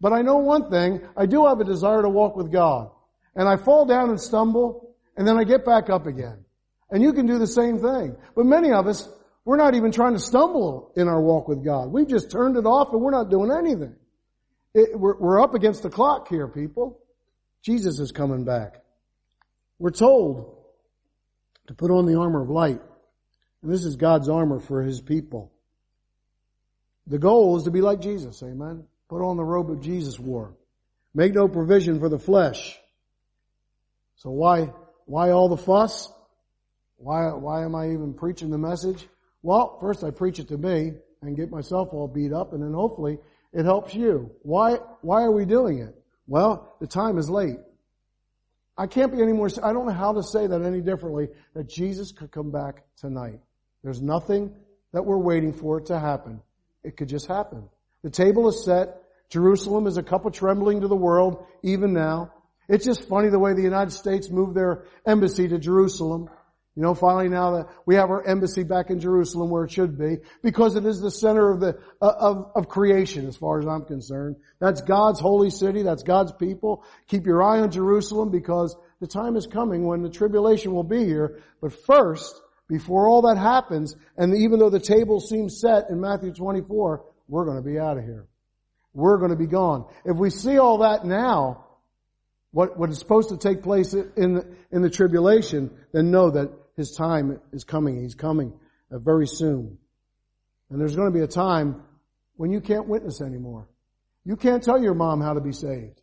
But 0.00 0.12
I 0.12 0.22
know 0.22 0.36
one 0.36 0.70
thing, 0.70 1.00
I 1.16 1.26
do 1.26 1.46
have 1.46 1.60
a 1.60 1.64
desire 1.64 2.02
to 2.02 2.08
walk 2.08 2.36
with 2.36 2.52
God. 2.52 2.90
And 3.34 3.48
I 3.48 3.56
fall 3.56 3.84
down 3.84 4.10
and 4.10 4.20
stumble, 4.20 4.94
and 5.16 5.26
then 5.26 5.36
I 5.36 5.44
get 5.44 5.64
back 5.64 5.90
up 5.90 6.06
again. 6.06 6.44
And 6.90 7.02
you 7.02 7.12
can 7.12 7.26
do 7.26 7.38
the 7.38 7.46
same 7.46 7.78
thing. 7.78 8.16
But 8.34 8.46
many 8.46 8.72
of 8.72 8.86
us, 8.86 9.08
we're 9.44 9.56
not 9.56 9.74
even 9.74 9.90
trying 9.90 10.14
to 10.14 10.20
stumble 10.20 10.92
in 10.96 11.08
our 11.08 11.20
walk 11.20 11.48
with 11.48 11.64
God. 11.64 11.92
We've 11.92 12.08
just 12.08 12.30
turned 12.30 12.56
it 12.56 12.64
off 12.64 12.92
and 12.92 13.02
we're 13.02 13.10
not 13.10 13.30
doing 13.30 13.50
anything. 13.50 13.96
It, 14.74 14.98
we're, 14.98 15.18
we're 15.18 15.42
up 15.42 15.54
against 15.54 15.82
the 15.82 15.90
clock 15.90 16.28
here, 16.28 16.46
people. 16.48 17.00
Jesus 17.68 17.98
is 17.98 18.12
coming 18.12 18.44
back. 18.44 18.80
We're 19.78 19.90
told 19.90 20.56
to 21.66 21.74
put 21.74 21.90
on 21.90 22.06
the 22.06 22.18
armor 22.18 22.40
of 22.40 22.48
light. 22.48 22.80
And 23.60 23.70
this 23.70 23.84
is 23.84 23.96
God's 23.96 24.30
armor 24.30 24.58
for 24.58 24.82
His 24.82 25.02
people. 25.02 25.52
The 27.06 27.18
goal 27.18 27.58
is 27.58 27.64
to 27.64 27.70
be 27.70 27.82
like 27.82 28.00
Jesus, 28.00 28.42
amen? 28.42 28.84
Put 29.10 29.20
on 29.20 29.36
the 29.36 29.44
robe 29.44 29.70
of 29.70 29.82
Jesus 29.82 30.18
wore. 30.18 30.54
Make 31.14 31.34
no 31.34 31.46
provision 31.46 32.00
for 32.00 32.08
the 32.08 32.18
flesh. 32.18 32.78
So 34.16 34.30
why, 34.30 34.72
why 35.04 35.32
all 35.32 35.50
the 35.50 35.58
fuss? 35.58 36.10
Why, 36.96 37.34
why 37.34 37.66
am 37.66 37.74
I 37.74 37.90
even 37.90 38.14
preaching 38.14 38.48
the 38.48 38.56
message? 38.56 39.06
Well, 39.42 39.76
first 39.78 40.02
I 40.04 40.10
preach 40.10 40.38
it 40.38 40.48
to 40.48 40.56
me 40.56 40.94
and 41.20 41.36
get 41.36 41.50
myself 41.50 41.90
all 41.92 42.08
beat 42.08 42.32
up 42.32 42.54
and 42.54 42.62
then 42.62 42.72
hopefully 42.72 43.18
it 43.52 43.66
helps 43.66 43.94
you. 43.94 44.30
Why, 44.40 44.78
why 45.02 45.20
are 45.20 45.32
we 45.32 45.44
doing 45.44 45.80
it? 45.80 45.97
Well, 46.28 46.76
the 46.78 46.86
time 46.86 47.18
is 47.18 47.28
late. 47.28 47.58
I 48.76 48.86
can't 48.86 49.10
be 49.10 49.20
any 49.20 49.32
more, 49.32 49.48
I 49.62 49.72
don't 49.72 49.86
know 49.86 49.92
how 49.92 50.12
to 50.12 50.22
say 50.22 50.46
that 50.46 50.62
any 50.62 50.80
differently, 50.80 51.28
that 51.54 51.68
Jesus 51.68 52.12
could 52.12 52.30
come 52.30 52.52
back 52.52 52.84
tonight. 52.98 53.40
There's 53.82 54.00
nothing 54.00 54.54
that 54.92 55.04
we're 55.04 55.18
waiting 55.18 55.52
for 55.52 55.78
it 55.78 55.86
to 55.86 55.98
happen. 55.98 56.40
It 56.84 56.96
could 56.96 57.08
just 57.08 57.26
happen. 57.26 57.68
The 58.02 58.10
table 58.10 58.48
is 58.48 58.64
set. 58.64 59.02
Jerusalem 59.30 59.86
is 59.86 59.96
a 59.96 60.02
cup 60.02 60.26
of 60.26 60.32
trembling 60.32 60.82
to 60.82 60.88
the 60.88 60.96
world, 60.96 61.44
even 61.62 61.92
now. 61.92 62.32
It's 62.68 62.84
just 62.84 63.08
funny 63.08 63.30
the 63.30 63.38
way 63.38 63.54
the 63.54 63.62
United 63.62 63.90
States 63.92 64.30
moved 64.30 64.54
their 64.54 64.84
embassy 65.06 65.48
to 65.48 65.58
Jerusalem. 65.58 66.30
You 66.78 66.84
know, 66.84 66.94
finally 66.94 67.28
now 67.28 67.56
that 67.56 67.66
we 67.86 67.96
have 67.96 68.08
our 68.08 68.24
embassy 68.24 68.62
back 68.62 68.90
in 68.90 69.00
Jerusalem 69.00 69.50
where 69.50 69.64
it 69.64 69.72
should 69.72 69.98
be, 69.98 70.18
because 70.44 70.76
it 70.76 70.86
is 70.86 71.00
the 71.00 71.10
center 71.10 71.50
of 71.50 71.58
the, 71.58 71.76
uh, 72.00 72.12
of, 72.16 72.52
of 72.54 72.68
creation 72.68 73.26
as 73.26 73.36
far 73.36 73.58
as 73.58 73.66
I'm 73.66 73.84
concerned. 73.84 74.36
That's 74.60 74.80
God's 74.80 75.18
holy 75.18 75.50
city. 75.50 75.82
That's 75.82 76.04
God's 76.04 76.30
people. 76.30 76.84
Keep 77.08 77.26
your 77.26 77.42
eye 77.42 77.58
on 77.58 77.72
Jerusalem 77.72 78.30
because 78.30 78.76
the 79.00 79.08
time 79.08 79.34
is 79.34 79.48
coming 79.48 79.88
when 79.88 80.02
the 80.02 80.08
tribulation 80.08 80.72
will 80.72 80.84
be 80.84 81.04
here. 81.04 81.42
But 81.60 81.72
first, 81.84 82.40
before 82.68 83.08
all 83.08 83.22
that 83.22 83.38
happens, 83.38 83.96
and 84.16 84.32
even 84.36 84.60
though 84.60 84.70
the 84.70 84.78
table 84.78 85.18
seems 85.18 85.60
set 85.60 85.90
in 85.90 86.00
Matthew 86.00 86.32
24, 86.32 87.04
we're 87.26 87.44
going 87.44 87.56
to 87.56 87.68
be 87.68 87.80
out 87.80 87.98
of 87.98 88.04
here. 88.04 88.28
We're 88.94 89.18
going 89.18 89.32
to 89.32 89.36
be 89.36 89.48
gone. 89.48 89.84
If 90.04 90.16
we 90.16 90.30
see 90.30 90.58
all 90.58 90.78
that 90.78 91.04
now, 91.04 91.64
what, 92.52 92.78
what 92.78 92.90
is 92.90 93.00
supposed 93.00 93.30
to 93.30 93.36
take 93.36 93.64
place 93.64 93.94
in 93.94 94.34
the, 94.34 94.46
in 94.70 94.82
the 94.82 94.90
tribulation, 94.90 95.76
then 95.92 96.12
know 96.12 96.30
that 96.30 96.52
his 96.78 96.92
time 96.92 97.40
is 97.52 97.64
coming. 97.64 98.00
He's 98.00 98.14
coming 98.14 98.52
uh, 98.90 98.98
very 98.98 99.26
soon. 99.26 99.76
And 100.70 100.80
there's 100.80 100.94
going 100.94 101.12
to 101.12 101.18
be 101.18 101.24
a 101.24 101.28
time 101.28 101.82
when 102.36 102.52
you 102.52 102.60
can't 102.60 102.86
witness 102.86 103.20
anymore. 103.20 103.68
You 104.24 104.36
can't 104.36 104.62
tell 104.62 104.80
your 104.80 104.94
mom 104.94 105.20
how 105.20 105.34
to 105.34 105.40
be 105.40 105.52
saved. 105.52 106.00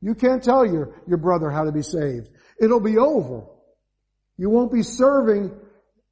You 0.00 0.14
can't 0.14 0.42
tell 0.42 0.66
your, 0.66 1.00
your 1.06 1.18
brother 1.18 1.50
how 1.50 1.64
to 1.64 1.72
be 1.72 1.82
saved. 1.82 2.30
It'll 2.60 2.80
be 2.80 2.98
over. 2.98 3.44
You 4.36 4.50
won't 4.50 4.72
be 4.72 4.82
serving 4.82 5.52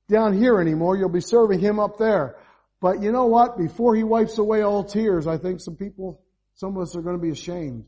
down 0.08 0.38
here 0.38 0.60
anymore. 0.60 0.96
You'll 0.96 1.08
be 1.08 1.20
serving 1.20 1.58
him 1.58 1.80
up 1.80 1.98
there. 1.98 2.36
But 2.80 3.02
you 3.02 3.10
know 3.10 3.26
what? 3.26 3.58
Before 3.58 3.96
he 3.96 4.04
wipes 4.04 4.38
away 4.38 4.62
all 4.62 4.84
tears, 4.84 5.26
I 5.26 5.38
think 5.38 5.60
some 5.60 5.74
people, 5.74 6.20
some 6.54 6.76
of 6.76 6.82
us 6.82 6.94
are 6.94 7.02
going 7.02 7.16
to 7.16 7.22
be 7.22 7.30
ashamed. 7.30 7.86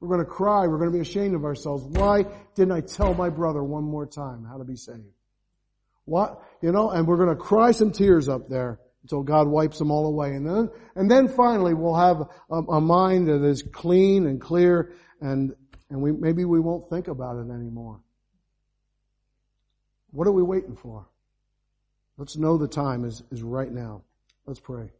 We're 0.00 0.08
going 0.08 0.24
to 0.24 0.30
cry. 0.30 0.66
We're 0.66 0.78
going 0.78 0.92
to 0.92 0.96
be 0.96 1.02
ashamed 1.02 1.34
of 1.34 1.44
ourselves. 1.44 1.84
Why 1.84 2.24
didn't 2.54 2.72
I 2.72 2.82
tell 2.82 3.14
my 3.14 3.30
brother 3.30 3.62
one 3.62 3.84
more 3.84 4.06
time 4.06 4.44
how 4.44 4.58
to 4.58 4.64
be 4.64 4.76
saved? 4.76 5.17
What, 6.08 6.42
you 6.62 6.72
know, 6.72 6.90
and 6.90 7.06
we're 7.06 7.18
going 7.18 7.28
to 7.28 7.36
cry 7.36 7.70
some 7.72 7.92
tears 7.92 8.28
up 8.28 8.48
there 8.48 8.80
until 9.02 9.22
God 9.22 9.46
wipes 9.46 9.78
them 9.78 9.90
all 9.90 10.06
away. 10.06 10.30
And 10.30 10.46
then, 10.46 10.70
and 10.96 11.10
then 11.10 11.28
finally 11.28 11.74
we'll 11.74 11.94
have 11.94 12.22
a, 12.50 12.56
a 12.56 12.80
mind 12.80 13.28
that 13.28 13.44
is 13.44 13.62
clean 13.62 14.26
and 14.26 14.40
clear 14.40 14.94
and, 15.20 15.54
and 15.90 16.00
we, 16.00 16.12
maybe 16.12 16.44
we 16.44 16.60
won't 16.60 16.88
think 16.88 17.08
about 17.08 17.36
it 17.36 17.50
anymore. 17.50 18.00
What 20.10 20.26
are 20.26 20.32
we 20.32 20.42
waiting 20.42 20.76
for? 20.76 21.06
Let's 22.16 22.36
know 22.36 22.56
the 22.56 22.68
time 22.68 23.04
is, 23.04 23.22
is 23.30 23.42
right 23.42 23.70
now. 23.70 24.02
Let's 24.46 24.60
pray. 24.60 24.90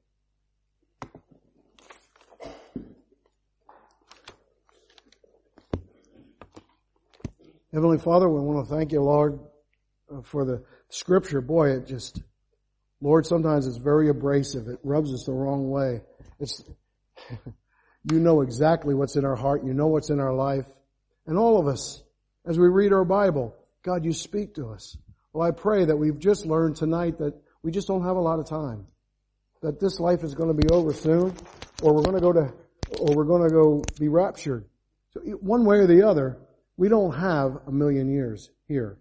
Heavenly 7.73 7.99
Father, 7.99 8.29
we 8.29 8.41
want 8.41 8.67
to 8.67 8.75
thank 8.75 8.93
you, 8.93 9.03
Lord, 9.03 9.39
uh, 10.11 10.23
for 10.23 10.45
the 10.47 10.65
scripture, 10.91 11.41
boy, 11.41 11.71
it 11.71 11.87
just, 11.87 12.21
Lord, 13.01 13.27
sometimes 13.27 13.67
it's 13.67 13.77
very 13.77 14.09
abrasive. 14.09 14.69
It 14.69 14.79
rubs 14.83 15.13
us 15.13 15.25
the 15.25 15.33
wrong 15.33 15.71
way. 15.71 16.01
It's, 16.41 16.63
you 18.11 18.21
know 18.21 18.41
exactly 18.41 18.95
what's 18.95 19.17
in 19.17 19.25
our 19.25 19.37
heart. 19.37 19.65
You 19.65 19.75
know 19.75 19.89
what's 19.89 20.11
in 20.11 20.21
our 20.21 20.35
life. 20.35 20.67
And 21.27 21.39
all 21.39 21.59
of 21.59 21.67
us, 21.67 22.03
as 22.47 22.59
we 22.59 22.69
read 22.69 22.93
our 22.93 23.05
Bible, 23.05 23.55
God, 23.83 24.05
you 24.05 24.13
speak 24.13 24.55
to 24.55 24.71
us. 24.71 24.97
Well, 25.33 25.47
I 25.47 25.51
pray 25.51 25.85
that 25.85 25.97
we've 25.97 26.19
just 26.19 26.47
learned 26.47 26.77
tonight 26.77 27.19
that 27.19 27.35
we 27.63 27.71
just 27.71 27.87
don't 27.87 28.05
have 28.05 28.17
a 28.17 28.21
lot 28.21 28.39
of 28.39 28.49
time. 28.49 28.87
That 29.63 29.81
this 29.81 30.01
life 30.01 30.23
is 30.23 30.35
going 30.35 30.49
to 30.49 30.55
be 30.55 30.69
over 30.73 30.93
soon, 30.93 31.35
or 31.83 31.95
we're 31.95 32.03
going 32.03 32.15
to 32.15 32.21
go 32.21 32.33
to, 32.33 32.53
or 33.01 33.15
we're 33.15 33.25
going 33.25 33.49
to 33.49 33.55
go 33.55 33.83
be 33.99 34.09
raptured. 34.09 34.65
So 35.11 35.21
one 35.21 35.65
way 35.65 35.79
or 35.79 35.87
the 35.87 36.07
other, 36.07 36.39
we 36.77 36.89
don't 36.89 37.13
have 37.13 37.59
a 37.67 37.73
million 37.73 38.09
years 38.09 38.51
here. 38.69 38.99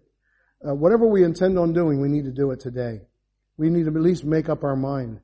Uh, 0.66 0.74
whatever 0.74 1.06
we 1.06 1.24
intend 1.24 1.58
on 1.58 1.72
doing, 1.72 2.00
we 2.00 2.08
need 2.08 2.24
to 2.24 2.32
do 2.32 2.50
it 2.50 2.60
today. 2.60 3.00
We 3.56 3.70
need 3.70 3.84
to 3.84 3.90
at 3.90 4.00
least 4.00 4.24
make 4.24 4.48
up 4.48 4.64
our 4.64 4.76
mind 4.76 5.20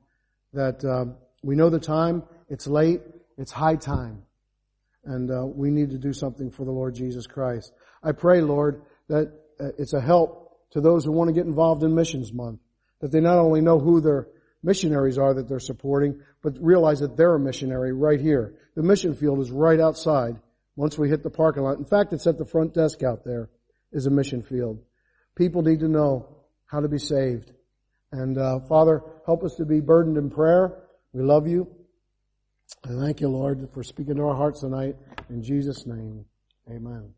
that 0.53 0.83
uh, 0.83 1.13
we 1.43 1.55
know 1.55 1.69
the 1.69 1.79
time, 1.79 2.23
it's 2.49 2.67
late, 2.67 3.01
it's 3.37 3.51
high 3.51 3.75
time, 3.75 4.23
and 5.03 5.29
uh, 5.29 5.45
we 5.45 5.69
need 5.69 5.91
to 5.91 5.97
do 5.97 6.13
something 6.13 6.51
for 6.51 6.65
the 6.65 6.71
Lord 6.71 6.95
Jesus 6.95 7.27
Christ. 7.27 7.73
I 8.01 8.13
pray, 8.13 8.41
Lord, 8.41 8.81
that 9.09 9.31
uh, 9.59 9.69
it's 9.77 9.93
a 9.93 10.01
help 10.01 10.71
to 10.71 10.81
those 10.81 11.05
who 11.05 11.11
want 11.11 11.27
to 11.27 11.33
get 11.33 11.45
involved 11.45 11.83
in 11.83 11.93
Missions 11.93 12.31
Month, 12.33 12.59
that 13.01 13.11
they 13.11 13.19
not 13.19 13.37
only 13.37 13.61
know 13.61 13.79
who 13.79 14.01
their 14.01 14.27
missionaries 14.63 15.17
are 15.17 15.33
that 15.33 15.47
they're 15.47 15.59
supporting, 15.59 16.19
but 16.41 16.57
realize 16.59 16.99
that 16.99 17.15
they're 17.15 17.35
a 17.35 17.39
missionary 17.39 17.93
right 17.93 18.19
here. 18.19 18.55
The 18.75 18.83
mission 18.83 19.13
field 19.13 19.39
is 19.39 19.51
right 19.51 19.79
outside 19.79 20.37
once 20.75 20.97
we 20.97 21.07
hit 21.07 21.23
the 21.23 21.29
parking 21.29 21.63
lot. 21.63 21.77
In 21.77 21.85
fact, 21.85 22.13
it's 22.13 22.27
at 22.27 22.37
the 22.37 22.45
front 22.45 22.73
desk 22.73 23.03
out 23.03 23.23
there 23.23 23.49
is 23.91 24.07
a 24.07 24.09
mission 24.09 24.41
field. 24.41 24.79
People 25.35 25.61
need 25.61 25.79
to 25.81 25.87
know 25.87 26.29
how 26.65 26.79
to 26.79 26.87
be 26.87 26.97
saved. 26.97 27.51
And 28.11 28.37
uh, 28.37 28.59
Father, 28.67 29.01
help 29.25 29.43
us 29.43 29.55
to 29.55 29.65
be 29.65 29.81
burdened 29.81 30.17
in 30.17 30.29
prayer. 30.29 30.83
We 31.13 31.23
love 31.23 31.47
you. 31.47 31.67
And 32.83 33.01
thank 33.01 33.21
you, 33.21 33.27
Lord, 33.27 33.67
for 33.73 33.83
speaking 33.83 34.15
to 34.15 34.23
our 34.23 34.35
hearts 34.35 34.61
tonight. 34.61 34.95
In 35.29 35.43
Jesus' 35.43 35.85
name, 35.85 36.25
amen. 36.69 37.13